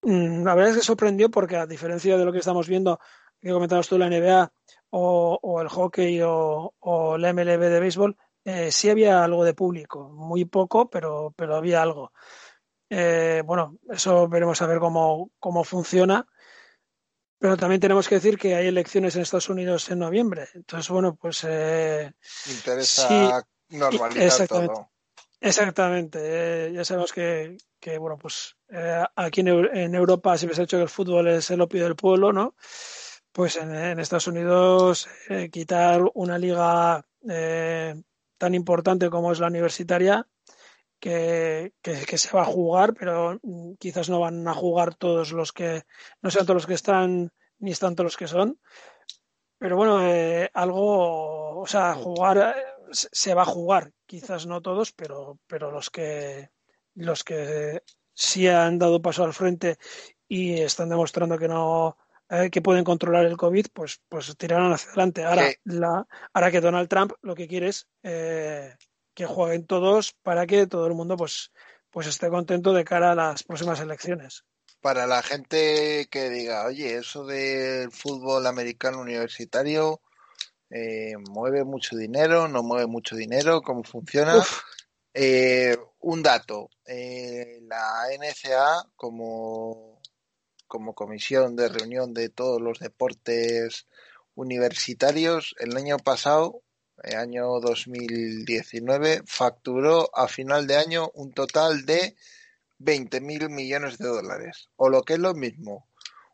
Mm, 0.01 0.43
la 0.43 0.55
verdad 0.55 0.71
es 0.71 0.77
que 0.77 0.83
sorprendió 0.83 1.29
porque 1.29 1.57
a 1.57 1.65
diferencia 1.65 2.17
de 2.17 2.25
lo 2.25 2.31
que 2.31 2.39
estamos 2.39 2.67
viendo, 2.67 2.99
que 3.39 3.51
comentabas 3.51 3.87
tú, 3.87 3.97
la 3.97 4.09
NBA 4.09 4.51
o, 4.91 5.39
o 5.41 5.61
el 5.61 5.67
hockey 5.67 6.21
o, 6.21 6.73
o 6.79 7.17
la 7.17 7.33
MLB 7.33 7.59
de 7.59 7.79
béisbol, 7.79 8.17
eh, 8.45 8.71
sí 8.71 8.89
había 8.89 9.23
algo 9.23 9.43
de 9.43 9.53
público, 9.53 10.09
muy 10.09 10.45
poco, 10.45 10.89
pero, 10.89 11.33
pero 11.35 11.55
había 11.55 11.81
algo. 11.81 12.11
Eh, 12.89 13.43
bueno, 13.45 13.77
eso 13.89 14.27
veremos 14.27 14.61
a 14.61 14.67
ver 14.67 14.79
cómo, 14.79 15.31
cómo 15.39 15.63
funciona. 15.63 16.25
Pero 17.37 17.55
también 17.55 17.79
tenemos 17.79 18.07
que 18.07 18.15
decir 18.15 18.37
que 18.37 18.55
hay 18.55 18.67
elecciones 18.67 19.15
en 19.15 19.21
Estados 19.21 19.49
Unidos 19.49 19.89
en 19.89 19.99
noviembre. 19.99 20.47
Entonces, 20.53 20.89
bueno, 20.89 21.15
pues. 21.15 21.45
Eh, 21.47 22.11
Interesa 22.47 23.45
normalizar 23.69 24.23
exactamente, 24.23 24.73
todo. 24.73 24.89
Exactamente. 25.41 26.19
Eh, 26.21 26.73
ya 26.73 26.85
sabemos 26.85 27.13
que, 27.13 27.57
que 27.79 27.97
bueno, 27.97 28.17
pues 28.17 28.55
aquí 29.15 29.41
en, 29.41 29.95
Europa 29.95 30.37
se 30.37 30.47
ha 30.47 30.63
hecho 30.63 30.77
que 30.77 30.83
el 30.83 30.89
fútbol 30.89 31.27
es 31.27 31.49
el 31.51 31.61
opio 31.61 31.83
del 31.83 31.95
pueblo, 31.95 32.33
¿no? 32.33 32.55
Pues 33.31 33.57
en, 33.57 33.73
en 33.73 33.99
Estados 33.99 34.27
Unidos 34.27 35.07
quitar 35.51 36.01
una 36.13 36.37
liga 36.37 37.05
tan 38.39 38.55
importante 38.55 39.09
como 39.09 39.31
es 39.31 39.39
la 39.39 39.47
universitaria, 39.47 40.27
que, 40.99 41.73
que, 41.81 42.17
se 42.17 42.35
va 42.35 42.41
a 42.41 42.45
jugar, 42.45 42.93
pero 42.93 43.39
mm, 43.41 43.73
quizás 43.79 44.09
no 44.09 44.19
van 44.19 44.47
a 44.47 44.53
jugar 44.53 44.95
todos 44.95 45.31
los 45.31 45.53
que, 45.53 45.83
no 46.21 46.29
sean 46.29 46.45
todos 46.45 46.55
los 46.55 46.67
que 46.67 46.73
están, 46.73 47.31
ni 47.59 47.71
están 47.71 47.95
todos 47.95 48.05
los 48.05 48.17
que 48.17 48.27
son. 48.27 48.59
Pero 49.57 49.75
bueno, 49.75 50.05
eh, 50.05 50.49
algo, 50.53 51.59
o 51.59 51.67
sea, 51.67 51.93
jugar, 51.93 52.37
eh, 52.37 52.53
se 52.91 53.33
va 53.33 53.43
a 53.43 53.45
jugar, 53.45 53.91
quizás 54.05 54.45
no 54.45 54.61
todos, 54.61 54.91
pero, 54.91 55.39
pero 55.47 55.71
los 55.71 55.89
que, 55.89 56.49
los 56.95 57.23
que 57.23 57.83
sí 58.13 58.47
han 58.47 58.77
dado 58.77 59.01
paso 59.01 59.23
al 59.23 59.33
frente 59.33 59.77
y 60.27 60.59
están 60.59 60.89
demostrando 60.89 61.37
que 61.37 61.47
no, 61.47 61.97
eh, 62.29 62.49
que 62.51 62.61
pueden 62.61 62.83
controlar 62.83 63.25
el 63.25 63.37
COVID, 63.37 63.67
pues, 63.73 64.01
pues 64.07 64.35
tirarán 64.37 64.71
hacia 64.71 64.89
adelante. 64.89 65.23
Ahora, 65.23 65.49
la, 65.63 66.07
ahora 66.33 66.51
que 66.51 66.61
Donald 66.61 66.87
Trump 66.87 67.13
lo 67.21 67.33
que 67.33 67.47
quiere 67.47 67.69
es 67.69 67.87
eh, 68.03 68.75
que 69.15 69.25
jueguen 69.25 69.65
todos 69.65 70.13
para 70.21 70.45
que 70.45 70.67
todo 70.67 70.85
el 70.85 70.93
mundo 70.93 71.17
pues, 71.17 71.51
pues 71.89 72.07
esté 72.07 72.29
contento 72.29 72.71
de 72.73 72.85
cara 72.85 73.13
a 73.13 73.15
las 73.15 73.43
próximas 73.43 73.79
elecciones. 73.79 74.43
Para 74.79 75.07
la 75.07 75.23
gente 75.23 76.07
que 76.11 76.29
diga, 76.29 76.65
oye, 76.65 76.97
eso 76.97 77.25
del 77.25 77.91
fútbol 77.91 78.45
americano 78.45 79.01
universitario 79.01 80.01
eh, 80.69 81.13
mueve 81.29 81.63
mucho 81.63 81.95
dinero, 81.95 82.47
no 82.47 82.63
mueve 82.63 82.87
mucho 82.87 83.15
dinero, 83.15 83.61
cómo 83.61 83.83
funciona. 83.83 84.43
un 86.01 86.23
dato, 86.23 86.69
la 86.85 88.07
NCA 88.17 88.89
como 88.95 89.99
como 90.69 90.93
comisión 90.93 91.55
de 91.55 91.67
reunión 91.67 92.13
de 92.13 92.29
todos 92.29 92.61
los 92.61 92.79
deportes 92.79 93.87
universitarios, 94.35 95.55
el 95.59 95.75
año 95.75 95.97
pasado, 95.97 96.61
el 97.03 97.15
año 97.15 97.59
2019, 97.59 99.23
facturó 99.25 100.15
a 100.15 100.27
final 100.27 100.67
de 100.67 100.77
año 100.77 101.09
un 101.15 101.33
total 101.33 101.85
de 101.85 102.15
20 102.77 103.19
mil 103.19 103.49
millones 103.49 103.97
de 103.97 104.07
dólares, 104.07 104.69
o 104.75 104.89
lo 104.89 105.01
que 105.01 105.13
es 105.13 105.19
lo 105.19 105.33
mismo, 105.33 105.87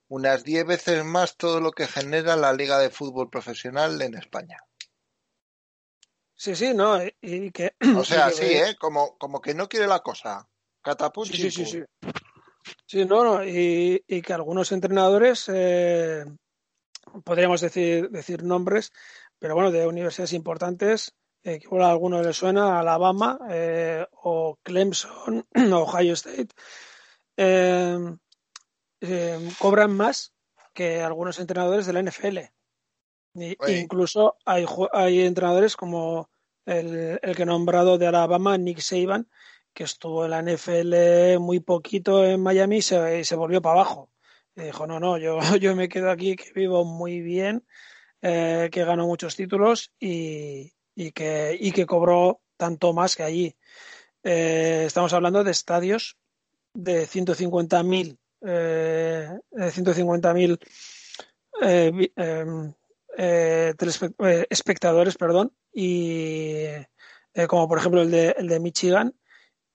unas 0.08 0.43
10 0.43 0.66
veces 0.66 1.03
más 1.03 1.38
todo 1.38 1.60
lo 1.60 1.72
que 1.72 1.88
genera 1.88 2.36
la 2.36 2.53
Liga 2.53 2.80
de 2.80 2.89
Fútbol 2.89 3.30
Profesional 3.30 4.01
en 4.01 4.16
España. 4.16 4.58
Sí, 6.36 6.56
sí, 6.56 6.74
no, 6.74 6.99
y 7.22 7.51
que... 7.51 7.74
O 7.97 8.03
sea, 8.03 8.30
sí, 8.30 8.45
¿eh? 8.45 8.76
Como, 8.80 9.18
como 9.18 9.41
que 9.41 9.53
no 9.53 9.70
quiere 9.70 9.88
la 9.88 9.99
cosa. 9.99 10.47
Catapult. 10.82 11.32
Sí, 11.32 11.49
sí, 11.49 11.66
sí, 11.66 11.84
Sí, 12.86 13.06
no, 13.06 13.24
no 13.24 13.45
y, 13.45 14.01
que 14.22 14.34
algunos 14.34 14.72
entrenadores, 14.72 15.49
eh, 15.53 16.26
podríamos 17.24 17.62
decir, 17.62 18.10
decir 18.10 18.43
nombres, 18.43 18.91
pero 19.39 19.56
bueno, 19.56 19.72
de 19.72 19.88
universidades 19.88 20.34
importantes, 20.34 21.14
eh, 21.43 21.60
que 21.60 21.68
a 21.80 21.89
alguno 21.89 22.22
le 22.22 22.34
suena, 22.34 22.80
Alabama 22.80 23.39
eh, 23.49 24.06
o 24.12 24.58
Clemson 24.64 25.45
o 25.56 25.78
Ohio 25.84 26.14
State, 26.14 26.49
cobran 29.60 29.95
más 29.95 30.34
que 30.74 31.01
algunos 31.01 31.39
entrenadores 31.39 31.86
de 31.86 31.93
la 31.93 32.03
NFL. 32.03 32.39
incluso 33.68 34.38
hay, 34.45 34.66
hay 34.91 35.22
entrenadores 35.22 35.76
como 35.76 36.30
el, 36.66 37.20
el 37.22 37.36
que 37.36 37.43
he 37.43 37.45
nombrado 37.45 37.97
de 37.97 38.08
Alabama, 38.08 38.58
Nick 38.58 38.80
Saban, 38.80 39.28
que 39.76 39.84
estuvo 39.84 40.26
en 40.26 40.32
la 40.32 40.41
NFL 40.41 41.39
muy 41.39 41.60
poquito 41.60 42.26
en 42.26 42.41
Miami 42.41 42.78
y 42.78 42.82
se, 42.82 43.36
volvió 43.36 43.62
para 43.62 43.82
abajo. 43.82 44.10
Y 44.56 44.64
dijo, 44.64 44.88
no, 44.88 44.99
no, 44.99 45.18
yo, 45.18 45.38
yo 45.60 45.76
me 45.76 45.89
quedo 45.89 46.10
aquí, 46.10 46.36
que 46.36 46.51
vivo 46.53 46.86
muy 46.86 47.20
bien, 47.22 47.66
eh, 48.22 48.70
que 48.72 48.86
gano 48.86 49.06
muchos 49.06 49.36
títulos 49.36 49.91
y, 49.99 50.72
que, 51.14 51.58
y 51.60 51.72
que 51.74 51.86
cobró 51.86 52.41
tanto 52.58 52.93
más 52.93 53.18
que 53.18 53.24
allí. 53.24 53.56
Eh, 54.24 54.86
estamos 54.88 55.12
hablando 55.14 55.43
de 55.43 55.51
estadios 55.51 56.18
de 56.74 57.06
150.000 57.06 58.18
eh, 58.46 59.30
150.000 59.52 60.60
eh, 61.62 62.12
em, 62.16 62.74
espectadores, 64.50 65.18
perdón, 65.18 65.54
y 65.74 66.66
como 67.48 67.68
por 67.68 67.80
ejemplo 67.80 68.02
el 68.02 68.12
de, 68.12 68.36
el 68.38 68.48
de 68.48 68.60
Michigan, 68.60 69.14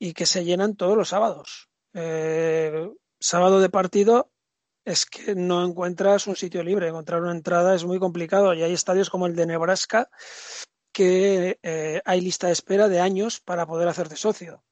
y 0.01 0.15
que 0.15 0.27
se 0.27 0.45
llenan 0.45 0.75
todos 0.75 0.97
los 0.97 1.11
sábados. 1.11 1.69
Eh, 1.93 2.91
sábado 3.21 3.61
de 3.61 3.69
partido 3.69 4.33
es 4.85 5.05
que 5.05 5.35
no 5.35 5.65
encuentras 5.65 6.27
un 6.27 6.37
sitio 6.37 6.65
libre, 6.65 6.89
encontrar 6.89 7.21
una 7.21 7.33
entrada 7.33 7.75
es 7.75 7.85
muy 7.85 7.99
complicado 7.99 8.55
y 8.55 8.63
hay 8.63 8.73
estadios 8.73 9.11
como 9.11 9.27
el 9.27 9.37
de 9.37 9.47
Nebraska 9.47 10.11
que 10.93 11.59
eh, 11.63 12.01
hay 12.05 12.21
lista 12.23 12.47
de 12.47 12.55
espera 12.55 12.89
de 12.89 12.99
años 12.99 13.41
para 13.41 13.67
poder 13.67 13.89
hacerte 13.89 14.17
socio. 14.17 14.65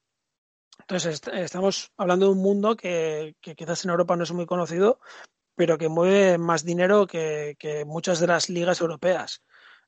Entonces 0.79 1.21
estamos 1.33 1.91
hablando 1.97 2.27
de 2.27 2.31
un 2.31 2.41
mundo 2.41 2.75
que, 2.75 3.35
quizás 3.41 3.85
en 3.85 3.91
Europa 3.91 4.15
no 4.15 4.23
es 4.23 4.31
muy 4.31 4.45
conocido, 4.45 4.99
pero 5.55 5.77
que 5.77 5.89
mueve 5.89 6.37
más 6.37 6.63
dinero 6.65 7.05
que, 7.07 7.55
muchas 7.85 8.19
de 8.19 8.27
las 8.27 8.49
ligas 8.49 8.81
europeas. 8.81 9.43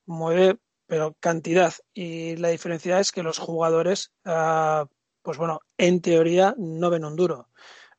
Mueve, 0.06 0.60
pero 0.86 1.16
cantidad. 1.20 1.74
Y 1.94 2.36
la 2.38 2.50
diferencia 2.50 3.00
es 3.00 3.12
que 3.12 3.24
los 3.24 3.39
jugadores 3.39 4.12
ah, 4.26 4.86
pues 5.22 5.38
bueno, 5.38 5.60
en 5.78 6.02
teoría 6.02 6.56
no 6.58 6.89
ven 6.89 7.06
un 7.06 7.16
duro. 7.16 7.50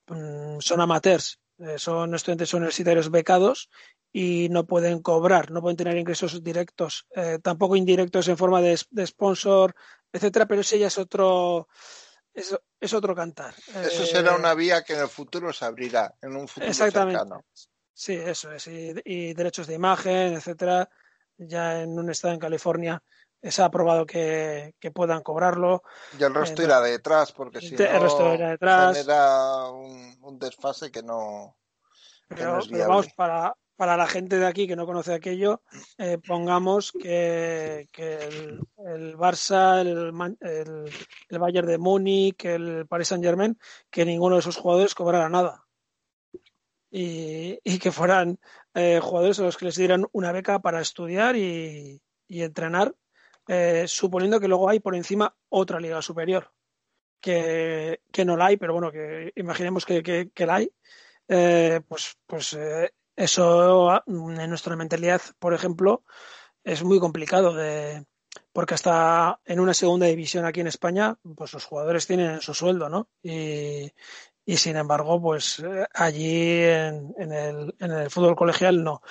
Mm, 0.09 0.59
son 0.61 0.81
amateurs, 0.81 1.41
eh, 1.59 1.79
son 1.79 2.15
estudiantes 2.15 2.55
universitarios 2.55 3.11
becados 3.11 3.71
y 4.13 4.49
no 4.51 4.67
pueden 4.67 5.01
cobrar, 5.01 5.51
no 5.51 5.63
pueden 5.63 5.77
tener 5.77 5.97
ingresos 5.97 6.43
directos, 6.43 7.07
eh, 7.15 7.39
tampoco 7.43 7.77
indirectos 7.77 8.29
en 8.29 8.37
forma 8.37 8.61
de, 8.61 8.77
sponsor, 9.07 9.75
etcétera, 10.13 10.47
pero 10.47 10.61
ese 10.61 10.79
ya 10.79 10.89
es 10.89 10.99
otro 10.99 11.69
es, 12.35 12.93
otro 12.93 13.15
cantar. 13.15 13.55
Eso 13.75 14.07
será 14.07 14.33
eh, 14.33 14.39
una 14.39 14.55
vía 14.55 14.83
que 14.83 14.95
en 14.95 15.01
el 15.01 15.09
futuro 15.09 15.53
se 15.53 15.65
abrirá, 15.65 16.15
en 16.21 16.37
un 16.37 16.49
futuro 16.49 16.71
exactamente. 16.71 17.35
Sí, 17.95 18.15
eso 18.15 18.51
es, 18.53 18.67
y, 18.69 18.95
y 19.05 19.35
derechos 19.35 19.67
de 19.67 19.75
imagen, 19.75 20.35
etcétera, 20.35 20.89
ya 21.37 21.83
en 21.83 21.99
un 21.99 22.11
estado 22.11 22.35
en 22.35 22.41
California 22.41 23.03
se 23.51 23.63
ha 23.63 23.67
aprobado 23.67 24.07
que, 24.07 24.75
puedan 24.95 25.23
cobrarlo. 25.23 25.83
Y 26.19 26.23
el 26.23 26.35
resto 26.35 26.63
irá 26.63 26.81
detrás, 26.81 27.33
porque 27.33 27.61
si 27.61 27.75
no, 27.75 27.79
resto 27.79 28.31
detrás. 28.31 28.97
genera 28.97 29.69
un, 29.71 30.39
desfase 30.39 30.91
que 30.91 31.03
no. 31.03 31.57
Pero, 32.29 32.61
vamos, 32.71 33.09
para, 33.15 33.55
para 33.83 33.97
la 33.97 34.07
gente 34.07 34.39
de 34.39 34.47
aquí 34.47 34.69
que 34.69 34.77
no 34.77 34.87
conoce 34.87 35.13
aquello, 35.13 35.61
eh, 35.99 36.17
pongamos 36.25 36.93
que, 36.93 37.89
el, 37.93 39.17
Barça, 39.17 39.81
el, 39.81 40.13
el, 41.29 41.39
Bayern 41.41 41.67
de 41.67 41.79
Múnich, 41.79 42.45
el 42.45 42.87
Paris 42.87 43.09
Saint 43.09 43.25
Germain, 43.25 43.59
que 43.91 44.05
ninguno 44.05 44.37
de 44.37 44.39
esos 44.39 44.57
jugadores 44.57 44.95
cobrara 44.95 45.29
nada. 45.29 45.67
Y, 46.93 47.59
que 47.81 47.91
fueran 47.91 48.39
eh, 48.73 49.01
jugadores 49.03 49.41
a 49.41 49.43
los 49.43 49.57
que 49.57 49.65
les 49.65 49.75
dieran 49.75 50.07
una 50.13 50.31
beca 50.31 50.61
para 50.61 50.81
estudiar 50.81 51.35
y, 51.35 52.01
entrenar, 52.29 52.95
eh, 53.49 53.87
suponiendo 53.89 54.39
que 54.39 54.47
luego 54.47 54.69
hay 54.69 54.79
por 54.79 54.95
encima 54.95 55.35
otra 55.49 55.81
liga 55.81 56.01
superior, 56.03 56.53
que, 57.21 57.99
no 58.25 58.37
la 58.37 58.47
hay, 58.47 58.57
pero 58.59 58.75
bueno, 58.75 58.93
que 58.93 59.33
imaginemos 59.35 59.85
que, 59.85 60.31
que, 60.33 60.47
la 60.47 60.55
hay. 60.55 60.73
pues, 61.89 62.17
pues 62.27 62.57
eso 63.17 64.03
en 64.07 64.49
nuestra 64.49 64.77
mentalidad, 64.77 65.21
por 65.39 65.55
ejemplo, 65.55 66.05
es 66.65 66.83
muy 66.83 67.01
complicado 67.01 67.55
de 67.55 68.07
porque 68.53 68.75
hasta 68.75 69.41
en 69.45 69.61
una 69.61 69.75
segunda 69.75 70.07
división 70.07 70.45
aquí 70.45 70.61
en 70.61 70.67
España, 70.67 71.19
pues 71.37 71.53
los 71.53 71.65
jugadores 71.65 72.07
tienen 72.07 72.41
su 72.41 72.55
sueldo, 72.55 72.89
¿no? 72.89 73.09
Y, 73.23 73.91
sin 74.57 74.77
embargo, 74.77 75.21
pues 75.21 75.61
eh, 75.61 75.87
allí 75.95 76.61
en, 76.63 77.33
el, 77.33 77.75
en 77.79 77.91
el, 77.91 78.11
fútbol 78.11 78.37
colegial 78.37 78.83
no. 78.83 79.03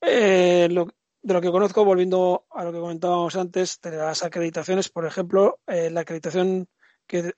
Eh, 0.00 0.68
de 0.70 1.34
lo 1.34 1.40
que 1.40 1.50
conozco, 1.50 1.84
volviendo 1.84 2.46
a 2.50 2.64
lo 2.64 2.72
que 2.72 2.78
comentábamos 2.78 3.36
antes, 3.36 3.80
de 3.80 3.96
las 3.96 4.22
acreditaciones, 4.22 4.88
por 4.88 5.04
ejemplo, 5.04 5.60
eh, 5.66 5.90
la 5.90 6.00
acreditación 6.00 6.68
que, 7.06 7.32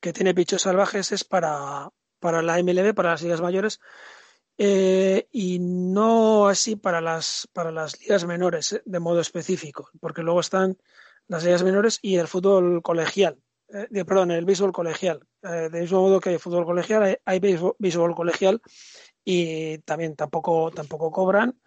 que 0.00 0.12
tiene 0.12 0.34
Pichos 0.34 0.62
Salvajes 0.62 1.12
es 1.12 1.24
para, 1.24 1.90
para 2.18 2.42
la 2.42 2.58
MLB, 2.58 2.94
para 2.94 3.10
las 3.10 3.22
ligas 3.22 3.40
mayores, 3.40 3.80
eh, 4.58 5.28
y 5.32 5.58
no 5.58 6.46
así 6.46 6.76
para 6.76 7.00
las, 7.00 7.48
para 7.52 7.72
las 7.72 7.98
ligas 8.00 8.24
menores 8.26 8.72
eh, 8.72 8.82
de 8.84 9.00
modo 9.00 9.20
específico, 9.20 9.88
porque 10.00 10.22
luego 10.22 10.40
están 10.40 10.78
las 11.26 11.44
ligas 11.44 11.62
menores 11.62 11.98
y 12.02 12.16
el 12.16 12.28
fútbol 12.28 12.82
colegial, 12.82 13.38
eh, 13.68 14.04
perdón, 14.04 14.30
el 14.30 14.44
béisbol 14.44 14.72
colegial. 14.72 15.26
de 15.42 15.80
mismo 15.80 16.02
modo 16.02 16.20
que 16.20 16.30
hay 16.30 16.38
fútbol 16.38 16.64
colegial, 16.66 17.18
hay, 17.24 17.38
béisbol, 17.38 18.14
colegial 18.14 18.60
y 19.24 19.78
también 19.78 20.14
tampoco, 20.16 20.70
tampoco 20.70 21.10
cobran. 21.10 21.58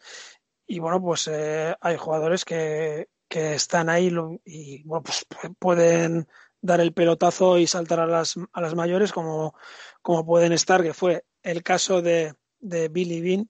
Y 0.68 0.80
bueno, 0.80 1.02
pues 1.02 1.28
hay 1.28 1.98
jugadores 1.98 2.46
que, 2.46 3.10
que 3.28 3.56
están 3.56 3.90
ahí 3.90 4.12
y 4.46 4.84
bueno, 4.84 5.04
pues 5.04 5.26
pueden 5.60 6.28
dar 6.62 6.82
el 6.82 6.94
pelotazo 6.94 7.58
y 7.58 7.68
saltar 7.68 8.00
a 8.00 8.08
las, 8.08 8.36
a 8.54 8.62
las 8.62 8.76
mayores 8.76 9.12
como, 9.12 9.56
como 10.02 10.26
pueden 10.26 10.54
estar, 10.54 10.84
que 10.84 10.94
fue 10.94 11.26
el 11.44 11.64
caso 11.64 12.02
de, 12.02 12.34
de 12.66 12.90
Billy 12.90 13.22
Bean, 13.22 13.50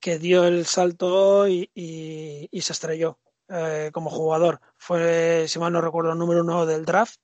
que 0.00 0.18
dio 0.18 0.44
el 0.44 0.66
salto 0.66 1.48
y, 1.48 1.70
se 2.52 2.72
estrelló 2.72 3.18
eh, 3.48 3.90
como 3.92 4.10
jugador. 4.10 4.60
Fue, 4.76 5.46
si 5.48 5.58
mal 5.58 5.72
no 5.72 5.80
recuerdo, 5.80 6.12
el 6.12 6.18
número 6.18 6.42
uno 6.42 6.66
del 6.66 6.84
draft. 6.84 7.20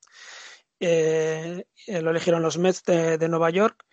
Eh, 0.79 1.65
lo 1.87 2.11
eligieron 2.11 2.41
los 2.41 2.57
Mets 2.57 2.83
de, 2.83 3.27
Nueva 3.29 3.49
York 3.49 3.85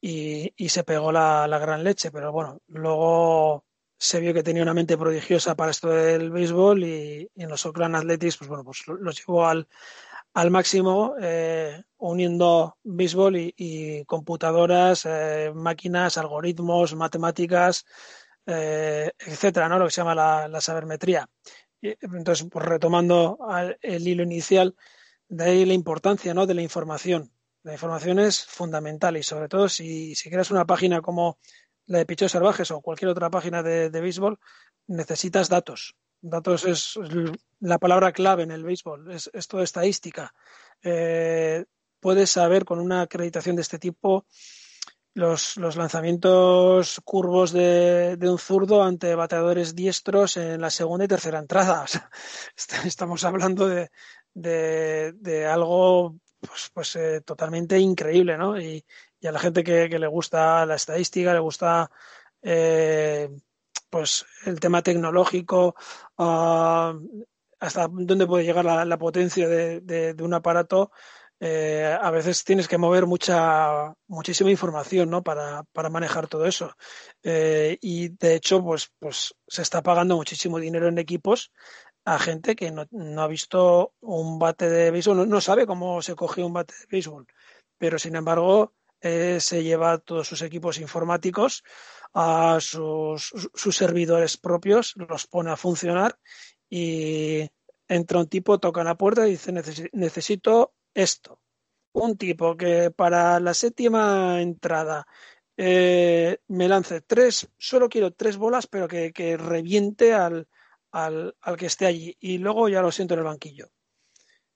y, 0.00 0.52
se 0.68 0.84
pegó 0.84 1.12
la, 1.12 1.46
gran 1.58 1.84
leche, 1.84 2.10
pero 2.10 2.32
bueno, 2.32 2.60
luego 2.66 3.64
se 3.96 4.20
vio 4.20 4.32
que 4.34 4.44
tenía 4.44 4.62
una 4.62 4.74
mente 4.74 4.96
prodigiosa 4.96 5.56
para 5.56 5.72
esto 5.72 5.88
del 5.88 6.30
béisbol 6.30 6.84
y, 6.84 7.30
en 7.36 7.48
los 7.48 7.66
Oakland 7.66 7.96
Athletics, 7.96 8.36
pues 8.36 8.48
bueno, 8.48 8.64
pues 8.64 8.84
los 8.86 9.16
llevó 9.16 9.46
al, 9.46 9.68
al 10.34 10.50
máximo 10.50 11.14
eh, 11.20 11.82
uniendo 11.96 12.76
béisbol 12.84 13.36
y, 13.56 14.04
computadoras, 14.04 15.04
eh, 15.06 15.52
máquinas, 15.54 16.16
algoritmos, 16.18 16.94
matemáticas, 16.94 17.84
eh, 18.46 19.10
etcétera, 19.18 19.68
¿no? 19.68 19.78
Lo 19.78 19.86
que 19.86 19.90
se 19.90 20.00
llama 20.00 20.14
la, 20.14 20.60
sabermetría. 20.60 21.28
entonces, 21.80 22.46
pues 22.50 22.64
retomando 22.64 23.38
el 23.82 24.06
hilo 24.06 24.22
inicial, 24.22 24.74
de 25.28 25.44
ahí 25.44 25.64
la 25.66 25.74
importancia 25.74 26.34
¿no? 26.34 26.46
de 26.46 26.54
la 26.54 26.62
información. 26.62 27.32
La 27.62 27.72
información 27.72 28.18
es 28.18 28.44
fundamental 28.44 29.16
y 29.16 29.22
sobre 29.22 29.48
todo 29.48 29.68
si, 29.68 30.14
si 30.14 30.30
creas 30.30 30.50
una 30.50 30.64
página 30.64 31.02
como 31.02 31.38
la 31.86 31.98
de 31.98 32.06
Pichos 32.06 32.32
Salvajes 32.32 32.70
o 32.70 32.80
cualquier 32.80 33.10
otra 33.10 33.30
página 33.30 33.62
de, 33.62 33.90
de 33.90 34.00
béisbol, 34.00 34.38
necesitas 34.86 35.48
datos. 35.48 35.96
Datos 36.20 36.64
es 36.64 36.98
la 37.60 37.78
palabra 37.78 38.12
clave 38.12 38.42
en 38.42 38.50
el 38.50 38.64
béisbol, 38.64 39.12
es, 39.12 39.30
es 39.32 39.46
toda 39.46 39.64
estadística. 39.64 40.34
Eh, 40.82 41.64
puedes 42.00 42.30
saber 42.30 42.64
con 42.64 42.80
una 42.80 43.02
acreditación 43.02 43.56
de 43.56 43.62
este 43.62 43.78
tipo 43.78 44.26
los, 45.14 45.56
los 45.56 45.76
lanzamientos 45.76 47.00
curvos 47.04 47.52
de, 47.52 48.16
de, 48.16 48.30
un 48.30 48.38
zurdo 48.38 48.82
ante 48.82 49.14
bateadores 49.14 49.74
diestros 49.74 50.36
en 50.36 50.60
la 50.60 50.70
segunda 50.70 51.04
y 51.04 51.08
tercera 51.08 51.38
entrada. 51.38 51.84
estamos 52.84 53.24
hablando 53.24 53.68
de, 53.68 53.90
de, 54.34 55.12
de 55.14 55.46
algo 55.46 56.16
pues, 56.40 56.70
pues 56.72 56.96
eh, 56.96 57.20
totalmente 57.22 57.78
increíble, 57.78 58.38
¿no? 58.38 58.60
Y, 58.60 58.84
y, 59.20 59.26
a 59.26 59.32
la 59.32 59.40
gente 59.40 59.64
que, 59.64 59.88
que 59.88 59.98
le 59.98 60.06
gusta 60.06 60.64
la 60.66 60.76
estadística, 60.76 61.32
le 61.32 61.40
gusta 61.40 61.90
eh, 62.42 63.28
pues 63.90 64.26
el 64.44 64.60
tema 64.60 64.82
tecnológico, 64.82 65.74
uh, 66.18 66.92
hasta 67.60 67.88
dónde 67.90 68.26
puede 68.26 68.44
llegar 68.44 68.64
la, 68.64 68.98
potencia 68.98 69.48
de, 69.48 69.80
de, 69.80 70.22
un 70.22 70.34
aparato, 70.34 70.90
eh, 71.40 71.96
a 72.00 72.10
veces 72.10 72.44
tienes 72.44 72.66
que 72.66 72.78
mover 72.78 73.06
mucha, 73.06 73.94
muchísima 74.08 74.50
información 74.50 75.10
¿no? 75.10 75.22
para, 75.22 75.62
para 75.72 75.90
manejar 75.90 76.26
todo 76.28 76.46
eso. 76.46 76.72
Eh, 77.22 77.78
y 77.80 78.08
de 78.10 78.34
hecho, 78.34 78.62
pues, 78.62 78.90
pues 78.98 79.34
se 79.46 79.62
está 79.62 79.82
pagando 79.82 80.16
muchísimo 80.16 80.58
dinero 80.58 80.88
en 80.88 80.98
equipos 80.98 81.52
a 82.04 82.18
gente 82.18 82.56
que 82.56 82.70
no, 82.70 82.86
no 82.90 83.22
ha 83.22 83.28
visto 83.28 83.92
un 84.00 84.38
bate 84.38 84.68
de 84.70 84.90
béisbol, 84.90 85.16
no, 85.18 85.26
no, 85.26 85.40
sabe 85.40 85.66
cómo 85.66 86.00
se 86.00 86.14
coge 86.14 86.42
un 86.42 86.54
bate 86.54 86.74
de 86.74 86.86
béisbol, 86.90 87.26
pero 87.76 87.98
sin 87.98 88.16
embargo 88.16 88.72
eh, 89.00 89.38
se 89.40 89.62
lleva 89.62 89.98
todos 89.98 90.26
sus 90.26 90.42
equipos 90.42 90.78
informáticos 90.78 91.62
a 92.14 92.58
sus, 92.60 93.32
servidores 93.54 94.36
propios, 94.36 94.94
los 94.96 95.26
pone 95.26 95.50
a 95.50 95.56
funcionar 95.56 96.18
y 96.68 97.48
entra 97.86 98.18
un 98.18 98.28
tipo, 98.28 98.58
toca 98.58 98.84
la 98.84 98.96
puerta 98.96 99.26
y 99.26 99.32
dice 99.32 99.52
necesito 99.92 100.74
esto. 100.94 101.40
Un 101.92 102.16
tipo 102.16 102.56
que 102.56 102.90
para 102.90 103.40
la 103.40 103.54
séptima 103.54 104.40
entrada 104.40 105.06
eh, 105.56 106.38
me 106.48 106.68
lance 106.68 107.00
tres, 107.00 107.48
solo 107.58 107.88
quiero 107.88 108.12
tres 108.12 108.36
bolas, 108.36 108.66
pero 108.66 108.86
que, 108.86 109.12
que 109.12 109.36
reviente 109.36 110.14
al, 110.14 110.48
al, 110.92 111.36
al, 111.40 111.56
que 111.56 111.66
esté 111.66 111.86
allí. 111.86 112.16
Y 112.20 112.38
luego 112.38 112.68
ya 112.68 112.82
lo 112.82 112.92
siento 112.92 113.14
en 113.14 113.20
el 113.20 113.26
banquillo. 113.26 113.68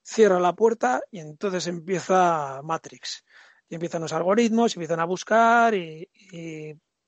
Cierra 0.03 0.41
la 0.41 0.55
puerta 0.55 1.01
y 1.11 1.21
entonces 1.21 1.67
empieza 1.67 2.61
Matrix. 2.63 3.25
Y 3.73 3.77
empiezan 3.77 4.03
los 4.03 4.13
algoritmos, 4.13 4.77
empiezan 4.77 5.01
a 5.01 5.07
buscar 5.07 5.75
y, 5.75 6.07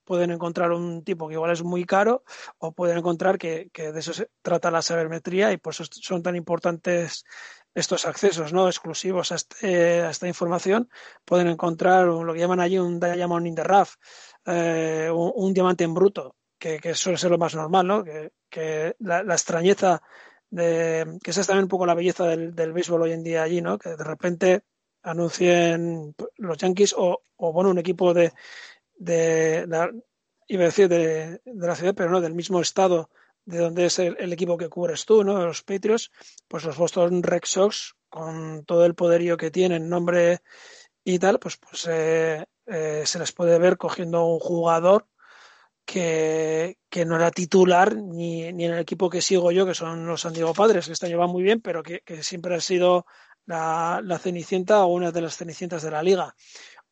pueden 0.03 0.31
encontrar 0.31 0.73
un 0.73 1.05
tipo 1.05 1.29
que 1.29 1.35
igual 1.35 1.51
es 1.51 1.62
muy 1.62 1.85
caro 1.85 2.25
o 2.57 2.73
pueden 2.73 2.97
encontrar 2.97 3.37
que, 3.37 3.71
de 3.75 3.99
eso 3.99 4.15
se 4.15 4.31
trata 4.41 4.71
la 4.71 4.81
sabermetría 4.81 5.53
y 5.53 5.59
por 5.59 5.75
eso 5.75 5.85
son 5.91 6.23
tan 6.23 6.37
importantes 6.37 7.25
estos 7.75 8.07
accesos 8.07 8.55
no 8.55 8.67
exclusivos 8.67 9.31
a, 9.31 9.35
este, 9.35 10.09
esta 10.09 10.27
información. 10.27 10.89
Pueden 11.27 11.49
encontrar 11.49 12.07
lo 12.07 12.33
que 12.33 12.41
llaman 12.41 12.61
allí 12.61 12.79
un 12.79 12.99
diamond 12.99 13.47
in 13.47 13.57
eh, 14.47 15.11
un, 15.12 15.53
diamante 15.53 15.85
en 15.85 15.93
bruto, 15.93 16.35
que, 16.59 16.95
suele 16.95 17.19
ser 17.19 17.31
lo 17.31 17.37
más 17.37 17.55
normal, 17.55 17.87
¿no? 17.87 18.05
que, 18.05 18.97
la, 19.01 19.21
extrañeza 19.21 20.01
de, 20.49 21.19
que 21.23 21.31
esa 21.31 21.43
es 21.43 21.47
también 21.47 21.65
un 21.65 21.69
poco 21.69 21.85
la 21.85 21.95
belleza 21.95 22.25
del, 22.25 22.55
del 22.55 22.73
béisbol 22.73 23.03
hoy 23.03 23.12
en 23.12 23.23
día 23.23 23.43
allí, 23.43 23.61
¿no? 23.61 23.77
que 23.77 23.91
de 23.91 24.05
repente 24.05 24.62
anuncien 25.05 26.15
los 26.37 26.59
Yankees 26.59 26.95
o, 26.97 27.23
o 27.37 27.53
bueno, 27.53 27.71
un 27.71 27.79
equipo 27.79 28.13
de, 28.13 28.33
de 28.97 29.67
la, 29.69 29.91
iba 30.49 30.63
a 30.63 30.67
decir 30.67 30.89
de, 30.89 31.41
la 31.45 31.77
ciudad, 31.77 31.95
pero 31.95 32.11
no, 32.11 32.21
del 32.21 32.35
mismo 32.35 32.61
estado 32.61 33.11
de 33.45 33.59
donde 33.59 33.87
es 33.87 33.99
el, 33.99 34.33
equipo 34.33 34.57
que 34.57 34.71
cubres 34.71 35.05
tú, 35.05 35.23
¿no? 35.23 35.45
Los 35.45 35.63
Patriots, 35.63 36.11
pues 36.49 36.65
los 36.65 36.79
Boston 36.79 37.23
Red 37.23 37.43
Sox, 37.45 37.95
con 38.09 38.65
todo 38.65 38.87
el 38.87 38.95
poderío 38.95 39.37
que 39.37 39.51
tienen, 39.51 39.89
nombre 39.89 40.41
y 41.05 41.19
tal, 41.19 41.39
pues, 41.39 41.59
pues 41.59 41.87
eh, 41.91 42.47
eh, 42.67 43.03
se 43.05 43.19
les 43.19 43.33
puede 43.33 43.59
ver 43.59 43.77
cogiendo 43.77 44.25
un 44.25 44.39
jugador 44.39 45.07
que, 45.85 46.79
que 46.89 47.05
no 47.05 47.17
era 47.17 47.31
titular 47.31 47.95
ni, 47.95 48.51
ni, 48.55 48.65
en 48.65 48.73
el 48.73 48.79
equipo 48.79 49.11
que 49.11 49.21
sigo 49.21 49.53
yo, 49.53 49.67
que 49.67 49.75
son 49.75 50.07
los 50.07 50.23
San 50.23 50.33
Diego 50.33 50.55
Padres, 50.55 50.87
que 50.87 50.95
este 50.95 51.07
año 51.07 51.19
van 51.19 51.31
muy 51.31 51.43
bien, 51.43 51.61
pero 51.61 51.83
que 51.83 52.03
siempre 52.23 52.55
ha 52.55 52.61
sido 52.61 53.05
la, 53.47 54.01
la, 54.03 54.18
cenicienta 54.18 54.84
o 54.84 54.92
una 54.92 55.12
de 55.12 55.20
las 55.20 55.36
cenicientas 55.36 55.82
de 55.82 55.90
la 55.90 56.03
liga 56.03 56.34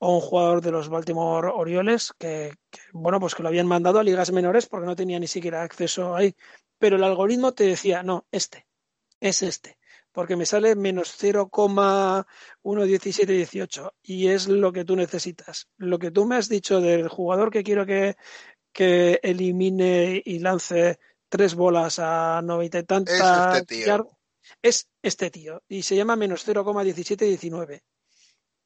o 0.05 0.16
un 0.16 0.20
jugador 0.20 0.61
de 0.61 0.72
los 0.72 0.88
Baltimore 0.88 1.53
Orioles 1.55 2.12
que, 2.18 2.55
bueno, 2.92 3.20
pues 3.20 3.36
que 3.36 3.44
lo 3.44 3.48
habían 3.48 3.68
mandado 3.68 4.00
a 4.00 4.03
ligas 4.03 4.32
menores 4.32 4.66
porque 4.66 4.86
no 4.86 4.96
tenía 4.96 5.20
ni 5.20 5.28
siquiera 5.28 5.62
acceso 5.62 6.16
ahí. 6.16 6.34
Pero 6.78 6.96
el 6.96 7.05
algoritmo 7.05 7.53
te 7.53 7.62
decía, 7.64 8.03
no, 8.03 8.26
este, 8.32 8.66
es 9.20 9.42
este, 9.42 9.78
porque 10.11 10.34
me 10.34 10.44
sale 10.44 10.74
menos 10.74 11.16
0,11718 11.16 13.94
y 14.03 14.26
es 14.26 14.48
lo 14.48 14.72
que 14.72 14.84
tú 14.84 14.96
necesitas. 14.96 15.68
Lo 15.76 16.00
que 16.00 16.11
tú 16.11 16.26
me 16.26 16.34
has 16.34 16.48
dicho 16.48 16.80
del 16.80 17.07
jugador 17.07 17.53
que 17.53 17.62
quiero 17.62 17.86
que, 17.86 18.16
que 18.72 19.20
elimine 19.22 20.20
y 20.24 20.40
lance 20.40 20.98
tres 21.28 21.55
bolas 21.55 22.00
a 22.00 22.42
noventa 22.42 22.80
y 22.80 22.82
tantas. 22.82 23.14
Es 23.14 23.20
este. 23.61 23.84
Es 24.61 24.88
este 25.03 25.30
tío. 25.30 25.62
Y 25.68 25.82
se 25.82 25.97
llama 25.97 26.16
menos 26.16 26.47
0,1719. 26.47 27.82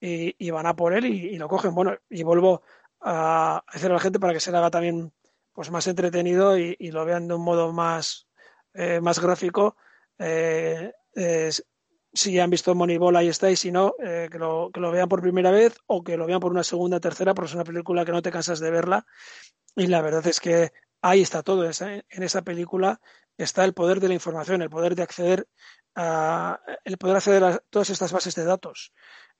Y, 0.00 0.34
y 0.38 0.50
van 0.50 0.66
a 0.66 0.76
por 0.76 0.92
él 0.92 1.06
y, 1.06 1.36
lo 1.38 1.48
cogen. 1.48 1.74
Bueno, 1.74 1.96
y 2.10 2.22
vuelvo 2.22 2.62
a 3.00 3.62
hacer 3.66 3.90
a 3.90 3.94
la 3.94 4.00
gente 4.00 4.20
para 4.20 4.32
que 4.32 4.40
se 4.40 4.50
le 4.50 4.58
haga 4.58 4.70
también 4.70 5.12
pues 5.52 5.70
más 5.70 5.86
entretenido 5.86 6.58
y, 6.58 6.76
lo 6.90 7.04
vean 7.04 7.28
de 7.28 7.34
un 7.34 7.42
modo 7.42 7.72
más, 7.72 8.28
eh, 8.74 9.00
más 9.00 9.18
gráfico. 9.18 9.76
Eh, 10.18 10.92
eh, 11.14 11.50
si 12.16 12.38
han 12.38 12.50
visto 12.50 12.74
Moneyball, 12.74 13.16
ahí 13.16 13.28
está, 13.28 13.50
y 13.50 13.56
si 13.56 13.70
no, 13.70 13.94
eh, 14.02 14.28
que, 14.30 14.38
lo, 14.38 14.70
que, 14.72 14.80
lo, 14.80 14.90
vean 14.90 15.08
por 15.08 15.20
primera 15.20 15.50
vez 15.50 15.78
o 15.86 16.02
que 16.02 16.16
lo 16.16 16.26
vean 16.26 16.40
por 16.40 16.50
una 16.50 16.64
segunda, 16.64 16.98
tercera, 16.98 17.34
porque 17.34 17.50
es 17.50 17.54
una 17.54 17.64
película 17.64 18.04
que 18.04 18.12
no 18.12 18.22
te 18.22 18.30
cansas 18.30 18.60
de 18.60 18.70
verla. 18.70 19.06
Y 19.74 19.86
la 19.86 20.00
verdad 20.00 20.26
es 20.26 20.40
que 20.40 20.72
ahí 21.02 21.20
está 21.20 21.42
todo. 21.42 21.68
Esa, 21.68 21.94
en 21.94 22.22
esa 22.22 22.42
película 22.42 23.00
está 23.36 23.64
el 23.64 23.74
poder 23.74 24.00
de 24.00 24.08
la 24.08 24.14
información, 24.14 24.62
el 24.62 24.70
poder 24.70 24.94
de 24.94 25.02
acceder 25.02 25.48
a, 25.94 26.60
el 26.84 26.98
poder 26.98 27.16
acceder 27.16 27.44
a 27.44 27.58
todas 27.70 27.90
estas 27.90 28.12
bases 28.12 28.34
de 28.34 28.44
datos. 28.44 28.92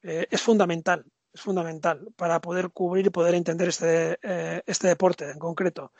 Eh, 0.03 0.27
es 0.31 0.41
fundamental, 0.41 1.05
es 1.33 1.41
fundamental 1.41 2.09
para 2.17 2.41
poder 2.41 2.71
cubrir 2.71 3.07
y 3.07 3.11
poder 3.11 3.35
entender 3.35 3.69
este, 3.69 4.19
eh, 4.23 4.63
este 4.67 4.89
deporte 4.89 5.31
en 5.31 5.39
concreto. 5.39 5.93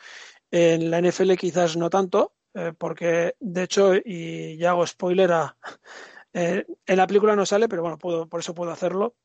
En 0.51 0.89
la 0.89 1.01
NFL 1.01 1.33
quizás 1.35 1.77
no 1.77 1.89
tanto, 1.89 2.33
eh, 2.53 2.73
porque 2.77 3.35
de 3.39 3.63
hecho, 3.63 3.93
y 3.95 4.57
ya 4.57 4.71
hago 4.71 4.87
spoiler 4.87 5.31
a, 5.31 5.57
en 6.33 6.97
la 6.97 7.07
película 7.07 7.35
no 7.35 7.45
sale, 7.45 7.67
pero 7.67 7.81
bueno, 7.81 7.97
puedo, 7.97 8.27
por 8.27 8.39
eso 8.39 8.53
puedo 8.53 8.71
hacerlo. 8.71 9.15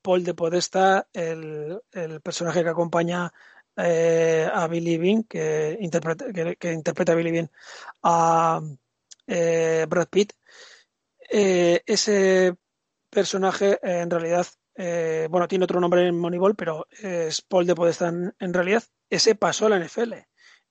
Paul 0.00 0.24
de 0.24 0.32
Podesta, 0.32 1.06
el, 1.12 1.82
el, 1.92 2.22
personaje 2.22 2.62
que 2.62 2.70
acompaña 2.70 3.30
eh, 3.76 4.48
a 4.52 4.66
Billy 4.66 4.98
Bean, 4.98 5.24
que 5.24 5.76
interpreta, 5.80 6.26
que, 6.32 6.72
interpreta 6.72 7.12
a 7.12 7.14
Billy 7.14 7.30
Bean, 7.30 7.50
a 8.02 8.60
Brad 9.26 10.08
Pitt, 10.08 10.32
ese 11.28 12.54
personaje 13.10 13.78
en 13.82 14.10
realidad, 14.10 14.46
bueno, 15.30 15.48
tiene 15.48 15.64
otro 15.64 15.80
nombre 15.80 16.06
en 16.06 16.18
Moneyball, 16.18 16.54
pero 16.54 16.86
es 16.90 17.42
Paul 17.42 17.66
de 17.66 17.74
Podesta 17.74 18.08
en, 18.08 18.54
realidad. 18.54 18.84
Ese 19.10 19.34
pasó 19.34 19.66
a 19.66 19.70
la 19.70 19.78
NFL 19.78 20.14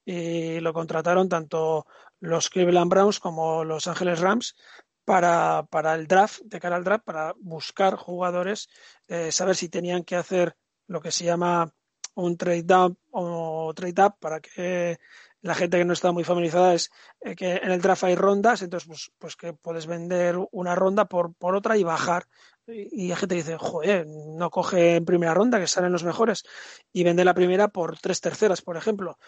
y 0.06 0.60
lo 0.60 0.74
contrataron 0.74 1.28
tanto 1.28 1.86
los 2.20 2.50
Cleveland 2.50 2.90
Browns 2.90 3.20
como 3.20 3.64
los 3.64 3.88
Ángeles 3.88 4.20
Rams 4.20 4.56
para, 5.06 5.68
para 5.70 5.94
el 5.94 6.08
draft, 6.08 6.42
de 6.44 6.60
cara 6.60 6.76
al 6.76 6.84
draft, 6.84 7.06
para 7.06 7.34
buscar 7.40 7.96
jugadores, 7.96 8.68
eh, 9.08 9.32
saber 9.32 9.56
si 9.56 9.70
tenían 9.70 10.04
que 10.04 10.16
hacer 10.16 10.58
lo 10.88 11.00
que 11.02 11.12
se 11.12 11.26
llama 11.26 11.72
un 12.16 12.38
trade 12.38 12.64
down 12.64 12.98
o 13.12 13.74
trade 13.76 14.04
up 14.04 14.16
para 14.20 14.40
que 14.40 14.98
la 15.42 15.54
gente 15.54 15.78
que 15.78 15.86
no 15.86 15.94
está 15.94 16.12
muy 16.12 16.24
familiarizada 16.24 16.74
es 16.74 16.90
eh, 17.22 17.36
que 17.36 17.58
en 17.58 17.72
el 17.72 17.82
draft 17.82 18.04
hay 18.04 18.16
rondas, 18.16 18.64
entonces 18.64 18.88
pues, 18.88 19.12
pues 19.20 19.36
que 19.36 19.54
puedes 19.54 19.86
vender 19.86 20.38
una 20.52 20.74
ronda 20.74 21.06
por, 21.06 21.36
por 21.36 21.56
otra 21.56 21.78
y 21.78 21.84
bajar. 21.84 22.26
Y, 22.68 23.06
y 23.06 23.08
la 23.10 23.16
gente 23.16 23.36
dice, 23.36 23.58
joder, 23.58 24.08
no 24.08 24.50
coge 24.50 24.96
en 24.96 25.06
primera 25.06 25.36
ronda, 25.36 25.60
que 25.60 25.68
salen 25.68 25.92
los 25.92 26.04
mejores, 26.04 26.44
y 26.92 27.04
vende 27.04 27.24
la 27.24 27.36
primera 27.36 27.68
por 27.68 28.00
tres 28.00 28.22
terceras, 28.22 28.64
por 28.64 28.76
ejemplo 28.76 29.20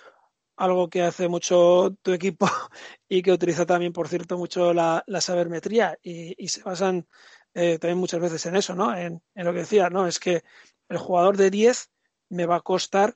algo 0.57 0.89
que 0.89 1.03
hace 1.03 1.27
mucho 1.27 1.95
tu 2.01 2.11
equipo 2.11 2.47
y 3.07 3.21
que 3.21 3.31
utiliza 3.31 3.65
también, 3.65 3.93
por 3.93 4.07
cierto, 4.07 4.37
mucho 4.37 4.73
la, 4.73 5.03
la 5.07 5.21
sabermetría 5.21 5.97
y, 6.01 6.33
y, 6.43 6.47
se 6.49 6.63
basan 6.63 7.07
eh, 7.53 7.77
también 7.79 7.99
muchas 7.99 8.19
veces 8.19 8.45
en 8.47 8.55
eso, 8.55 8.75
¿no? 8.75 8.95
En, 8.95 9.21
en, 9.35 9.45
lo 9.45 9.53
que 9.53 9.59
decía, 9.59 9.89
¿no? 9.89 10.07
Es 10.07 10.19
que 10.19 10.43
el 10.89 10.97
jugador 10.97 11.37
de 11.37 11.51
10 11.51 11.91
me 12.29 12.45
va 12.45 12.57
a 12.57 12.61
costar 12.61 13.15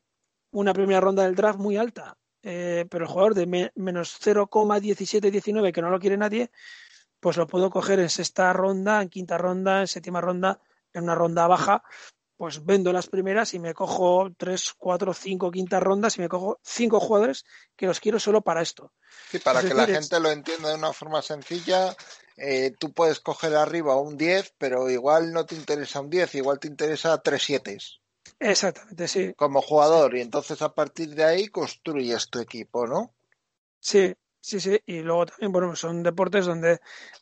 una 0.52 0.74
primera 0.74 1.00
ronda 1.00 1.24
del 1.24 1.36
draft 1.36 1.60
muy 1.60 1.78
alta, 1.78 2.18
eh, 2.44 2.86
pero 2.90 3.06
el 3.06 3.12
jugador 3.12 3.36
de 3.36 3.46
me, 3.46 3.72
menos 3.76 4.18
0,1719 4.22 5.72
que 5.72 5.82
no 5.82 5.90
lo 5.90 6.00
quiere 6.00 6.18
nadie, 6.18 6.52
pues 7.20 7.38
lo 7.38 7.48
puedo 7.48 7.70
coger 7.70 8.00
en 8.00 8.10
sexta 8.10 8.52
ronda, 8.52 9.02
en 9.02 9.10
quinta 9.10 9.38
ronda, 9.38 9.82
en 9.82 9.88
séptima 9.88 10.22
ronda, 10.22 10.60
en 10.94 11.04
una 11.04 11.16
ronda 11.16 11.48
baja, 11.48 11.84
pues 12.36 12.66
vendo 12.66 12.92
las 12.92 13.06
primeras 13.06 13.54
y 13.54 13.60
me 13.60 13.76
cojo 13.76 14.32
tres, 14.36 14.74
cuatro, 14.76 15.14
cinco 15.14 15.52
quintas 15.52 15.82
rondas 15.84 16.18
y 16.18 16.22
me 16.22 16.28
cojo 16.28 16.60
cinco 16.64 17.00
jugadores 17.00 17.46
que 17.76 17.86
los 17.86 18.00
quiero 18.00 18.20
solo 18.20 18.42
para 18.42 18.64
esto. 18.64 18.92
Sí, 19.30 19.38
para 19.38 19.62
que 19.62 19.76
la 19.76 19.86
gente 19.86 20.20
lo 20.20 20.32
entienda 20.32 20.70
de 20.70 20.76
una 20.76 20.92
forma 20.92 21.22
sencilla, 21.22 21.96
eh, 22.38 22.74
tú 22.80 22.92
puedes 22.94 23.20
coger 23.20 23.56
arriba 23.56 23.96
un 23.96 24.18
10, 24.18 24.56
pero 24.58 24.90
igual 24.90 25.32
no 25.32 25.46
te 25.46 25.54
interesa 25.54 26.00
un 26.00 26.10
10, 26.10 26.34
igual 26.34 26.60
te 26.60 26.68
interesa 26.68 27.22
tres 27.22 27.44
7. 27.44 27.78
Exactamente, 28.42 29.08
sí. 29.08 29.34
Como 29.36 29.62
jugador, 29.62 30.16
y 30.16 30.22
entonces 30.22 30.62
a 30.62 30.74
partir 30.74 31.16
de 31.16 31.24
ahí 31.24 31.48
construyes 31.48 32.30
tu 32.30 32.40
equipo, 32.40 32.88
¿no? 32.88 33.14
Sí, 33.80 34.14
Sí, 34.44 34.60
sí, 34.60 34.80
y 34.88 35.02
luego 35.02 35.28
también, 35.28 35.52
bueno, 35.52 35.76
son 35.76 36.02
deportes 36.02 36.48
donde, 36.48 36.80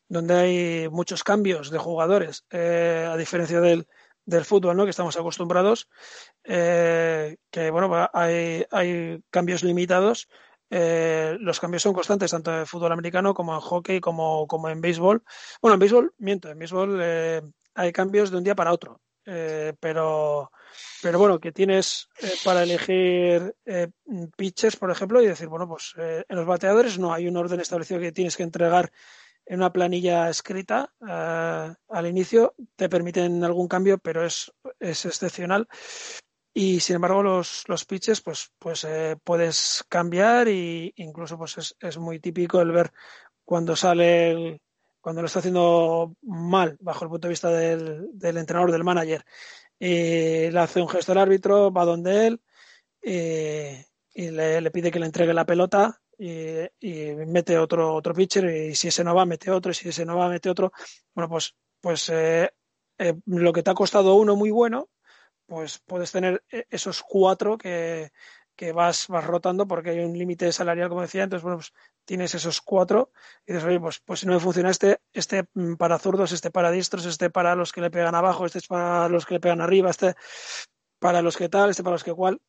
donde 0.08 0.34
hay 0.36 0.90
muchos 0.90 1.22
cambios 1.22 1.70
de 1.70 1.78
jugadores, 1.78 2.46
eh, 2.50 3.06
a 3.10 3.18
diferencia 3.18 3.60
del, 3.60 3.88
del 4.26 4.46
fútbol, 4.46 4.78
¿no? 4.78 4.86
Que 4.86 4.92
estamos 4.92 5.18
acostumbrados, 5.18 5.90
eh, 6.46 7.36
que 7.52 7.72
bueno, 7.72 8.10
hay, 8.14 8.66
hay 8.72 9.22
cambios 9.30 9.64
limitados. 9.64 10.30
Eh, 10.70 11.36
los 11.42 11.60
cambios 11.60 11.82
son 11.84 11.94
constantes 11.94 12.32
tanto 12.32 12.58
en 12.58 12.68
fútbol 12.68 12.92
americano 12.94 13.34
como 13.34 13.54
en 13.54 13.60
hockey 13.60 14.00
como, 14.00 14.48
como 14.48 14.70
en 14.70 14.80
béisbol. 14.80 15.24
Bueno, 15.62 15.74
en 15.74 15.80
béisbol, 15.80 16.14
miento, 16.20 16.50
en 16.50 16.60
béisbol 16.60 17.00
eh, 17.02 17.42
hay 17.74 17.92
cambios 17.92 18.32
de 18.32 18.38
un 18.38 18.44
día 18.46 18.56
para 18.56 18.72
otro. 18.72 19.02
Eh, 19.26 19.74
pero, 19.80 20.52
pero 21.02 21.20
bueno, 21.20 21.40
que 21.40 21.52
tienes 21.52 22.10
eh, 22.22 22.32
para 22.44 22.64
elegir 22.64 23.56
eh, 23.66 23.90
pitches, 24.36 24.76
por 24.76 24.92
ejemplo, 24.92 25.22
y 25.22 25.28
decir, 25.28 25.48
bueno, 25.48 25.68
pues 25.68 25.94
en 25.98 26.36
los 26.36 26.46
bateadores 26.46 27.00
no 27.00 27.14
hay 27.14 27.28
un 27.28 27.38
orden 27.38 27.60
establecido 27.60 28.00
que 28.00 28.12
tienes 28.12 28.38
que 28.38 28.44
entregar 28.44 28.92
en 29.50 29.58
una 29.58 29.74
planilla 29.74 30.30
escrita 30.30 30.94
uh, 31.00 31.74
al 31.94 32.06
inicio 32.08 32.54
te 32.76 32.88
permiten 32.88 33.44
algún 33.44 33.68
cambio, 33.68 33.98
pero 33.98 34.24
es, 34.24 34.54
es 34.80 35.06
excepcional. 35.06 35.68
Y 36.54 36.80
sin 36.80 36.96
embargo, 36.96 37.24
los, 37.24 37.64
los 37.68 37.86
pitches, 37.86 38.22
pues, 38.22 38.52
pues 38.60 38.84
eh, 38.84 39.18
puedes 39.24 39.84
cambiar 39.90 40.48
y 40.48 40.94
incluso 40.98 41.38
pues 41.38 41.58
es, 41.58 41.76
es, 41.80 41.98
muy 41.98 42.20
típico 42.20 42.62
el 42.62 42.72
ver 42.72 42.92
cuando 43.44 43.76
sale 43.76 44.32
el, 44.32 44.62
cuando 45.02 45.22
lo 45.22 45.28
está 45.28 45.40
haciendo 45.40 46.16
mal 46.22 46.78
bajo 46.80 47.06
el 47.06 47.10
punto 47.10 47.28
de 47.28 47.32
vista 47.32 47.50
del, 47.50 48.10
del 48.14 48.38
entrenador, 48.38 48.72
del 48.72 48.84
manager. 48.84 49.26
Y 49.80 50.52
le 50.52 50.60
hace 50.60 50.82
un 50.82 50.90
gesto 50.90 51.14
al 51.14 51.20
árbitro, 51.20 51.72
va 51.72 51.86
donde 51.86 52.28
él 52.28 52.42
y, 53.02 53.14
y 54.14 54.32
le, 54.32 54.72
pide 54.72 54.92
que 54.92 55.00
le 55.00 55.06
entregue 55.06 55.34
la 55.34 55.46
pelota 55.46 56.02
y, 56.18 56.62
y, 56.80 57.16
mete 57.16 57.58
otro, 57.58 57.96
otro 57.96 58.14
pitcher 58.14 58.46
y 58.46 58.76
si 58.76 58.90
ese 58.90 59.04
no 59.04 59.16
va, 59.16 59.26
mete 59.26 59.52
otro 59.52 59.72
y 59.72 59.76
si 59.76 59.90
ese 59.90 60.06
no 60.06 60.18
va, 60.18 60.30
mete 60.30 60.50
otro. 60.50 60.72
Bueno, 61.16 61.30
pues, 61.30 61.56
pues 61.80 62.10
eh, 62.10 62.50
eh, 62.98 63.14
lo 63.26 63.54
que 63.54 63.64
te 63.64 63.72
ha 63.72 63.76
costado 63.76 64.16
uno 64.16 64.36
muy 64.36 64.52
bueno, 64.52 64.90
pues 65.46 65.80
puedes 65.80 66.12
tener 66.12 66.44
esos 66.70 67.02
cuatro 67.02 67.58
que, 67.58 68.12
que 68.60 68.74
vas, 68.74 69.08
vas 69.08 69.26
rotando 69.26 69.66
porque 69.70 69.92
hay 69.92 70.00
un 70.00 70.18
límite 70.18 70.52
salarial, 70.52 70.90
como 70.90 71.02
decía, 71.02 71.24
entonces, 71.24 71.44
bueno, 71.44 71.60
pues 71.60 71.72
tienes 72.04 72.36
esos 72.36 72.60
cuatro 72.60 73.14
y 73.48 73.54
dices, 73.54 73.66
oye, 73.66 73.80
pues, 73.80 74.02
pues 74.02 74.20
si 74.20 74.26
no 74.26 74.34
me 74.34 74.42
funciona 74.42 74.70
este, 74.70 75.00
este 75.14 75.46
para 75.78 75.98
zurdos, 75.98 76.34
este 76.34 76.52
para 76.52 76.70
diestros, 76.70 77.06
este 77.06 77.30
para 77.30 77.56
los 77.56 77.72
que 77.72 77.80
le 77.80 77.90
pegan 77.90 78.16
abajo, 78.16 78.46
este 78.46 78.58
es 78.58 78.68
para 78.68 79.08
los 79.08 79.26
que 79.26 79.36
le 79.36 79.40
pegan 79.40 79.62
arriba, 79.62 79.90
este 79.90 80.16
para 81.00 81.22
los 81.22 81.38
que 81.38 81.48
tal, 81.48 81.70
este 81.70 81.84
para 81.84 81.94
los 81.94 82.04
que 82.04 82.12
cual, 82.14 82.42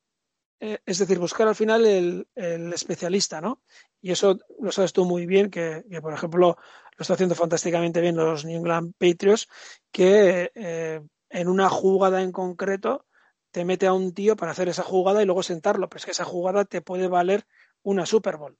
eh, 0.59 0.81
es 0.85 0.99
decir, 0.99 1.21
buscar 1.21 1.47
al 1.47 1.55
final 1.55 1.87
el, 1.87 2.27
el, 2.35 2.73
especialista, 2.73 3.41
¿no? 3.41 3.63
Y 4.03 4.11
eso 4.11 4.37
lo 4.59 4.73
sabes 4.73 4.93
tú 4.93 5.05
muy 5.05 5.27
bien, 5.27 5.49
que, 5.49 5.85
que, 5.89 6.03
por 6.03 6.13
ejemplo 6.13 6.57
lo 6.97 7.03
está 7.03 7.15
haciendo 7.15 7.37
fantásticamente 7.37 8.01
bien 8.01 8.17
los 8.17 8.45
New 8.45 8.59
England 8.59 8.95
Patriots, 8.99 9.47
que 9.93 10.51
eh, 10.57 11.03
en 11.29 11.49
una 11.49 11.69
jugada 11.69 12.21
en 12.21 12.33
concreto 12.33 13.07
te 13.51 13.65
mete 13.65 13.87
a 13.87 13.93
un 13.93 14.15
tío 14.15 14.37
para 14.37 14.53
hacer 14.53 14.69
esa 14.69 14.83
jugada 14.83 15.23
y 15.23 15.27
luego 15.27 15.43
sentarlo, 15.43 15.89
pero 15.89 15.99
es 15.99 16.05
que 16.05 16.11
esa 16.13 16.25
jugada 16.25 16.65
te 16.65 16.83
puede 16.83 17.09
valer 17.09 17.47
una 17.83 18.07
Super 18.07 18.37
Bowl. 18.37 18.57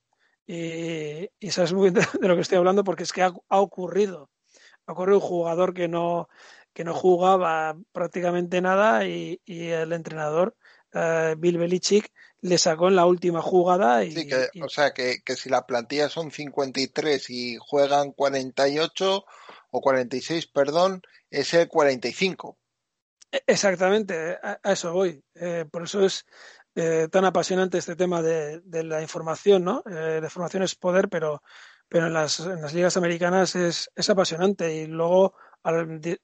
Y, 0.47 1.31
y 1.39 1.51
sabes 1.51 1.73
muy 1.73 1.91
bien 1.91 1.95
de, 1.95 2.07
de, 2.21 2.29
lo 2.29 2.35
que 2.35 2.43
estoy 2.43 2.59
hablando 2.59 2.83
porque 2.83 3.05
es 3.05 3.13
que 3.13 3.23
ha, 3.23 3.33
ha 3.49 3.61
ocurrido. 3.61 4.31
Ha 4.87 4.93
ocurrido 4.93 5.19
un 5.19 5.25
jugador 5.25 5.75
que 5.75 5.87
no, 5.87 6.29
que 6.73 6.85
no 6.85 6.95
jugaba 6.95 7.77
prácticamente 7.93 8.61
nada 8.61 9.07
y, 9.07 9.41
y 9.45 9.69
el 9.69 9.93
entrenador 9.93 10.57
uh, 10.95 11.37
Bill 11.37 11.59
Belichick 11.59 12.13
le 12.41 12.59
sacó 12.59 12.89
en 12.89 12.97
la 12.97 13.07
última 13.07 13.43
jugada. 13.43 14.05
Y, 14.05 14.13
sí, 14.13 14.27
que, 14.27 14.49
y... 14.53 14.63
o 14.63 14.69
sea, 14.69 14.93
que, 14.93 15.23
que, 15.25 15.37
si 15.37 15.49
la 15.51 15.67
plantilla 15.67 16.09
son 16.09 16.31
53 16.31 17.31
y 17.31 17.59
juegan 17.61 18.13
48 18.13 19.25
o 19.71 19.81
46, 19.81 20.47
perdón, 20.47 21.03
es 21.31 21.55
el 21.55 21.69
45. 21.69 22.59
Exactamente, 23.47 24.39
a, 24.43 24.59
a 24.63 24.73
eso 24.73 24.93
voy. 24.93 25.23
Eh, 25.35 25.65
por 25.71 25.85
eso 25.85 26.05
es 26.05 26.27
eh, 26.75 27.09
tan 27.11 27.25
apasionante 27.25 27.79
este 27.79 27.97
tema 27.97 28.23
de, 28.23 28.61
de 28.61 28.85
la 28.85 29.03
información, 29.03 29.65
¿no? 29.65 29.83
Eh, 29.87 30.19
la 30.21 30.27
información 30.27 30.63
es 30.63 30.75
poder, 30.75 31.09
pero, 31.09 31.43
pero 31.89 32.07
en, 32.07 32.13
las, 32.13 32.41
en 32.41 32.61
las 32.63 32.75
ligas 32.75 32.97
americanas 32.97 33.55
es, 33.57 33.91
es 33.95 34.11
apasionante 34.11 34.75
y 34.75 34.87
luego 34.87 35.35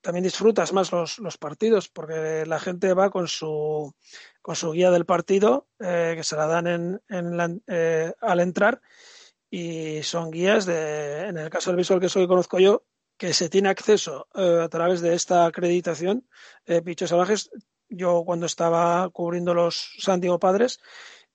también 0.01 0.25
disfrutas 0.25 0.73
más 0.73 0.91
los, 0.93 1.19
los, 1.19 1.37
partidos 1.37 1.89
porque 1.89 2.45
la 2.47 2.59
gente 2.59 2.95
va 2.95 3.11
con 3.11 3.29
su, 3.29 3.95
con 4.41 4.57
su 4.57 4.73
guía 4.73 4.91
del 4.91 5.05
partido 5.05 5.69
eh, 5.79 6.15
que 6.17 6.25
se 6.25 6.37
la 6.37 6.47
dan 6.47 6.67
en, 6.67 7.03
en 7.09 7.63
eh, 7.67 8.13
al 8.21 8.41
entrar 8.41 8.81
y 9.51 10.03
son 10.03 10.31
guías 10.31 10.65
de, 10.65 11.29
en 11.29 11.37
el 11.37 11.51
caso 11.51 11.71
del 11.71 11.77
visual 11.77 12.01
que 12.01 12.09
soy 12.09 12.27
conozco 12.27 12.59
yo, 12.59 12.85
que 13.17 13.33
se 13.33 13.49
tiene 13.49 13.69
acceso 13.69 14.29
eh, 14.35 14.61
a 14.63 14.69
través 14.69 15.01
de 15.01 15.15
esta 15.15 15.47
acreditación. 15.47 16.29
Eh, 16.67 16.81
Bichos 16.81 17.11
Salvajes, 17.11 17.51
yo 17.89 18.25
cuando 18.25 18.47
estaba 18.47 19.09
cubriendo 19.11 19.55
los 19.55 19.95
Santiago 19.99 20.39
Padres, 20.39 20.81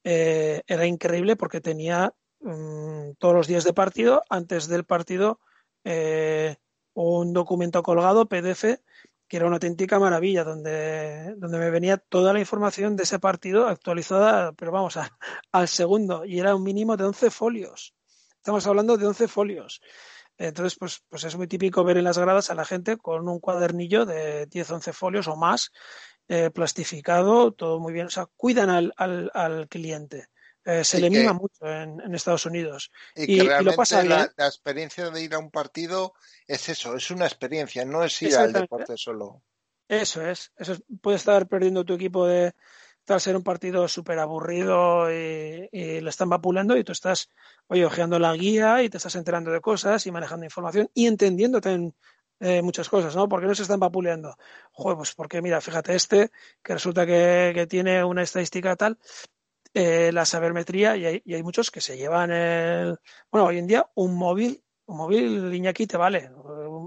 eh, 0.04 0.62
era 0.68 0.86
increíble 0.86 1.36
porque 1.36 1.62
tenía 1.62 2.14
mm, 2.40 3.14
todos 3.20 3.36
los 3.36 3.48
días 3.48 3.64
de 3.64 3.74
partido, 3.74 4.24
antes 4.30 4.68
del 4.68 4.84
partido, 4.84 5.40
eh, 5.84 6.56
un 6.94 7.34
documento 7.34 7.84
colgado, 7.84 8.28
PDF, 8.28 8.80
que 9.28 9.38
era 9.38 9.46
una 9.46 9.56
auténtica 9.56 9.98
maravilla, 9.98 10.44
donde, 10.44 11.36
donde 11.38 11.58
me 11.58 11.70
venía 11.70 11.98
toda 11.98 12.34
la 12.34 12.40
información 12.40 12.96
de 12.96 13.04
ese 13.04 13.20
partido 13.20 13.68
actualizada, 13.68 14.52
pero 14.54 14.72
vamos, 14.72 14.98
a, 14.98 15.18
al 15.52 15.68
segundo, 15.68 16.26
y 16.26 16.40
era 16.40 16.56
un 16.56 16.64
mínimo 16.64 16.98
de 16.98 17.06
11 17.06 17.32
folios. 17.32 17.94
Estamos 18.36 18.66
hablando 18.68 18.98
de 18.98 19.08
11 19.08 19.28
folios. 19.28 19.82
Entonces, 20.42 20.76
pues, 20.78 21.04
pues 21.08 21.24
es 21.24 21.36
muy 21.36 21.48
típico 21.48 21.84
ver 21.84 21.98
en 21.98 22.04
las 22.04 22.18
gradas 22.18 22.50
a 22.50 22.56
la 22.56 22.66
gente 22.66 22.98
con 22.98 23.30
un 23.30 23.39
cuadernillo 23.39 24.06
de 24.06 24.48
10, 24.48 24.72
11 24.72 24.94
folios 24.94 25.28
o 25.28 25.36
más, 25.36 25.72
eh, 26.28 26.50
plastificado, 26.50 27.52
todo 27.52 27.80
muy 27.80 27.94
bien. 27.94 28.08
O 28.08 28.10
sea, 28.10 28.26
cuidan 28.36 28.72
al, 28.72 28.94
al, 28.98 29.30
al 29.36 29.68
cliente. 29.68 30.28
Eh, 30.66 30.84
se 30.84 30.98
y 30.98 31.02
le 31.02 31.10
que, 31.12 31.20
mima 31.20 31.34
mucho 31.34 31.66
en, 31.66 32.02
en, 32.02 32.16
Estados 32.16 32.46
Unidos. 32.48 32.92
Y, 33.16 33.36
y, 33.36 33.42
y 33.42 33.64
lo 33.64 33.76
pasa 33.76 34.04
la, 34.04 34.32
la, 34.36 34.48
experiencia 34.48 35.12
de 35.12 35.22
ir 35.22 35.34
a 35.36 35.39
un 35.39 35.52
partido 35.52 36.14
es 36.48 36.70
eso, 36.70 36.96
es 36.96 37.10
una 37.12 37.26
experiencia, 37.26 37.86
no 37.86 38.04
es 38.04 38.20
ir 38.22 38.36
al 38.36 38.54
deporte 38.54 38.98
solo. 38.98 39.44
Eso 39.88 40.26
es, 40.26 40.52
eso 40.56 40.74
es, 40.74 40.84
puede 41.02 41.18
estar 41.18 41.48
perdiendo 41.48 41.84
tu 41.84 41.94
equipo 41.94 42.26
de 42.26 42.54
tal 43.12 43.20
ser 43.20 43.36
un 43.36 43.43
partido 43.43 43.88
súper 43.88 44.20
aburrido 44.20 45.12
y, 45.12 45.68
y, 45.72 45.99
le 45.99 46.09
están 46.09 46.30
vapuleando 46.30 46.78
y 46.78 46.84
tú 46.84 46.93
estás, 46.93 47.30
oye, 47.68 47.86
ojeando 47.86 48.18
la 48.20 48.34
guía 48.34 48.84
y 48.84 48.89
te 48.89 48.97
estás 48.97 49.16
enterando 49.16 49.51
de 49.51 49.59
cosas 49.59 50.05
y 50.07 50.12
manejando 50.12 50.45
información 50.45 50.89
y 50.93 51.07
entendiendo 51.07 51.59
también 51.59 51.93
eh, 52.39 52.62
muchas 52.62 52.88
cosas, 52.89 53.16
¿no? 53.16 53.28
¿Por 53.28 53.41
qué 53.41 53.47
no 53.47 53.53
se 53.53 53.64
están 53.64 53.82
vapuleando? 53.82 54.38
Joder, 54.72 54.97
pues 54.97 55.14
porque 55.14 55.41
mira, 55.41 55.59
fíjate 55.59 55.93
este, 55.93 56.32
que 56.64 56.74
resulta 56.74 57.05
que, 57.05 57.68
tiene 57.70 58.03
una 58.03 58.24
estadística 58.24 58.76
tal, 58.78 58.97
eh, 59.74 60.12
la 60.14 60.26
sabermetría 60.26 60.95
y 60.95 61.05
hay, 61.05 61.22
y 61.26 61.34
hay, 61.34 61.43
muchos 61.43 61.70
que 61.70 61.82
se 61.82 61.97
llevan 61.97 62.32
el. 62.32 62.97
Bueno, 63.30 63.47
hoy 63.47 63.57
en 63.57 63.68
día 63.68 63.88
un 63.95 64.16
móvil, 64.18 64.64
un 64.86 64.97
móvil 64.97 65.53
Iñaki 65.53 65.86
te 65.86 65.97
vale, 65.97 66.32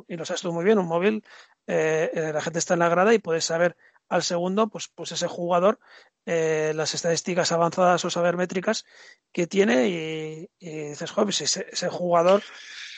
y 0.09 0.17
lo 0.17 0.25
sabes 0.25 0.41
tú 0.43 0.53
muy 0.53 0.65
bien, 0.65 0.79
un 0.79 0.89
móvil, 0.89 1.23
eh, 1.67 2.11
eh, 2.13 2.33
la 2.33 2.41
gente 2.41 2.59
está 2.59 2.75
en 2.75 2.81
la 2.81 2.89
grada 2.89 3.15
y 3.15 3.19
puedes 3.19 3.45
saber 3.45 3.77
al 4.15 4.23
segundo, 4.23 4.69
pues, 4.69 4.89
pues 4.95 5.13
ese 5.13 5.27
jugador, 5.27 5.79
eh, 6.27 6.73
las 6.75 6.95
estadísticas 6.95 7.53
avanzadas 7.53 8.05
o 8.05 8.11
sabermétricas 8.11 8.85
que 9.33 9.47
tiene 9.47 9.89
y, 9.89 10.49
dices, 10.61 11.11
joder, 11.11 11.27
pues 11.27 11.41
ese, 11.41 11.67
ese, 11.71 11.89
jugador 11.89 12.43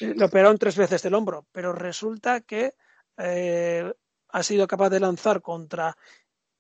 le 0.01 0.25
operaron 0.25 0.59
tres 0.59 0.77
veces 0.77 1.03
del 1.03 1.14
hombro, 1.14 1.47
pero 1.53 1.73
resulta 1.73 2.41
que 2.43 2.75
ha 3.17 4.43
sido 4.43 4.67
capaz 4.67 4.91
de 4.91 5.01
lanzar 5.01 5.41
contra 5.41 5.97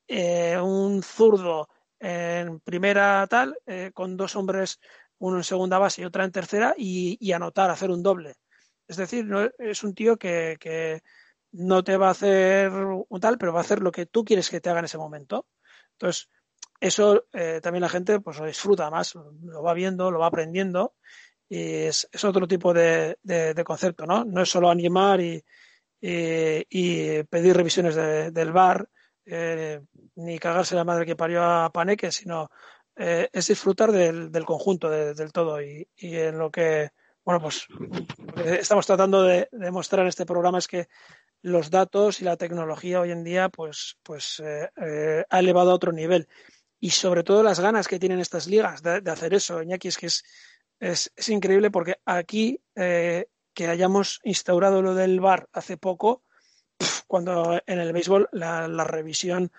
un 0.08 1.02
zurdo 1.02 1.68
en 1.98 2.60
primera 2.60 3.26
tal, 3.28 3.58
eh, 3.66 3.90
con 3.94 4.16
dos 4.16 4.36
hombres, 4.36 4.80
uno 5.18 5.38
en 5.38 5.44
segunda 5.44 5.78
base 5.78 6.02
y 6.02 6.04
otra 6.04 6.24
en 6.24 6.32
tercera, 6.32 6.74
y, 6.76 7.16
y 7.20 7.32
anotar, 7.32 7.70
hacer 7.70 7.90
un 7.90 8.02
doble. 8.02 8.34
Es 8.88 8.96
decir, 8.96 9.24
no, 9.24 9.48
es 9.58 9.82
un 9.82 9.94
tío 9.94 10.16
que, 10.16 10.56
que, 10.60 11.02
no 11.56 11.82
te 11.82 11.96
va 11.96 12.08
a 12.08 12.10
hacer 12.10 12.70
un 12.72 13.20
tal, 13.20 13.38
pero 13.38 13.52
va 13.52 13.60
a 13.60 13.62
hacer 13.62 13.80
lo 13.80 13.92
que 13.92 14.06
tú 14.06 14.24
quieres 14.24 14.50
que 14.50 14.60
te 14.60 14.70
haga 14.70 14.80
en 14.80 14.84
ese 14.84 14.98
momento. 14.98 15.46
Entonces, 15.92 16.28
eso 16.80 17.26
eh, 17.32 17.60
también 17.62 17.82
la 17.82 17.88
gente 17.88 18.20
pues 18.20 18.38
lo 18.38 18.46
disfruta 18.46 18.90
más, 18.90 19.14
lo 19.14 19.62
va 19.62 19.72
viendo, 19.74 20.10
lo 20.10 20.18
va 20.18 20.26
aprendiendo, 20.26 20.94
y 21.48 21.86
es, 21.86 22.08
otro 22.24 22.46
tipo 22.46 22.74
de, 22.74 23.16
concepto, 23.64 24.04
¿no? 24.04 24.24
No 24.24 24.42
es 24.42 24.50
solo 24.50 24.68
animar 24.68 25.20
y, 25.20 25.42
y, 26.00 27.22
pedir 27.24 27.56
revisiones 27.56 27.94
de, 27.94 28.30
del 28.30 28.52
bar, 28.52 28.88
eh, 29.24 29.80
ni 30.16 30.38
cagarse 30.38 30.74
la 30.74 30.84
madre 30.84 31.06
que 31.06 31.16
parió 31.16 31.42
a 31.42 31.72
Paneque, 31.72 32.12
sino 32.12 32.50
eh, 32.96 33.28
es 33.32 33.46
disfrutar 33.46 33.92
del, 33.92 34.30
del 34.30 34.44
conjunto, 34.44 34.90
de, 34.90 35.14
del 35.14 35.32
todo. 35.32 35.62
Y, 35.62 35.88
y, 35.96 36.16
en 36.16 36.38
lo 36.38 36.50
que, 36.50 36.90
bueno, 37.26 37.40
pues 37.40 37.66
estamos 38.60 38.86
tratando 38.86 39.24
de, 39.24 39.48
de, 39.50 39.70
mostrar 39.72 40.02
en 40.02 40.08
este 40.08 40.24
programa 40.24 40.58
es 40.58 40.68
que 40.68 40.86
los 41.42 41.70
datos 41.70 42.20
y 42.20 42.24
la 42.24 42.36
tecnología 42.36 43.00
hoy 43.00 43.10
en 43.10 43.24
día, 43.24 43.48
pues, 43.48 43.98
pues 44.04 44.40
eh, 44.40 44.70
eh, 44.76 45.24
ha 45.28 45.38
elevado 45.40 45.72
a 45.72 45.74
otro 45.74 45.90
nivel. 45.90 46.28
Y 46.78 46.90
sobre 46.90 47.24
todo 47.24 47.42
las 47.42 47.58
ganas 47.58 47.88
que 47.88 47.98
tienen 47.98 48.20
estas 48.20 48.46
ligas 48.46 48.80
de, 48.80 49.02
hacer 49.10 49.34
eso, 49.34 49.60
Iñaki, 49.60 49.88
es 49.88 49.98
que 49.98 50.06
es, 50.06 50.22
es, 50.78 51.12
es 51.16 51.28
increíble 51.28 51.72
porque 51.72 51.96
aquí 52.04 52.60
eh, 52.76 53.26
que 53.54 53.66
hayamos 53.66 54.20
instaurado 54.22 54.80
lo 54.80 54.94
del 54.94 55.18
bar 55.18 55.48
hace 55.52 55.76
poco, 55.76 56.22
cuando 57.08 57.60
en 57.66 57.80
el 57.80 57.92
béisbol 57.92 58.28
la, 58.30 58.68
la 58.68 58.84
revisión 58.84 59.50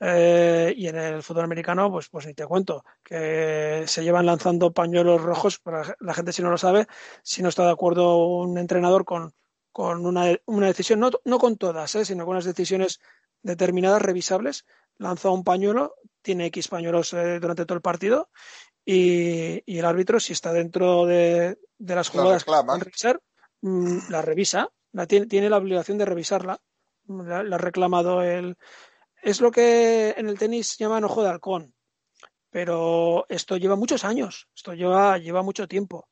eh, 0.00 0.74
y 0.76 0.88
en 0.88 0.96
el 0.96 1.22
fútbol 1.22 1.44
americano, 1.44 1.90
pues, 1.90 2.08
pues 2.08 2.26
ni 2.26 2.34
te 2.34 2.46
cuento, 2.46 2.84
que 3.02 3.84
se 3.86 4.04
llevan 4.04 4.26
lanzando 4.26 4.72
pañuelos 4.72 5.22
rojos, 5.22 5.58
para 5.58 5.96
la 6.00 6.14
gente 6.14 6.32
si 6.32 6.42
no 6.42 6.50
lo 6.50 6.58
sabe, 6.58 6.86
si 7.22 7.42
no 7.42 7.48
está 7.48 7.64
de 7.64 7.72
acuerdo 7.72 8.26
un 8.26 8.58
entrenador 8.58 9.04
con, 9.04 9.32
con 9.72 10.04
una, 10.04 10.36
una 10.46 10.66
decisión, 10.66 11.00
no, 11.00 11.10
no 11.24 11.38
con 11.38 11.56
todas, 11.56 11.94
eh, 11.94 12.04
sino 12.04 12.24
con 12.24 12.32
unas 12.32 12.44
decisiones 12.44 13.00
determinadas, 13.42 14.02
revisables, 14.02 14.66
lanza 14.98 15.30
un 15.30 15.44
pañuelo, 15.44 15.94
tiene 16.20 16.46
X 16.46 16.68
pañuelos 16.68 17.12
eh, 17.14 17.38
durante 17.40 17.64
todo 17.64 17.76
el 17.76 17.82
partido 17.82 18.30
y, 18.84 19.62
y, 19.64 19.78
el 19.78 19.84
árbitro, 19.84 20.20
si 20.20 20.32
está 20.32 20.52
dentro 20.52 21.06
de, 21.06 21.58
de 21.78 21.94
las 21.94 22.08
jugadas 22.08 22.44
que 22.44 22.50
van 22.50 22.70
a 22.70 22.78
revisar, 22.78 23.20
mmm, 23.62 23.98
la 24.10 24.22
revisa, 24.22 24.68
la 24.92 25.06
tiene, 25.06 25.26
tiene 25.26 25.50
la 25.50 25.58
obligación 25.58 25.98
de 25.98 26.04
revisarla 26.04 26.60
la, 27.08 27.38
ha 27.38 27.58
reclamado 27.58 28.22
el. 28.22 28.56
Es 29.26 29.40
lo 29.40 29.50
que 29.50 30.10
en 30.16 30.28
el 30.28 30.38
tenis 30.38 30.78
llaman 30.78 31.02
ojo 31.02 31.20
de 31.20 31.30
halcón, 31.30 31.74
pero 32.48 33.26
esto 33.28 33.56
lleva 33.56 33.74
muchos 33.74 34.04
años, 34.04 34.48
esto 34.54 34.72
lleva, 34.72 35.42
mucho 35.42 35.66
tiempo. 35.66 36.08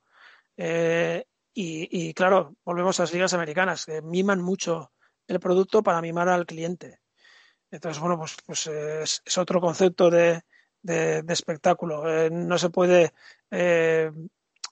Eh, 0.56 1.24
y, 1.54 2.08
y, 2.08 2.12
claro, 2.12 2.56
volvemos 2.64 2.98
a 2.98 3.04
las 3.04 3.12
ligas 3.12 3.32
americanas, 3.32 3.86
que 3.86 4.02
miman 4.02 4.42
mucho 4.42 4.90
el 5.28 5.38
producto 5.38 5.80
para 5.80 6.02
mimar 6.02 6.28
al 6.28 6.44
cliente. 6.44 7.02
Entonces, 7.70 8.00
bueno, 8.00 8.18
pues, 8.18 8.36
pues 8.44 8.66
es, 8.66 9.38
otro 9.38 9.60
concepto 9.60 10.10
de, 10.10 10.42
espectáculo. 10.82 12.10
Eh, 12.10 12.30
no 12.32 12.58
se 12.58 12.70
puede 12.70 13.12
eh, 13.48 14.10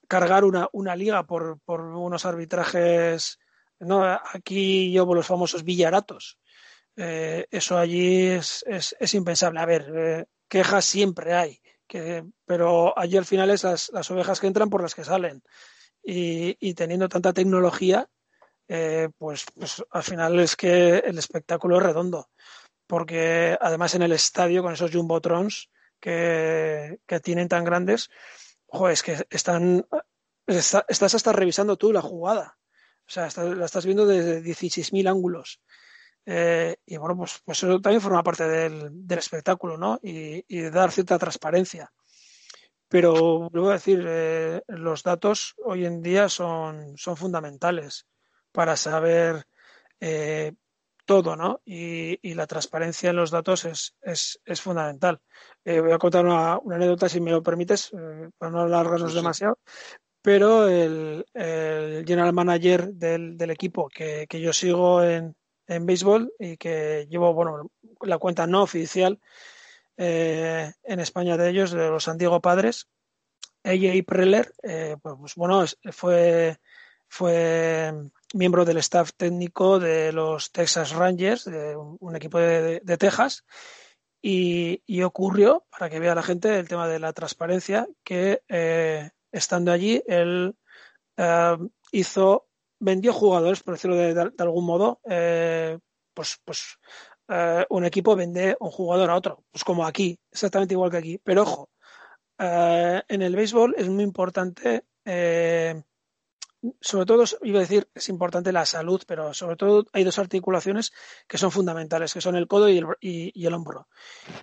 cargar 0.09 0.43
una, 0.45 0.69
una 0.73 0.97
liga 0.97 1.25
por, 1.29 1.61
por 1.61 1.81
unos 1.81 2.27
arbitrajes 2.27 3.39
no, 3.83 4.05
aquí 4.05 4.91
llevo 4.91 5.15
los 5.15 5.27
famosos 5.27 5.65
villaratos. 5.65 6.39
Eh, 6.97 7.47
eso 7.51 7.79
allí 7.79 8.27
es, 8.27 8.65
es, 8.67 8.95
es, 8.99 9.15
impensable. 9.15 9.61
A 9.61 9.67
ver, 9.67 9.93
eh, 9.95 10.25
quejas 10.49 10.85
siempre 10.85 11.35
hay, 11.35 11.61
que, 11.87 12.25
pero 12.45 12.99
allí 12.99 13.17
al 13.17 13.25
final 13.25 13.51
es 13.51 13.65
las, 13.65 13.91
las, 13.93 14.11
ovejas 14.11 14.41
que 14.41 14.47
entran 14.47 14.71
por 14.71 14.83
las 14.83 14.95
que 14.95 15.05
salen. 15.05 15.43
Y, 16.03 16.57
y 16.61 16.75
teniendo 16.75 17.09
tanta 17.09 17.33
tecnología, 17.33 18.09
eh, 18.69 19.09
pues, 19.19 19.45
pues 19.55 19.83
al 19.91 20.03
final 20.03 20.39
es 20.41 20.57
que 20.57 20.99
el 20.99 21.19
espectáculo 21.19 21.79
es 21.79 21.83
redondo. 21.83 22.31
Porque 22.87 23.57
además 23.61 23.95
en 23.95 24.03
el 24.03 24.13
estadio, 24.13 24.63
con 24.63 24.75
esos 24.75 24.93
jumbotrons 24.93 25.71
que, 26.01 26.99
que 27.07 27.21
tienen 27.21 27.49
tan 27.49 27.65
grandes, 27.65 28.11
ojo, 28.67 28.89
es 28.89 29.03
que 29.03 29.27
están, 29.31 29.87
está, 30.47 30.85
estás 30.89 31.15
hasta 31.15 31.33
revisando 31.33 31.77
tú 31.77 31.93
la 31.93 32.03
jugada 32.03 32.59
o 33.07 33.11
sea, 33.11 33.29
la 33.55 33.67
estás 33.67 33.85
viendo 33.85 34.07
desde 34.07 34.43
16.000 34.43 35.09
ángulos. 35.09 35.61
Eh, 36.25 36.77
y 36.87 36.97
bueno, 36.97 37.17
pues, 37.17 37.41
pues, 37.45 37.63
eso 37.63 37.81
también 37.81 38.01
forma 38.01 38.23
parte 38.23 38.47
del, 38.47 39.07
del 39.07 39.19
espectáculo, 39.19 39.77
¿no? 39.77 39.99
Y, 40.03 40.45
y, 40.49 40.61
de 40.61 40.71
dar 40.71 40.93
cierta 40.93 41.19
transparencia. 41.19 41.93
Pero, 42.89 43.49
luego 43.53 43.71
decir, 43.71 44.05
eh, 44.07 44.63
los 44.69 45.03
datos 45.03 45.55
hoy 45.65 45.87
en 45.87 46.03
día 46.03 46.29
son, 46.29 46.97
son 46.97 47.17
fundamentales 47.17 48.07
para 48.53 48.77
saber 48.77 49.47
eh, 50.01 50.53
todo, 51.07 51.35
¿no? 51.35 51.61
Y, 51.65 52.19
y, 52.23 52.35
la 52.35 52.47
transparencia 52.47 53.11
en 53.11 53.17
los 53.17 53.31
datos 53.31 53.65
es, 53.65 53.95
es, 54.03 54.41
es 54.45 54.61
fundamental. 54.61 55.21
Voy 55.65 55.93
a 55.93 55.99
contar 55.99 56.25
una, 56.25 56.59
una, 56.59 56.77
anécdota, 56.77 57.09
si 57.09 57.21
me 57.21 57.31
lo 57.31 57.43
permites, 57.43 57.91
para 58.39 58.53
no 58.53 58.61
alargarnos 58.63 59.11
sí, 59.11 59.17
demasiado, 59.17 59.59
pero 60.23 60.69
el, 60.69 61.27
el 61.35 62.05
general 62.07 62.33
manager 62.33 62.93
del, 62.93 63.37
del 63.37 63.51
equipo 63.51 63.89
que, 63.89 64.27
que, 64.29 64.41
yo 64.41 64.53
sigo 64.53 65.03
en, 65.03 65.35
en 65.75 65.87
béisbol 65.87 66.33
y 66.39 66.57
que 66.57 67.07
llevo, 67.09 67.35
bueno, 67.35 67.71
la 68.01 68.19
cuenta 68.19 68.47
no 68.47 68.63
oficial 68.63 69.21
eh, 69.97 70.73
en 70.85 71.01
España 71.01 71.37
de 71.37 71.51
ellos, 71.51 71.71
de 71.73 71.89
los 71.89 72.05
San 72.05 72.19
Padres, 72.41 72.89
AJ 73.65 74.05
Preller, 74.07 74.53
eh, 74.63 74.97
pues, 75.03 75.17
pues, 75.19 75.35
bueno, 75.37 75.65
fue, 75.93 76.59
fue 77.09 77.93
miembro 78.35 78.65
del 78.65 78.79
staff 78.79 79.13
técnico 79.17 79.79
de 79.79 80.13
los 80.13 80.53
Texas 80.53 80.93
Rangers, 80.93 81.45
de 81.45 81.77
un, 81.77 82.17
equipo 82.17 82.39
de, 82.39 82.81
Texas, 82.99 83.45
y, 84.21 85.03
ocurrió, 85.03 85.67
para 85.71 85.91
que 85.91 86.01
vea 86.01 86.15
la 86.15 86.23
gente, 86.23 86.59
el 86.59 86.69
tema 86.69 86.89
de 86.89 86.99
la 86.99 87.13
transparencia, 87.13 87.89
que 88.05 88.43
eh, 88.49 89.11
estando 89.31 89.73
allí, 89.73 90.03
él 90.07 90.57
eh, 91.17 91.57
hizo, 91.93 92.47
vendió 92.83 93.13
jugadores, 93.13 93.63
por 93.63 93.75
decirlo 93.75 93.97
de, 93.97 94.33
algún 94.39 94.67
modo, 94.67 95.01
eh, 95.09 95.79
pues, 96.15 96.39
pues 96.45 96.79
un 97.71 97.87
equipo 97.87 98.15
vende 98.15 98.57
un 98.61 98.71
jugador 98.71 99.09
a 99.09 99.17
otro, 99.17 99.43
pues 99.51 99.65
como 99.65 99.87
aquí, 99.87 100.19
exactamente 100.31 100.75
igual 100.75 100.91
que 100.91 100.99
aquí. 100.99 101.19
Pero 101.25 101.43
ojo, 101.43 101.71
en 102.39 103.23
el 103.23 103.35
béisbol 103.35 103.75
es 103.79 103.89
muy 103.89 104.05
importante 104.05 104.85
sobre 106.81 107.07
todo, 107.07 107.25
iba 107.43 107.59
a 107.59 107.63
decir, 107.63 107.89
es 107.95 108.09
importante 108.09 108.53
la 108.53 108.65
salud, 108.65 109.03
pero 109.07 109.35
sobre 109.35 109.57
todo 109.57 109.87
hay 109.93 110.05
dos 110.05 110.19
articulaciones 110.19 110.93
que 111.27 111.39
son 111.39 111.51
fundamentales, 111.51 112.15
que 112.15 112.21
son 112.21 112.37
el 112.37 112.47
codo 112.47 112.69
y 112.69 112.79
el, 112.79 112.87
y, 113.01 113.47
el 113.47 113.55
hombro. 113.55 113.89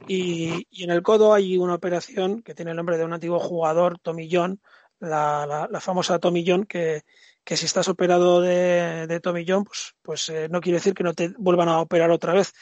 Y, 0.07 0.67
en 0.83 0.91
el 0.91 1.01
codo 1.01 1.33
hay 1.33 1.57
una 1.57 1.75
operación 1.75 2.41
que 2.41 2.53
tiene 2.53 2.71
el 2.71 2.77
nombre 2.77 2.97
de 2.97 3.05
un 3.05 3.13
antiguo 3.13 3.39
jugador, 3.39 3.99
Tomillón, 3.99 4.61
la, 4.99 5.67
la, 5.69 5.79
famosa 5.79 6.19
Tomillón, 6.19 6.65
que, 6.65 7.03
que 7.43 7.57
si 7.57 7.65
estás 7.65 7.87
operado 7.87 8.41
de, 8.41 9.07
de 9.07 9.19
tomillón, 9.19 9.63
pues, 9.63 9.95
pues 10.01 10.29
eh, 10.29 10.47
no 10.49 10.61
quiere 10.61 10.77
decir 10.77 10.93
que 10.93 11.03
no 11.03 11.13
te 11.13 11.33
vuelvan 11.37 11.69
a 11.69 11.81
operar 11.81 12.11
otra 12.11 12.33
vez 12.33 12.53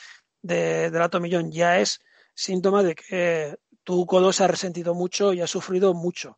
de, 0.41 0.91
de 0.91 0.99
la 0.99 1.09
tomillón, 1.09 1.51
ya 1.51 1.79
es 1.79 1.99
síntoma 2.33 2.83
de 2.83 2.95
que 2.95 3.57
tu 3.83 4.05
codo 4.05 4.31
se 4.33 4.43
ha 4.43 4.47
resentido 4.47 4.93
mucho 4.93 5.33
y 5.33 5.41
ha 5.41 5.47
sufrido 5.47 5.93
mucho. 5.93 6.37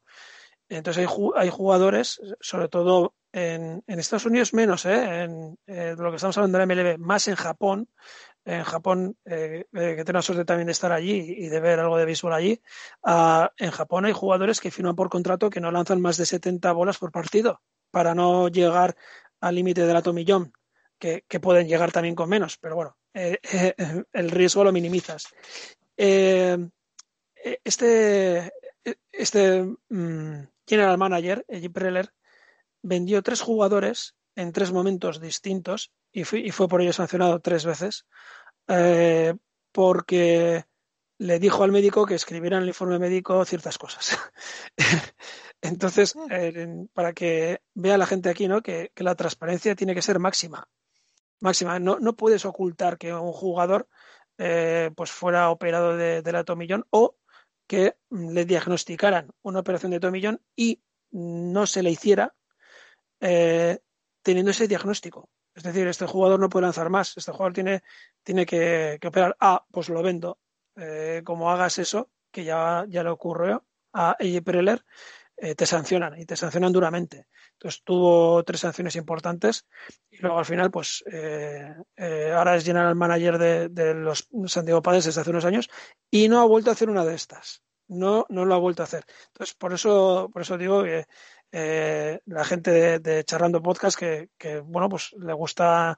Entonces 0.70 1.10
hay, 1.36 1.50
jugadores, 1.50 2.22
sobre 2.40 2.70
todo 2.70 3.16
en, 3.34 3.84
Estados 3.88 4.28
Unidos 4.28 4.54
menos, 4.54 4.86
¿eh? 4.86 5.24
en 5.24 5.58
eh, 5.66 5.96
lo 5.98 6.12
que 6.12 6.18
estamos 6.18 6.38
hablando 6.38 6.60
de 6.60 6.66
la 6.66 6.76
MLB, 6.76 7.00
más 7.00 7.28
en 7.28 7.36
Japón. 7.36 7.90
En 8.46 8.64
Japón, 8.64 9.18
eh, 9.26 9.66
que 9.72 10.04
tengo 10.04 10.18
la 10.18 10.22
suerte 10.22 10.46
también 10.46 10.68
de 10.68 10.72
estar 10.72 10.92
allí 10.92 11.36
y 11.38 11.50
de 11.50 11.60
ver 11.60 11.80
algo 11.80 11.98
de 11.98 12.06
béisbol 12.06 12.34
allí. 12.34 12.62
Ah, 13.04 13.52
en 13.58 13.72
Japón 13.72 14.06
hay 14.06 14.14
jugadores 14.14 14.60
que 14.60 14.72
firman 14.72 14.96
por 14.96 15.10
contrato 15.10 15.50
que 15.50 15.60
no 15.60 15.72
lanzan 15.72 16.02
más 16.02 16.18
de 16.18 16.26
70 16.26 16.72
bolas 16.72 16.98
por 16.98 17.12
partido 17.12 17.62
para 17.92 18.16
no 18.16 18.48
llegar 18.48 18.96
al 19.42 19.56
límite 19.56 19.86
del 19.86 19.96
atomillón, 19.96 20.54
que, 20.98 21.24
pueden 21.42 21.68
llegar 21.68 21.92
también 21.92 22.16
con 22.16 22.30
menos, 22.30 22.58
pero 22.58 22.76
bueno, 22.76 22.98
el 24.14 24.32
riesgo 24.32 24.64
lo 24.64 24.72
minimizas. 24.72 25.28
este, 27.64 28.52
este 29.12 29.64
mm, 29.90 30.48
general 30.68 30.98
manager, 30.98 31.46
Eddie 31.48 31.70
Preller, 31.70 32.14
vendió 32.82 33.22
tres 33.22 33.42
jugadores 33.42 34.16
en 34.40 34.54
tres 34.54 34.72
momentos 34.72 35.20
distintos 35.20 35.92
y, 36.12 36.24
fue 36.24 36.68
por 36.68 36.82
ello 36.82 36.94
sancionado 36.94 37.40
tres 37.42 37.66
veces 37.66 38.06
eh, 38.68 39.36
porque 39.72 40.66
le 41.18 41.40
dijo 41.40 41.64
al 41.64 41.74
médico 41.74 42.06
que 42.06 42.16
escribiera 42.16 42.58
en 42.58 42.64
el 42.64 42.70
informe 42.70 42.98
médico 43.00 43.44
ciertas 43.44 43.78
cosas. 43.78 44.18
Entonces, 45.62 46.16
eh, 46.32 46.86
para 46.94 47.12
que 47.12 47.62
vea 47.74 47.98
la 47.98 48.06
gente 48.06 48.30
aquí, 48.30 48.48
¿no? 48.48 48.62
Que, 48.62 48.92
la 48.96 49.16
transparencia 49.16 49.76
tiene 49.76 49.94
que 49.94 50.02
ser 50.02 50.20
máxima. 50.20 50.70
Máxima. 51.42 51.78
No, 51.80 52.00
no 52.00 52.16
puedes 52.16 52.46
ocultar 52.46 52.98
que 52.98 53.14
un 53.14 53.34
jugador 53.34 53.90
eh, 54.38 54.92
pues 54.96 55.12
fuera 55.12 55.50
operado 55.50 55.98
de, 55.98 56.22
del 56.22 56.36
atomillón 56.38 56.86
o 56.92 57.18
que 57.68 57.98
le 58.10 58.46
diagnosticaran 58.46 59.32
una 59.42 59.60
operación 59.60 59.92
de 59.92 60.00
tomillón 60.00 60.42
y 60.56 60.82
no 61.12 61.68
se 61.68 61.84
le 61.84 61.92
hiciera 61.92 62.34
eh, 63.20 63.80
teniendo 64.30 64.52
ese 64.52 64.68
diagnóstico. 64.68 65.30
Es 65.56 65.64
decir, 65.64 65.88
este 65.88 66.06
jugador 66.06 66.40
no 66.40 66.50
puede 66.50 66.64
lanzar 66.64 66.90
más, 66.90 67.18
este 67.18 67.32
jugador 67.32 67.54
tiene, 67.54 67.84
tiene 68.24 68.46
que, 68.46 69.00
operar. 69.06 69.36
Ah, 69.40 69.66
pues 69.72 69.90
lo 69.90 70.02
vendo. 70.04 70.40
Eh, 70.76 71.22
como 71.26 71.52
hagas 71.52 71.78
eso, 71.80 72.10
que 72.32 72.44
ya, 72.44 72.86
ya 72.88 73.04
le 73.04 73.10
ocurrió 73.10 73.66
a 73.94 74.16
Eje 74.20 74.42
Preller, 74.42 74.84
eh, 75.42 75.56
te 75.56 75.66
sancionan 75.66 76.20
y 76.20 76.26
te 76.26 76.36
sancionan 76.36 76.72
duramente. 76.72 77.28
Entonces 77.54 77.82
tuvo 77.84 78.44
tres 78.44 78.60
sanciones 78.60 78.96
importantes 78.96 79.66
y 80.10 80.18
luego 80.18 80.38
al 80.38 80.46
final, 80.46 80.70
pues 80.70 81.04
eh, 81.12 81.74
eh, 81.96 82.32
ahora 82.34 82.56
es 82.56 82.66
general 82.66 82.96
manager 82.96 83.38
de, 83.70 83.94
los 83.96 84.28
Santiago 84.48 84.82
Padres 84.82 85.06
desde 85.06 85.22
hace 85.22 85.30
unos 85.30 85.46
años 85.46 85.70
y 86.12 86.28
no 86.28 86.40
ha 86.40 86.46
vuelto 86.46 86.70
a 86.70 86.74
hacer 86.74 86.90
una 86.90 87.06
de 87.06 87.16
estas. 87.16 87.64
No, 87.88 88.26
no 88.30 88.46
lo 88.46 88.54
ha 88.54 88.60
vuelto 88.60 88.84
a 88.84 88.86
hacer. 88.86 89.04
Entonces, 89.28 89.56
por 89.56 89.74
eso, 89.74 90.30
por 90.32 90.44
eso 90.44 90.58
digo 90.58 90.84
que 90.84 91.06
la 91.52 92.46
gente 92.46 93.00
de, 93.00 93.24
Charlando 93.24 93.62
Podcast 93.62 93.98
que, 93.98 94.60
bueno, 94.64 94.90
pues 94.90 95.14
le 95.18 95.34
gusta 95.34 95.98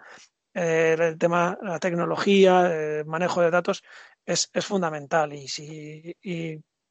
el 0.54 1.18
tema, 1.18 1.58
la 1.62 1.80
tecnología, 1.80 2.74
el 2.74 3.06
manejo 3.06 3.42
de 3.42 3.52
datos, 3.52 3.84
es, 4.26 4.50
es 4.54 4.66
fundamental. 4.66 5.34
Y 5.34 5.48
si 5.48 6.16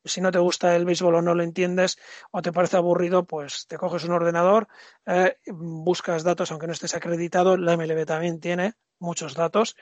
y 0.03 0.09
si 0.09 0.21
no 0.21 0.31
te 0.31 0.39
gusta 0.39 0.75
el 0.77 0.85
béisbol 0.85 1.17
o 1.17 1.23
no 1.23 1.35
lo 1.35 1.43
entiendes 1.43 1.99
o 2.31 2.43
te 2.43 2.53
parece 2.53 2.77
aburrido, 2.77 3.27
pues 3.27 3.67
te 3.67 3.77
coges 3.77 4.05
un 4.05 4.13
ordenador, 4.13 4.69
eh, 5.07 5.37
buscas 5.47 6.23
datos, 6.23 6.51
aunque 6.51 6.67
no 6.67 6.73
estés 6.73 6.95
acreditado, 6.95 7.57
la 7.57 7.77
MLB 7.77 8.07
también 8.07 8.41
tiene 8.41 8.75
muchos 8.99 9.35
datos 9.35 9.77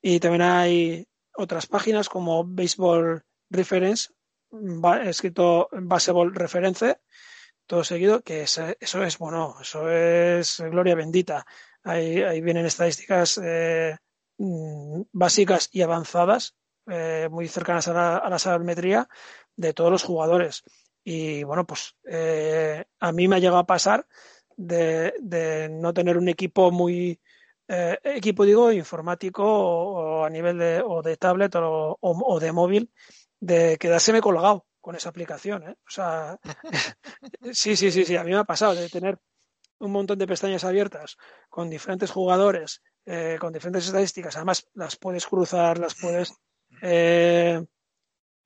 y 0.00 0.20
también 0.20 0.42
hay 0.42 1.08
otras 1.34 1.66
páginas 1.66 2.08
como 2.08 2.44
Baseball 2.44 3.24
Reference, 3.50 4.10
escrito 5.04 5.68
Baseball 5.72 6.34
Reference, 6.34 7.00
todo 7.66 7.84
seguido, 7.84 8.22
que 8.22 8.42
eso 8.42 9.04
es, 9.04 9.18
bueno, 9.18 9.56
eso 9.60 9.90
es 9.90 10.60
gloria 10.60 10.94
bendita. 10.94 11.44
Ahí, 11.82 12.40
vienen 12.40 12.66
estadísticas 12.66 13.40
eh, 13.42 13.96
mm, 14.38 15.02
básicas 15.12 15.68
y 15.72 15.82
avanzadas, 15.82 16.56
eh, 16.88 17.28
muy 17.30 17.48
cercanas 17.48 17.88
a 17.88 17.92
la, 17.92 18.16
a 18.18 18.30
la 18.30 19.36
de 19.56 19.72
todos 19.72 19.90
los 19.90 20.02
jugadores. 20.02 20.64
Y 21.04 21.44
bueno, 21.44 21.66
pues 21.66 21.96
eh, 22.04 22.84
a 22.98 23.12
mí 23.12 23.28
me 23.28 23.36
ha 23.36 23.38
llegado 23.38 23.58
a 23.58 23.66
pasar 23.66 24.06
de, 24.56 25.68
no 25.70 25.94
tener 25.94 26.16
un 26.18 26.28
equipo 26.28 26.70
muy, 26.70 27.20
equipo 27.68 28.44
digo, 28.44 28.72
informático 28.72 29.44
o, 29.44 30.24
a 30.24 30.30
nivel 30.30 30.58
de, 30.58 30.82
o 30.84 31.02
de 31.02 31.16
tablet 31.16 31.54
o, 31.56 31.96
o, 32.00 32.40
de 32.40 32.52
móvil, 32.52 32.90
de 33.40 33.76
quedárseme 33.78 34.20
colgado 34.20 34.66
con 34.86 34.94
esa 34.94 35.08
aplicación. 35.08 35.64
¿eh? 35.64 35.76
O 35.84 35.90
sea, 35.90 36.38
sí, 37.52 37.74
sí, 37.74 37.90
sí, 37.90 38.04
sí, 38.04 38.14
a 38.14 38.22
mí 38.22 38.30
me 38.30 38.36
ha 38.36 38.44
pasado 38.44 38.76
de 38.76 38.88
tener 38.88 39.18
un 39.80 39.90
montón 39.90 40.16
de 40.16 40.28
pestañas 40.28 40.62
abiertas 40.62 41.16
con 41.48 41.68
diferentes 41.68 42.12
jugadores, 42.12 42.84
con 43.40 43.52
diferentes 43.52 43.86
estadísticas. 43.86 44.36
Además, 44.36 44.68
las 44.74 44.94
puedes 44.94 45.26
cruzar, 45.26 45.78
las 45.78 45.96
puedes 45.96 46.34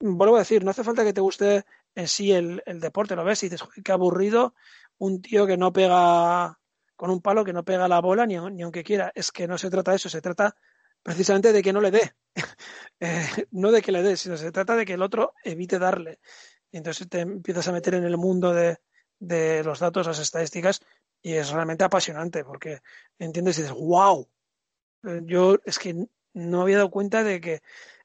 vuelvo 0.01 0.35
a 0.35 0.39
decir, 0.39 0.63
no 0.63 0.71
hace 0.71 0.83
falta 0.83 1.03
que 1.03 1.13
te 1.13 1.21
guste 1.21 1.63
en 1.93 2.07
sí 2.07 2.31
el, 2.31 2.63
deporte, 2.65 3.15
lo 3.15 3.23
ves 3.23 3.43
y 3.43 3.49
dices, 3.49 3.67
qué 3.83 3.91
aburrido 3.91 4.55
un 4.97 5.21
tío 5.21 5.45
que 5.45 5.57
no 5.57 5.71
pega 5.71 6.59
con 6.95 7.11
un 7.11 7.21
palo, 7.21 7.45
que 7.45 7.53
no 7.53 7.63
pega 7.63 7.87
la 7.87 8.01
bola 8.01 8.25
ni, 8.25 8.35
aunque 8.35 8.83
quiera. 8.83 9.11
Es 9.13 9.31
que 9.31 9.47
no 9.47 9.59
se 9.59 9.69
trata 9.69 9.91
de 9.91 9.97
eso, 9.97 10.09
se 10.09 10.21
trata 10.21 10.55
precisamente 11.03 11.53
de 11.53 11.61
que 11.61 11.73
no 11.73 11.81
le 11.81 11.91
dé. 11.91 12.13
Eh, 13.03 13.47
no 13.49 13.71
de 13.71 13.81
que 13.81 13.91
le 13.91 14.03
dé, 14.03 14.15
sino 14.15 14.37
se 14.37 14.51
trata 14.51 14.75
de 14.75 14.85
que 14.85 14.93
el 14.93 15.01
otro 15.01 15.33
evite 15.43 15.79
darle. 15.79 16.19
Y 16.71 16.77
entonces 16.77 17.09
te 17.09 17.21
empiezas 17.21 17.67
a 17.67 17.71
meter 17.71 17.95
en 17.95 18.03
el 18.03 18.15
mundo 18.15 18.53
de, 18.53 18.77
de 19.17 19.63
los 19.63 19.79
datos, 19.79 20.05
las 20.05 20.19
estadísticas, 20.19 20.81
y 21.19 21.33
es 21.33 21.49
realmente 21.49 21.83
apasionante 21.83 22.43
porque 22.43 22.81
entiendes 23.17 23.57
y 23.57 23.63
dices, 23.63 23.75
wow. 23.75 24.29
Eh, 25.03 25.21
yo 25.23 25.57
es 25.65 25.79
que 25.79 26.07
no 26.33 26.61
había 26.61 26.77
dado 26.77 26.91
cuenta 26.91 27.23
de 27.23 27.41
que 27.41 27.61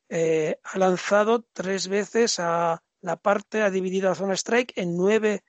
eh, 0.08 0.58
ha 0.62 0.78
lanzado 0.78 1.42
tres 1.52 1.88
veces 1.88 2.38
a 2.38 2.82
la 3.00 3.16
parte, 3.16 3.62
ha 3.62 3.70
dividido 3.70 4.08
la 4.08 4.14
zona 4.14 4.34
strike 4.34 4.72
en 4.76 4.96
nueve 4.96 5.44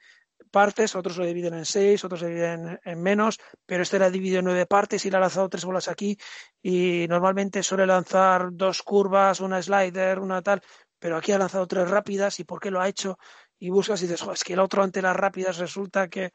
partes, 0.47 0.95
otros 0.95 1.17
lo 1.17 1.25
dividen 1.25 1.53
en 1.53 1.65
seis, 1.65 2.03
otros 2.03 2.21
lo 2.21 2.27
dividen 2.27 2.79
en, 2.83 3.01
menos, 3.01 3.39
pero 3.65 3.83
este 3.83 3.99
la 3.99 4.09
dividido 4.09 4.39
en 4.39 4.45
nueve 4.45 4.65
partes 4.65 5.05
y 5.05 5.11
le 5.11 5.17
ha 5.17 5.19
lanzado 5.19 5.49
tres 5.49 5.65
bolas 5.65 5.87
aquí. 5.87 6.17
Y 6.61 7.05
normalmente 7.09 7.63
suele 7.63 7.85
lanzar 7.85 8.49
dos 8.51 8.81
curvas, 8.83 9.39
una 9.39 9.61
slider, 9.61 10.19
una 10.19 10.41
tal, 10.41 10.61
pero 10.99 11.17
aquí 11.17 11.31
ha 11.31 11.37
lanzado 11.37 11.67
tres 11.67 11.89
rápidas. 11.89 12.39
Y 12.39 12.43
por 12.43 12.59
qué 12.59 12.71
lo 12.71 12.81
ha 12.81 12.87
hecho 12.87 13.17
y 13.59 13.69
buscas 13.69 14.01
y 14.01 14.07
dices, 14.07 14.27
es 14.31 14.43
que 14.43 14.53
el 14.53 14.59
otro 14.59 14.83
ante 14.83 15.01
las 15.01 15.15
rápidas 15.15 15.57
resulta 15.57 16.07
que, 16.07 16.31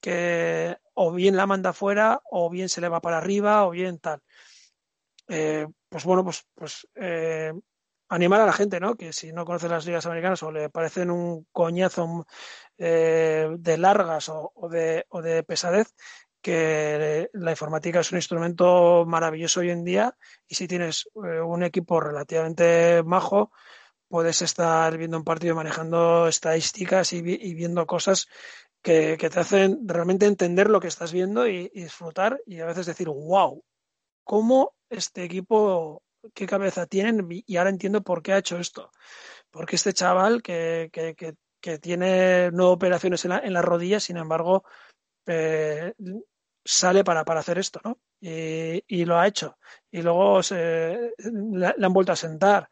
que 0.00 0.76
o 0.94 1.12
bien 1.12 1.36
la 1.36 1.46
manda 1.46 1.72
fuera 1.72 2.20
o 2.30 2.50
bien 2.50 2.68
se 2.68 2.80
le 2.80 2.88
va 2.88 3.00
para 3.00 3.18
arriba 3.18 3.66
o 3.66 3.70
bien 3.70 3.98
tal. 3.98 4.20
Eh, 5.28 5.66
pues 5.88 6.04
bueno, 6.04 6.24
pues, 6.24 6.44
pues 6.54 6.88
eh, 6.96 7.52
animar 8.10 8.40
a 8.40 8.46
la 8.46 8.52
gente, 8.52 8.80
¿no? 8.80 8.96
Que 8.96 9.12
si 9.12 9.32
no 9.32 9.44
conoce 9.44 9.68
las 9.68 9.86
ligas 9.86 10.04
americanas 10.04 10.42
o 10.42 10.50
le 10.50 10.68
parecen 10.68 11.10
un 11.10 11.46
coñazo 11.52 12.26
eh, 12.76 13.48
de 13.56 13.78
largas 13.78 14.28
o, 14.28 14.52
de, 14.68 15.44
pesadez, 15.46 15.94
que 16.42 17.30
la 17.32 17.52
informática 17.52 18.00
es 18.00 18.10
un 18.12 18.18
instrumento 18.18 19.04
maravilloso 19.06 19.60
hoy 19.60 19.70
en 19.70 19.84
día 19.84 20.16
y 20.48 20.56
si 20.56 20.66
tienes 20.66 21.08
eh, 21.24 21.40
un 21.40 21.62
equipo 21.62 22.00
relativamente 22.00 23.02
majo, 23.04 23.52
puedes 24.08 24.42
estar 24.42 24.96
viendo 24.98 25.16
un 25.16 25.24
partido 25.24 25.54
manejando 25.54 26.26
estadísticas 26.26 27.12
y, 27.12 27.22
viendo 27.22 27.86
cosas 27.86 28.26
que, 28.82 29.16
te 29.16 29.40
hacen 29.40 29.86
realmente 29.86 30.26
entender 30.26 30.68
lo 30.68 30.80
que 30.80 30.88
estás 30.88 31.12
viendo 31.12 31.46
y, 31.46 31.68
disfrutar 31.68 32.40
y 32.44 32.58
a 32.58 32.66
veces 32.66 32.86
decir, 32.86 33.08
wow, 33.08 33.62
¿cómo 34.24 34.74
este 34.88 35.22
equipo, 35.22 36.02
qué 36.34 36.46
cabeza 36.46 36.86
tienen? 36.86 37.26
Y 37.30 37.56
ahora 37.56 37.70
entiendo 37.70 38.02
por 38.02 38.22
qué 38.22 38.32
ha 38.32 38.38
hecho 38.38 38.58
esto. 38.58 38.90
Porque 39.50 39.76
este 39.76 39.92
chaval 39.92 40.42
que, 40.42 40.90
que, 40.90 41.78
tiene 41.78 42.50
nueve 42.52 42.72
operaciones 42.72 43.24
en 43.24 43.30
la, 43.30 43.38
en 43.38 43.62
rodilla, 43.62 44.00
sin 44.00 44.16
embargo, 44.16 44.64
eh, 45.26 45.92
sale 46.64 47.04
para, 47.04 47.24
para 47.24 47.40
hacer 47.40 47.58
esto, 47.58 47.80
¿no? 47.84 47.98
Y, 48.20 49.04
lo 49.04 49.18
ha 49.18 49.26
hecho. 49.26 49.58
Y 49.90 50.02
luego 50.02 50.42
se, 50.42 51.14
le, 51.18 51.66
han 51.66 51.92
vuelto 51.92 52.12
a 52.12 52.16
sentar. 52.16 52.68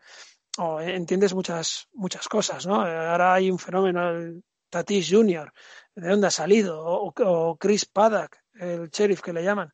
O 0.58 0.80
entiendes 0.80 1.34
muchas, 1.34 1.88
muchas 1.92 2.28
cosas, 2.28 2.66
¿no? 2.66 2.76
Ahora 2.76 3.34
hay 3.34 3.50
un 3.50 3.58
fenómeno, 3.58 4.10
el 4.10 4.42
Tatis 4.70 5.08
Jr., 5.10 5.52
de 5.94 6.08
dónde 6.08 6.26
ha 6.26 6.30
salido, 6.30 6.80
o, 6.84 7.56
Chris 7.56 7.86
Paddock, 7.86 8.36
el 8.54 8.88
sheriff 8.90 9.20
que 9.22 9.32
le 9.32 9.44
llaman. 9.44 9.72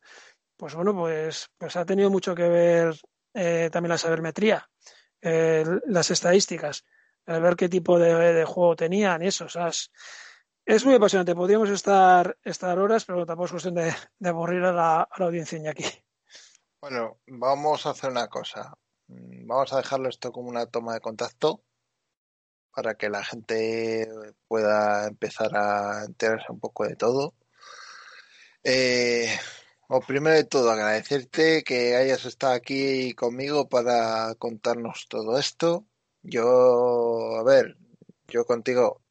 Pues 0.57 0.73
bueno, 0.75 0.95
pues, 0.95 1.49
pues 1.57 1.75
ha 1.75 1.85
tenido 1.85 2.09
mucho 2.09 2.33
que 2.33 2.47
ver 2.47 2.95
eh, 3.35 3.69
también 3.71 3.89
la 3.89 3.97
sabermetría, 3.97 4.69
eh, 5.21 5.65
las 5.87 6.09
estadísticas, 6.09 6.85
el 7.25 7.41
ver 7.41 7.55
qué 7.55 7.67
tipo 7.67 7.99
de, 7.99 8.45
juego 8.45 8.75
tenían 8.75 9.21
y 9.21 9.27
eso. 9.27 9.49
Sea, 9.49 9.69
es, 10.65 10.85
muy 10.85 10.95
apasionante. 10.95 11.35
Podríamos 11.35 11.69
estar, 11.69 12.37
estar 12.43 12.79
horas, 12.79 13.03
pero 13.03 13.25
tampoco 13.25 13.45
es 13.45 13.51
cuestión 13.51 13.75
de, 13.75 13.93
aburrir 14.23 14.63
a 14.63 14.71
la, 14.71 15.01
a 15.01 15.19
la 15.19 15.25
audiencia 15.25 15.59
aquí. 15.69 15.83
Bueno, 16.79 17.19
vamos 17.27 17.85
a 17.85 17.89
hacer 17.89 18.09
una 18.09 18.27
cosa. 18.27 18.73
Mm, 19.07 19.47
vamos 19.47 19.73
a 19.73 19.77
dejarlo 19.77 20.07
esto 20.07 20.31
como 20.31 20.49
una 20.49 20.65
toma 20.67 20.93
de 20.93 21.01
contacto 21.01 21.61
para 22.73 22.95
que 22.95 23.09
la 23.09 23.23
gente 23.23 24.07
pueda 24.47 25.07
empezar 25.07 25.55
a 25.57 26.05
enterarse 26.05 26.51
un 26.51 26.59
poco 26.59 26.85
de 26.85 26.95
todo. 26.95 27.33
Eh, 28.63 29.34
o 29.95 30.01
primero 30.01 30.35
de 30.35 30.43
todo, 30.43 30.71
agradecerte 30.71 31.63
que 31.63 31.95
hayas 31.95 32.25
estado 32.25 32.53
aquí 32.53 33.13
conmigo 33.13 33.69
para 33.69 34.35
contarnos 34.35 35.07
todo 35.07 35.39
esto. 35.39 35.85
Yo, 36.23 37.37
a 37.37 37.43
ver, 37.43 37.77
yo 38.27 38.45
contigo 38.45 39.01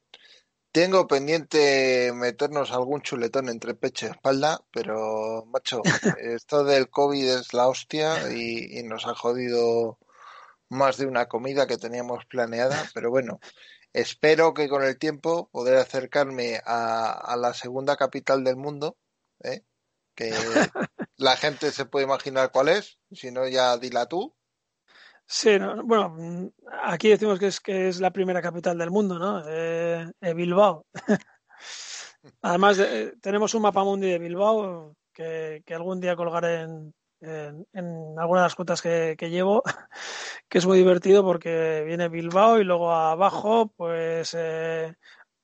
tengo 0.72 1.06
pendiente 1.06 2.12
meternos 2.14 2.72
algún 2.72 3.00
chuletón 3.02 3.48
entre 3.48 3.74
pecho 3.74 4.06
y 4.06 4.10
espalda, 4.10 4.60
pero, 4.72 5.44
macho, 5.46 5.82
esto 6.20 6.64
del 6.64 6.90
COVID 6.90 7.28
es 7.28 7.54
la 7.54 7.68
hostia 7.68 8.32
y 8.32 8.82
nos 8.84 9.06
ha 9.06 9.14
jodido 9.14 9.98
más 10.68 10.96
de 10.98 11.06
una 11.06 11.26
comida 11.28 11.66
que 11.66 11.78
teníamos 11.78 12.26
planeada, 12.26 12.90
pero 12.94 13.10
bueno, 13.10 13.40
espero 13.92 14.54
que 14.54 14.68
con 14.68 14.82
el 14.82 14.98
tiempo 14.98 15.48
poder 15.50 15.76
acercarme 15.76 16.60
a, 16.66 17.36
la 17.38 17.54
segunda 17.54 17.96
capital 17.96 18.44
del 18.44 18.56
mundo, 18.56 18.96
¿eh? 19.42 19.62
Que 20.14 20.30
la 21.16 21.36
gente 21.36 21.70
se 21.70 21.84
puede 21.84 22.04
imaginar 22.04 22.50
cuál 22.52 22.68
es, 22.68 22.98
si 23.12 23.30
no 23.30 23.46
ya 23.48 23.76
dila 23.78 24.06
tú. 24.06 24.34
Sí, 25.26 25.56
bueno, 25.84 26.52
aquí 26.82 27.08
decimos 27.08 27.38
que 27.38 27.46
es 27.46 27.60
que 27.60 27.88
es 27.88 28.00
la 28.00 28.12
primera 28.12 28.42
capital 28.42 28.76
del 28.76 28.90
mundo, 28.90 29.18
¿no? 29.18 29.42
Eh, 29.48 30.06
eh, 30.20 30.34
Bilbao. 30.34 30.86
Además, 32.42 32.78
tenemos 33.20 33.54
un 33.54 33.62
mapa 33.62 33.84
mundi 33.84 34.10
de 34.10 34.18
Bilbao 34.18 34.96
que, 35.12 35.62
que 35.64 35.74
algún 35.74 36.00
día 36.00 36.16
colgaré 36.16 36.62
en, 36.62 36.94
en, 37.24 38.18
algunas 38.18 38.42
de 38.42 38.46
las 38.46 38.54
cuotas 38.54 38.82
que, 38.82 39.16
llevo, 39.30 39.62
que 40.48 40.58
es 40.58 40.66
muy 40.66 40.78
divertido 40.78 41.24
porque 41.24 41.82
viene 41.86 42.08
Bilbao 42.08 42.58
y 42.58 42.64
luego 42.64 42.92
abajo, 42.92 43.72
pues 43.76 44.34
eh, 44.38 44.94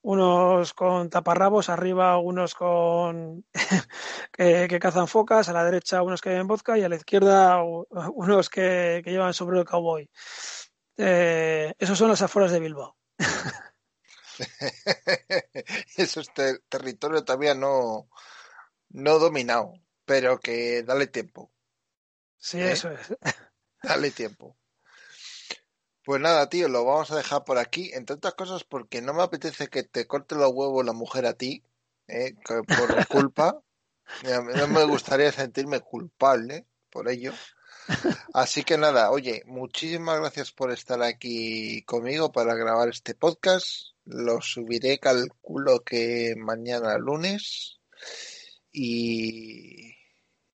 unos 0.03 0.73
con 0.75 1.11
taparrabos, 1.11 1.69
arriba 1.69 2.19
unos 2.19 2.55
con 2.55 3.45
que, 4.33 4.79
cazan 4.81 5.09
focas, 5.09 5.49
a 5.49 5.53
la 5.53 5.65
derecha 5.65 6.03
unos 6.03 6.21
que 6.21 6.31
beben 6.31 6.47
vodka 6.47 6.79
y 6.79 6.83
a 6.83 6.89
la 6.89 6.97
izquierda 6.97 7.63
unos 8.15 8.49
que, 8.49 9.03
llevan 9.05 9.35
sobre 9.35 9.59
el 9.59 9.65
cowboy. 9.65 10.09
Eh, 10.97 11.75
esos 11.79 11.99
son 11.99 12.09
las 12.09 12.23
afueras 12.23 12.53
de 12.53 12.61
Bilbao. 12.61 12.97
Eso 15.97 16.21
es 16.21 16.31
territorio 16.69 17.25
todavía 17.25 17.55
no, 17.55 18.09
no 18.89 19.19
dominado, 19.19 19.75
pero 20.05 20.41
que 20.41 20.83
dale 20.83 21.07
tiempo. 21.07 21.53
Sí, 22.39 22.59
¿Eh? 22.59 22.73
eso 22.73 22.91
es. 22.91 23.15
Dale 23.83 24.11
tiempo. 24.11 24.57
Pues 26.05 26.21
nada, 26.21 26.49
tío, 26.49 26.69
lo 26.69 26.85
vamos 26.85 27.11
a 27.11 27.17
dejar 27.17 27.45
por 27.45 27.59
aquí, 27.59 27.91
entre 27.93 28.17
otras 28.17 28.35
cosas 28.35 28.65
porque 28.65 29.03
no 29.03 29.13
me 29.13 29.23
apetece 29.23 29.69
que 29.69 29.83
te 29.83 30.07
corte 30.07 30.35
los 30.35 30.51
huevos 30.53 30.85
la 30.85 30.93
mujer 30.93 31.27
a 31.27 31.35
ti, 31.35 31.63
¿eh? 32.09 32.35
por 32.45 33.07
culpa. 33.09 33.63
no 34.57 34.69
me 34.69 34.85
gustaría 34.85 35.31
sentirme 35.31 35.81
culpable 35.81 36.67
por 36.91 37.09
ello. 37.09 37.33
Así 38.33 38.65
que 38.65 38.79
nada, 38.79 39.11
oye, 39.11 39.43
muchísimas 39.47 40.21
gracias 40.21 40.53
por 40.53 40.71
estar 40.73 41.03
aquí 41.03 41.83
conmigo 41.83 42.33
para 42.33 42.55
grabar 42.55 42.89
este 42.89 43.15
podcast. 43.15 43.67
Lo 44.05 44.41
subiré, 44.41 44.99
calculo 44.99 45.85
que 45.85 46.35
mañana 46.37 46.97
lunes. 46.99 47.79
Y 48.73 49.95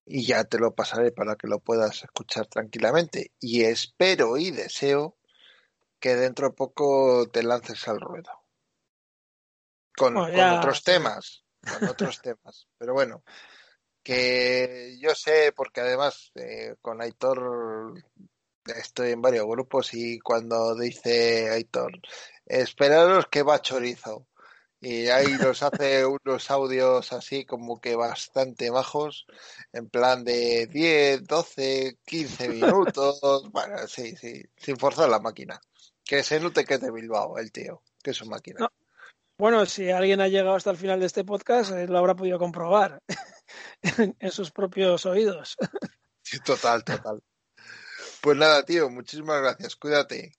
y 0.09 0.25
ya 0.25 0.45
te 0.45 0.57
lo 0.57 0.73
pasaré 0.73 1.11
para 1.11 1.35
que 1.35 1.47
lo 1.47 1.59
puedas 1.59 2.03
escuchar 2.03 2.47
tranquilamente. 2.47 3.33
Y 3.39 3.63
espero 3.63 4.37
y 4.37 4.51
deseo 4.51 5.16
que 5.99 6.15
dentro 6.15 6.49
de 6.49 6.55
poco 6.55 7.29
te 7.31 7.43
lances 7.43 7.87
al 7.87 7.99
ruedo. 7.99 8.31
Con, 9.95 10.15
otros 10.17 10.83
temas, 10.83 11.43
con 11.61 11.89
otros 11.89 12.21
temas. 12.21 12.67
Pero 12.77 12.93
bueno, 12.93 13.23
que 14.03 14.97
yo 14.99 15.15
sé, 15.15 15.51
porque 15.55 15.81
además 15.81 16.31
eh, 16.35 16.75
con 16.81 17.01
Aitor 17.01 17.93
estoy 18.65 19.11
en 19.11 19.21
varios 19.21 19.45
grupos 19.45 19.93
y 19.93 20.19
cuando 20.19 20.75
dice 20.75 21.49
Aitor, 21.49 21.91
esperaros 22.45 23.27
que 23.27 23.43
va 23.43 23.61
chorizo 23.61 24.27
y 24.79 25.07
ahí 25.07 25.33
nos 25.41 25.63
hace 25.63 26.05
unos 26.25 26.51
audios 26.51 27.11
así 27.13 27.45
como 27.45 27.81
que 27.81 27.95
bastante 27.95 28.69
bajos, 28.69 29.25
en 29.73 29.89
plan 29.89 30.23
de 30.23 30.67
10, 30.67 31.25
12, 31.25 31.97
15 32.05 32.49
minutos, 32.49 33.19
bueno, 33.51 33.87
sí, 33.87 34.15
sí, 34.15 34.43
sin 34.55 34.77
forzar 34.77 35.09
la 35.09 35.19
máquina. 35.19 35.59
Que 36.07 36.23
se 36.23 36.39
note 36.39 36.65
que 36.65 36.75
es 36.75 36.81
de 36.81 36.91
Bilbao 36.91 37.37
el 37.37 37.51
tío, 37.51 37.83
que 38.01 38.11
es 38.11 38.17
su 38.17 38.25
máquina. 38.25 38.67
Bueno, 39.37 39.65
si 39.65 39.91
alguien 39.91 40.21
ha 40.21 40.27
llegado 40.27 40.55
hasta 40.55 40.71
el 40.71 40.77
final 40.77 40.99
de 40.99 41.05
este 41.05 41.23
podcast, 41.23 41.71
eh, 41.71 41.87
lo 41.87 41.97
habrá 41.97 42.15
podido 42.15 42.39
comprobar 42.39 43.01
en 44.19 44.31
sus 44.31 44.51
propios 44.51 45.05
oídos. 45.05 45.57
total, 46.45 46.83
total. 46.83 47.21
Pues 48.21 48.37
nada, 48.37 48.63
tío, 48.63 48.89
muchísimas 48.89 49.41
gracias, 49.41 49.75
cuídate. 49.75 50.31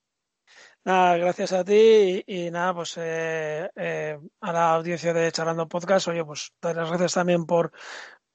Nada, 0.85 1.17
gracias 1.17 1.51
a 1.53 1.63
ti 1.63 2.23
y, 2.25 2.51
nada, 2.51 2.73
pues 2.73 2.95
eh, 2.97 3.69
eh, 3.75 4.17
a 4.41 4.51
la 4.53 4.73
audiencia 4.75 5.13
de 5.13 5.31
Charlando 5.31 5.67
Podcast, 5.67 6.07
oye, 6.07 6.23
pues 6.23 6.51
dar 6.61 6.75
las 6.75 6.89
gracias 6.89 7.13
también 7.13 7.45
por, 7.45 7.71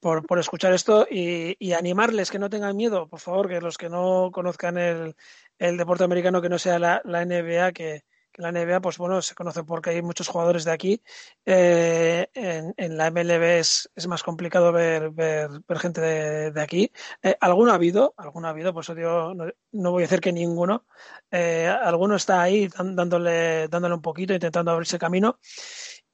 por, 0.05 0.23
por 0.27 0.37
escuchar 0.37 0.71
esto 0.71 1.07
y, 1.09 1.55
y, 1.57 1.73
animarles 1.73 2.29
que 2.29 2.37
no 2.37 2.47
tengan 2.47 2.77
miedo, 2.77 3.07
por 3.07 3.19
favor, 3.19 3.49
que 3.49 3.59
los 3.59 3.75
que 3.75 3.89
no 3.89 4.29
conozcan 4.31 4.77
el, 4.77 5.15
el 5.57 5.77
deporte 5.77 6.03
americano 6.03 6.43
que 6.43 6.49
no 6.49 6.59
sea 6.59 6.77
la, 6.77 7.01
la 7.05 7.25
NBA, 7.25 7.71
que, 7.71 8.03
la 8.35 8.51
NBA, 8.51 8.81
pues 8.81 8.99
bueno, 8.99 9.19
se 9.23 9.33
conoce 9.33 9.63
porque 9.63 9.89
hay 9.89 10.03
muchos 10.03 10.27
jugadores 10.27 10.63
de 10.63 10.71
aquí. 10.71 11.01
Eh, 11.43 12.27
en, 12.35 12.97
la 12.97 13.07
MLB 13.09 13.59
es, 13.59 13.89
es, 13.95 14.05
más 14.07 14.21
complicado 14.21 14.71
ver, 14.71 15.09
ver, 15.09 15.49
ver 15.67 15.79
gente 15.79 16.01
de, 16.01 16.51
de 16.51 16.61
aquí. 16.61 16.91
Eh, 17.23 17.35
alguno 17.39 17.71
ha 17.71 17.75
habido, 17.75 18.13
alguno 18.17 18.47
ha 18.47 18.51
habido, 18.51 18.75
pues 18.75 18.85
yo 18.87 19.33
no, 19.33 19.45
no, 19.71 19.91
voy 19.91 20.03
a 20.03 20.05
decir 20.05 20.19
que 20.19 20.31
ninguno. 20.31 20.85
Eh, 21.31 21.67
alguno 21.67 22.15
está 22.15 22.43
ahí 22.43 22.67
dándole, 22.67 23.67
dándole 23.69 23.95
un 23.95 24.03
poquito, 24.03 24.33
intentando 24.33 24.69
abrirse 24.69 24.99
camino. 24.99 25.39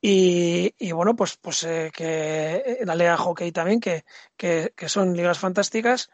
Y, 0.01 0.73
y, 0.79 0.91
bueno, 0.93 1.15
pues, 1.15 1.37
pues 1.37 1.63
eh, 1.63 1.91
que 1.93 2.79
la 2.85 2.95
Liga 2.95 3.17
Hockey 3.17 3.51
también, 3.51 3.79
que, 3.79 4.03
que, 4.35 4.73
que, 4.75 4.89
son 4.89 5.15
ligas 5.15 5.37
fantásticas 5.37 6.09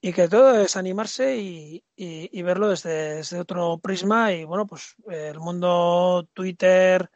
y 0.00 0.12
que 0.12 0.28
todo 0.28 0.60
es 0.60 0.76
animarse 0.76 1.36
y, 1.36 1.84
y, 1.96 2.42
verlo 2.42 2.68
desde, 2.68 3.16
desde, 3.16 3.40
otro 3.40 3.78
prisma 3.78 4.32
y 4.32 4.44
bueno, 4.44 4.66
pues 4.66 4.94
el 5.08 5.40
mundo 5.40 6.28
Twitter 6.34 7.10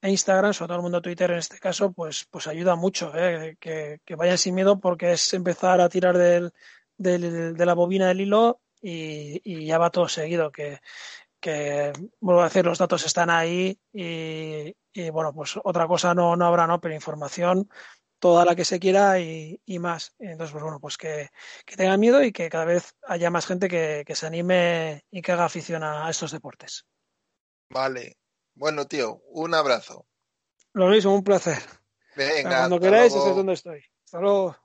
e 0.00 0.10
Instagram, 0.10 0.52
sobre 0.52 0.68
todo 0.68 0.76
el 0.78 0.82
mundo 0.82 1.02
Twitter 1.02 1.30
en 1.32 1.38
este 1.38 1.58
caso, 1.58 1.92
pues, 1.92 2.26
pues 2.30 2.46
ayuda 2.46 2.76
mucho, 2.76 3.12
¿eh? 3.16 3.56
que, 3.60 4.00
que, 4.04 4.14
vayan 4.16 4.38
sin 4.38 4.54
miedo 4.54 4.80
porque 4.80 5.12
es 5.12 5.34
empezar 5.34 5.80
a 5.80 5.88
tirar 5.88 6.18
del, 6.18 6.52
del, 6.96 7.54
de 7.56 7.66
la 7.66 7.74
bobina 7.74 8.08
del 8.08 8.20
hilo 8.20 8.60
y, 8.80 9.40
y 9.44 9.66
ya 9.66 9.78
va 9.78 9.90
todo 9.90 10.08
seguido, 10.08 10.50
que, 10.52 10.80
que 11.42 11.92
vuelvo 12.20 12.40
a 12.40 12.44
decir, 12.44 12.64
los 12.64 12.78
datos 12.78 13.04
están 13.04 13.28
ahí 13.28 13.76
y, 13.92 14.74
y 14.92 15.10
bueno, 15.10 15.34
pues 15.34 15.58
otra 15.62 15.86
cosa 15.88 16.14
no, 16.14 16.36
no 16.36 16.46
habrá, 16.46 16.66
¿no? 16.66 16.80
Pero 16.80 16.94
información 16.94 17.68
toda 18.20 18.44
la 18.44 18.54
que 18.54 18.64
se 18.64 18.78
quiera 18.78 19.18
y, 19.18 19.60
más. 19.80 20.14
Entonces, 20.20 20.52
pues 20.52 20.62
bueno, 20.62 20.78
pues 20.78 20.96
que, 20.96 21.30
que, 21.66 21.76
tengan 21.76 21.98
miedo 21.98 22.22
y 22.22 22.30
que 22.30 22.48
cada 22.48 22.64
vez 22.64 22.94
haya 23.02 23.30
más 23.30 23.46
gente 23.46 23.68
que, 23.68 24.04
que 24.06 24.14
se 24.14 24.26
anime 24.26 25.04
y 25.10 25.20
que 25.20 25.32
haga 25.32 25.46
afición 25.46 25.82
a 25.82 26.08
estos 26.08 26.30
deportes. 26.30 26.86
Vale. 27.68 28.18
Bueno, 28.54 28.86
tío, 28.86 29.22
un 29.30 29.54
abrazo. 29.54 30.06
Lo 30.72 30.86
mismo, 30.86 31.12
un 31.12 31.24
placer. 31.24 31.58
Venga, 32.14 32.50
Cuando 32.50 32.76
hasta 32.76 32.86
queráis, 32.86 33.12
luego. 33.12 33.20
sabéis 33.24 33.36
dónde 33.36 33.52
estoy. 33.54 33.84
Hasta 34.04 34.20
luego. 34.20 34.56